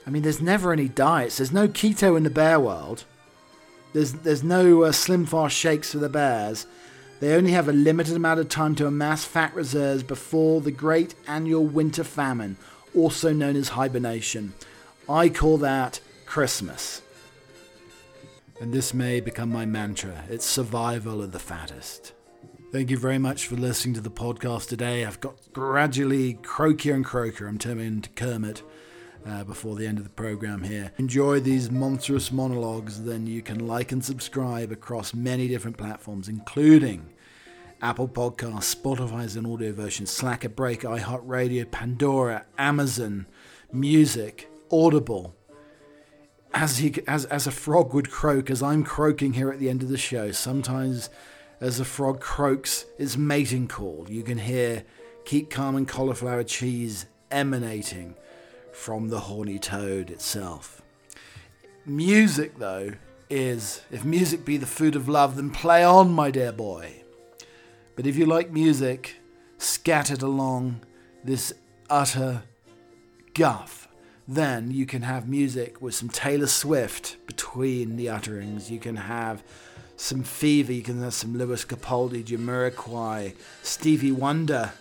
I 0.07 0.11
mean, 0.11 0.23
there's 0.23 0.41
never 0.41 0.73
any 0.73 0.89
diets, 0.89 1.39
there's 1.39 1.51
no 1.51 1.67
keto 1.67 2.17
in 2.17 2.23
the 2.23 2.31
bear 2.31 2.61
world. 2.61 3.03
There's, 3.93 4.13
there's 4.13 4.45
no 4.45 4.85
uh, 4.85 4.93
slim 4.93 5.27
fast 5.27 5.57
shakes 5.57 5.91
for 5.91 5.99
the 5.99 6.09
bears. 6.09 6.69
They 7.19 7.35
only 7.35 7.51
have 7.51 7.69
a 7.69 7.73
limited 7.73 8.15
amount 8.15 8.39
of 8.39 8.49
time 8.49 8.77
to 8.77 8.87
amass 8.87 9.25
fat 9.25 9.53
reserves 9.57 10.05
before 10.05 10.61
the 10.61 10.71
great 10.71 11.17
annual 11.27 11.67
winter 11.67 12.05
famine, 12.05 12.59
also 12.95 13.33
known 13.33 13.57
as 13.57 13.71
hibernation. 13.71 14.55
I 15.09 15.31
call 15.31 15.59
that 15.59 15.99
Christmas. 16.27 17.03
And 18.61 18.73
this 18.73 18.93
may 18.93 19.21
become 19.21 19.51
my 19.51 19.65
mantra 19.65 20.25
it's 20.29 20.45
survival 20.45 21.23
of 21.23 21.33
the 21.33 21.39
fattest. 21.39 22.13
Thank 22.73 22.91
you 22.91 22.99
very 22.99 23.19
much 23.19 23.47
for 23.47 23.55
listening 23.55 23.95
to 23.95 24.01
the 24.01 24.11
podcast 24.11 24.69
today. 24.69 25.05
I've 25.05 25.21
got 25.21 25.37
gradually 25.53 26.35
croakier 26.35 26.95
and 26.95 27.05
croakier. 27.05 27.49
I'm 27.49 27.59
turning 27.59 27.87
into 27.87 28.11
Kermit 28.11 28.63
uh, 29.25 29.45
before 29.45 29.77
the 29.77 29.87
end 29.87 29.99
of 29.99 30.05
the 30.05 30.11
program 30.11 30.65
here. 30.65 30.93
Enjoy 30.99 31.39
these 31.39 31.71
monstrous 31.71 32.33
monologues, 32.33 33.05
then 33.05 33.27
you 33.27 33.41
can 33.41 33.67
like 33.67 33.93
and 33.93 34.05
subscribe 34.05 34.73
across 34.73 35.15
many 35.15 35.49
different 35.49 35.77
platforms, 35.77 36.29
including 36.29 37.15
Apple 37.83 38.09
Podcasts, 38.09 38.75
Spotify's 38.75 39.37
an 39.37 39.47
audio 39.47 39.73
version, 39.73 40.07
Slacker 40.07 40.49
Break, 40.49 40.81
iHeartRadio, 40.83 41.71
Pandora, 41.71 42.47
Amazon, 42.59 43.27
Music, 43.73 44.51
Audible, 44.73 45.36
as 46.55 46.79
he 46.79 46.95
as 47.07 47.25
as 47.27 47.47
a 47.47 47.51
frog 47.51 47.93
would 47.95 48.11
croak, 48.11 48.51
as 48.51 48.63
I'm 48.63 48.85
croaking 48.85 49.35
here 49.35 49.51
at 49.51 49.59
the 49.59 49.69
end 49.69 49.83
of 49.83 49.89
the 49.89 49.99
show. 49.99 50.33
Sometimes, 50.33 51.11
as 51.61 51.81
a 51.81 51.85
frog 51.85 52.21
croaks 52.21 52.87
its 52.99 53.17
mating 53.17 53.69
call, 53.69 54.07
you 54.09 54.23
can 54.23 54.39
hear 54.39 54.85
"Keep 55.25 55.51
Calm 55.51 55.77
and 55.77 55.89
Cauliflower 55.89 56.45
Cheese" 56.45 57.07
emanating 57.31 58.15
from 58.73 59.09
the 59.09 59.21
horny 59.21 59.59
toad 59.59 60.11
itself. 60.11 60.83
Music, 61.85 62.59
though, 62.59 62.93
is 63.31 63.83
if 63.91 64.05
music 64.05 64.45
be 64.45 64.57
the 64.57 64.67
food 64.67 64.97
of 64.97 65.09
love, 65.09 65.37
then 65.37 65.51
play 65.51 65.83
on, 65.83 66.11
my 66.13 66.31
dear 66.31 66.53
boy. 66.53 67.03
But 67.95 68.07
if 68.07 68.17
you 68.17 68.27
like 68.27 68.51
music 68.51 69.17
scattered 69.59 70.23
along 70.23 70.81
this 71.25 71.53
utter 71.89 72.43
guff 73.35 73.86
then 74.29 74.71
you 74.71 74.87
can 74.87 75.03
have 75.03 75.29
music 75.29 75.81
with 75.81 75.95
some 75.95 76.09
Taylor 76.09 76.47
Swift 76.47 77.17
between 77.27 77.97
the 77.97 78.09
utterings. 78.09 78.71
You 78.71 78.81
can 78.81 78.97
have 78.97 79.43
some 79.97 80.23
Fever, 80.23 80.73
you 80.73 80.83
can 80.83 81.01
have 81.03 81.15
some 81.15 81.39
Lewis 81.39 81.65
Capaldi, 81.65 82.25
Jamiroquai, 82.25 83.35
Stevie 83.63 84.13
Wonder. 84.13 84.73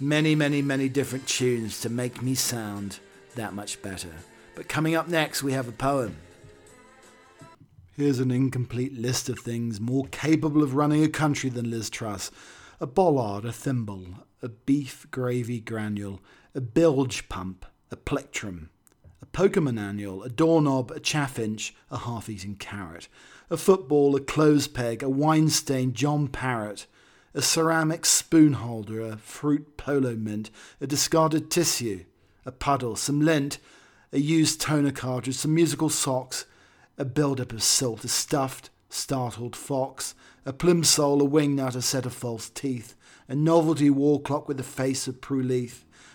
Many, 0.00 0.34
many, 0.34 0.60
many 0.60 0.88
different 0.88 1.26
tunes 1.26 1.80
to 1.80 1.88
make 1.88 2.22
me 2.22 2.34
sound 2.34 2.98
that 3.34 3.54
much 3.54 3.80
better. 3.82 4.12
But 4.54 4.68
coming 4.68 4.94
up 4.94 5.08
next, 5.08 5.42
we 5.42 5.52
have 5.52 5.68
a 5.68 5.72
poem. 5.72 6.16
Here's 7.96 8.18
an 8.18 8.30
incomplete 8.30 8.94
list 8.94 9.28
of 9.28 9.38
things 9.38 9.80
more 9.80 10.06
capable 10.10 10.62
of 10.62 10.74
running 10.74 11.02
a 11.02 11.08
country 11.08 11.48
than 11.48 11.70
Liz 11.70 11.90
Truss 11.90 12.30
a 12.78 12.86
bollard, 12.86 13.46
a 13.46 13.52
thimble, 13.52 14.06
a 14.42 14.48
beef 14.50 15.06
gravy 15.10 15.60
granule, 15.60 16.20
a 16.54 16.60
bilge 16.60 17.26
pump, 17.30 17.64
a 17.90 17.96
plectrum, 17.96 18.70
a 19.22 19.26
Pokemon 19.26 19.78
annual, 19.78 20.22
a 20.22 20.28
doorknob, 20.28 20.90
a 20.90 21.00
chaffinch, 21.00 21.74
a 21.90 21.98
half 21.98 22.28
eaten 22.28 22.56
carrot, 22.56 23.08
a 23.50 23.56
football, 23.56 24.16
a 24.16 24.20
clothes 24.20 24.66
peg, 24.68 25.02
a 25.02 25.08
wine 25.08 25.48
stained 25.48 25.94
John 25.94 26.28
Parrott, 26.28 26.86
a 27.34 27.42
ceramic 27.42 28.04
spoon 28.06 28.54
holder, 28.54 29.00
a 29.00 29.16
fruit 29.16 29.76
polo 29.76 30.16
mint, 30.16 30.50
a 30.80 30.86
discarded 30.86 31.50
tissue, 31.50 32.04
a 32.44 32.52
puddle, 32.52 32.96
some 32.96 33.20
lint, 33.20 33.58
a 34.12 34.18
used 34.18 34.60
toner 34.60 34.90
cartridge, 34.90 35.36
some 35.36 35.54
musical 35.54 35.90
socks, 35.90 36.46
a 36.98 37.04
build-up 37.04 37.52
of 37.52 37.62
silt, 37.62 38.04
a 38.04 38.08
stuffed, 38.08 38.70
startled 38.88 39.54
fox, 39.54 40.14
a 40.44 40.52
plimsoll, 40.52 41.20
a 41.20 41.28
wingnut, 41.28 41.76
a 41.76 41.82
set 41.82 42.06
of 42.06 42.14
false 42.14 42.48
teeth, 42.48 42.94
a 43.28 43.34
novelty 43.34 43.90
wall 43.90 44.18
clock 44.18 44.48
with 44.48 44.56
the 44.56 44.62
face 44.62 45.06
of 45.06 45.20
Prue 45.20 45.68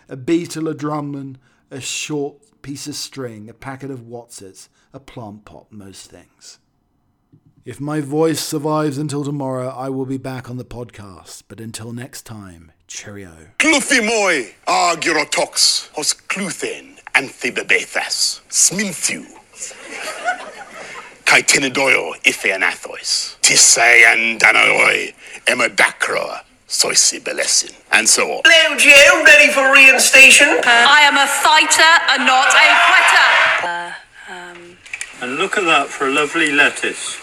a 0.09 0.15
beetle, 0.17 0.67
a 0.67 0.73
drumman, 0.73 1.37
a 1.71 1.79
short 1.81 2.61
piece 2.61 2.85
of 2.87 2.95
string, 2.95 3.49
a 3.49 3.53
packet 3.53 3.89
of 3.89 4.01
Wotsits, 4.01 4.67
a 4.93 4.99
plant 4.99 5.45
pot, 5.45 5.71
most 5.71 6.11
things. 6.11 6.59
If 7.63 7.79
my 7.79 8.01
voice 8.01 8.39
survives 8.39 8.97
until 8.97 9.23
tomorrow, 9.23 9.69
I 9.69 9.89
will 9.89 10.05
be 10.05 10.17
back 10.17 10.49
on 10.49 10.57
the 10.57 10.65
podcast. 10.65 11.43
But 11.47 11.61
until 11.61 11.93
next 11.93 12.23
time, 12.23 12.71
cheerio. 12.87 13.51
Cluthy 13.59 14.01
moi, 14.03 14.51
Argyrotox, 14.67 15.91
hos 15.93 16.13
cluthen, 16.13 16.97
Amphibebethas, 17.13 18.41
Sminthu. 18.49 19.25
Kai 21.25 21.41
Tinadoyo, 21.43 22.15
Ife 22.25 22.51
Anathois, 22.51 23.37
Soisi 26.71 27.19
Belesin, 27.19 27.71
and 27.91 28.07
so 28.07 28.31
on. 28.31 28.41
Hello, 28.45 28.77
Joe. 28.77 29.23
Ready 29.25 29.51
for 29.51 29.63
reinstation? 29.75 30.47
I 30.65 31.01
am 31.01 31.17
a 31.17 31.27
fighter 31.27 31.99
and 32.11 32.25
not 32.25 32.47
a 32.47 32.75
quitter. 32.87 33.95
And 35.21 35.35
look 35.37 35.57
at 35.57 35.65
that 35.65 35.87
for 35.89 36.07
a 36.07 36.11
lovely 36.11 36.51
lettuce. 36.53 37.17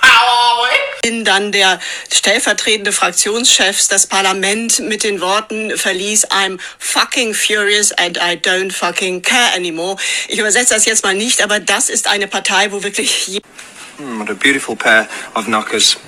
How 0.00 0.26
are 0.26 0.62
we? 0.64 0.70
Bin 1.10 1.24
dann 1.26 1.52
der 1.52 1.78
stellvertretende 2.10 2.92
Fraktionschef 2.92 3.86
das 3.88 4.06
Parlament 4.06 4.78
mit 4.80 5.02
den 5.04 5.20
Worten 5.20 5.76
verließ 5.76 6.30
I'm 6.30 6.58
fucking 6.78 7.34
furious 7.34 7.92
and 7.92 8.16
I 8.16 8.36
don't 8.36 8.72
fucking 8.72 9.20
care 9.20 9.52
anymore. 9.54 9.96
Ich 10.28 10.38
übersetze 10.38 10.72
das 10.72 10.86
jetzt 10.86 11.04
mal 11.04 11.14
nicht, 11.14 11.42
aber 11.42 11.60
das 11.60 11.90
ist 11.90 12.06
eine 12.08 12.28
Partei, 12.28 12.72
wo 12.72 12.82
wirklich 12.82 13.42
Mm, 13.98 14.20
what 14.20 14.30
a 14.30 14.34
beautiful 14.34 14.74
pair 14.74 15.06
of 15.34 15.44
knockers. 15.44 15.98